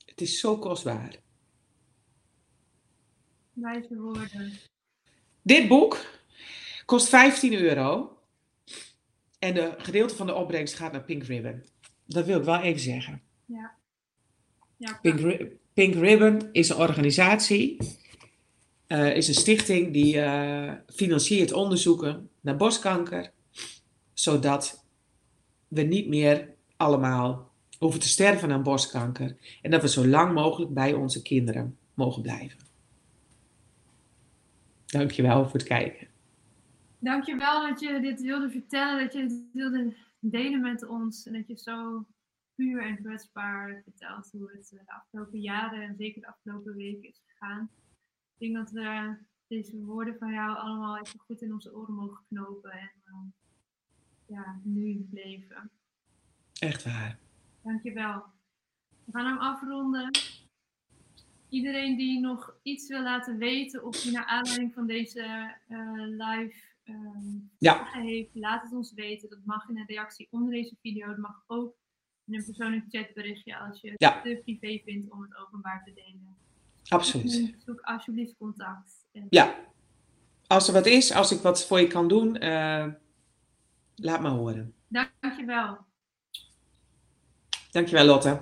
Het 0.06 0.22
is 0.22 0.40
zo 0.40 0.58
kostbaar. 0.58 1.16
Wijze 3.54 3.96
woorden. 3.96 4.54
Dit 5.42 5.68
boek 5.68 6.06
kost 6.86 7.10
15 7.10 7.54
euro. 7.54 8.17
En 9.40 9.54
de 9.54 9.74
gedeelte 9.78 10.16
van 10.16 10.28
de 10.28 10.34
opbrengst 10.34 10.76
gaat 10.76 10.92
naar 10.92 11.04
Pink 11.04 11.24
Ribbon. 11.24 11.64
Dat 12.06 12.26
wil 12.26 12.40
ik 12.40 12.46
wel 12.46 12.60
even 12.60 12.82
zeggen. 12.82 13.22
Ja. 13.46 13.76
ja 14.78 15.00
Pink, 15.02 15.48
Pink, 15.74 15.94
Ribbon 15.94 16.50
is 16.52 16.70
een 16.70 16.78
organisatie, 16.78 17.78
uh, 18.88 19.16
is 19.16 19.28
een 19.28 19.34
stichting 19.34 19.94
die 19.94 20.16
uh, 20.16 20.74
financiert 20.88 21.52
onderzoeken 21.52 22.30
naar 22.42 22.58
borstkanker, 22.58 23.32
zodat 24.14 24.86
we 25.68 25.82
niet 25.82 26.08
meer 26.08 26.54
allemaal 26.78 27.52
hoeven 27.80 28.00
te 28.00 28.08
sterven 28.08 28.52
aan 28.52 28.64
borstkanker 28.64 29.38
en 29.62 29.72
dat 29.72 29.82
we 29.82 29.90
zo 29.90 30.08
lang 30.08 30.34
mogelijk 30.34 30.74
bij 30.74 30.94
onze 30.94 31.22
kinderen 31.22 31.78
mogen 31.94 32.22
blijven. 32.22 32.60
Dankjewel 34.86 35.44
voor 35.44 35.60
het 35.60 35.68
kijken. 35.68 36.08
Dankjewel 37.00 37.68
dat 37.68 37.80
je 37.80 38.00
dit 38.00 38.22
wilde 38.22 38.50
vertellen, 38.50 39.04
dat 39.04 39.14
je 39.14 39.28
dit 39.28 39.50
wilde 39.54 39.96
delen 40.20 40.62
met 40.62 40.88
ons. 40.88 41.26
En 41.26 41.34
dat 41.34 41.48
je 41.48 41.58
zo 41.58 42.06
puur 42.56 42.86
en 42.86 42.96
kwetsbaar 42.96 43.82
vertelt 43.84 44.32
hoe 44.32 44.52
het 44.52 44.70
de 44.70 44.92
afgelopen 44.94 45.40
jaren 45.40 45.82
en 45.82 45.96
zeker 45.96 46.22
de 46.22 46.28
afgelopen 46.28 46.76
weken 46.76 47.10
is 47.10 47.22
gegaan. 47.28 47.70
Ik 48.38 48.54
denk 48.54 48.56
dat 48.56 48.72
we 48.72 49.18
deze 49.48 49.78
woorden 49.78 50.18
van 50.18 50.34
jou 50.34 50.58
allemaal 50.58 50.98
even 50.98 51.20
goed 51.20 51.42
in 51.42 51.54
onze 51.54 51.76
oren 51.76 51.94
mogen 51.94 52.26
knopen 52.28 52.72
en 52.72 52.92
uh, 53.06 53.32
ja, 54.26 54.60
nu 54.64 55.08
leven. 55.12 55.72
Echt 56.60 56.84
waar. 56.84 57.20
Dankjewel. 57.64 58.24
We 59.06 59.12
gaan 59.12 59.26
hem 59.26 59.38
afronden 59.38 60.10
iedereen 61.50 61.98
die 61.98 62.20
nog 62.20 62.60
iets 62.62 62.88
wil 62.88 63.02
laten 63.02 63.38
weten 63.38 63.86
of 63.86 64.02
die 64.02 64.12
naar 64.12 64.26
aanleiding 64.26 64.74
van 64.74 64.88
deze 64.88 65.56
uh, 65.70 65.92
live 65.96 66.67
um, 66.90 67.50
ja. 67.58 67.88
heeft, 67.92 68.30
laat 68.34 68.64
het 68.64 68.74
ons 68.74 68.94
weten. 68.94 69.30
Dat 69.30 69.46
mag 69.46 69.70
in 69.70 69.78
een 69.78 69.86
reactie 69.86 70.28
onder 70.32 70.52
deze 70.54 70.76
video. 70.82 71.08
Dat 71.08 71.18
mag 71.18 71.44
ook 71.48 71.76
in 72.26 72.36
een 72.36 72.46
persoonlijk 72.46 72.86
chatberichtje 72.90 73.58
als 73.58 73.82
je 73.82 73.94
het 73.96 74.24
te 74.24 74.42
privé 74.44 74.82
vindt 74.86 75.12
om 75.12 75.22
het 75.22 75.38
openbaar 75.38 75.84
te 75.86 75.94
delen. 75.94 76.38
Absoluut. 76.88 77.56
Zoek 77.66 77.80
alsjeblieft 77.82 78.38
contact. 78.38 79.08
En... 79.12 79.28
Ja. 79.30 79.56
Als 80.48 80.68
er 80.68 80.74
wat 80.74 80.86
is, 80.86 81.14
als 81.14 81.32
ik 81.32 81.42
wat 81.42 81.66
voor 81.66 81.80
je 81.80 81.88
kan 81.88 82.08
doen, 82.08 82.44
uh, 82.44 82.88
laat 83.96 84.22
me 84.22 84.30
horen. 84.30 84.74
Dankjewel. 84.88 85.78
Dankjewel 87.72 88.06
Lotte. 88.06 88.42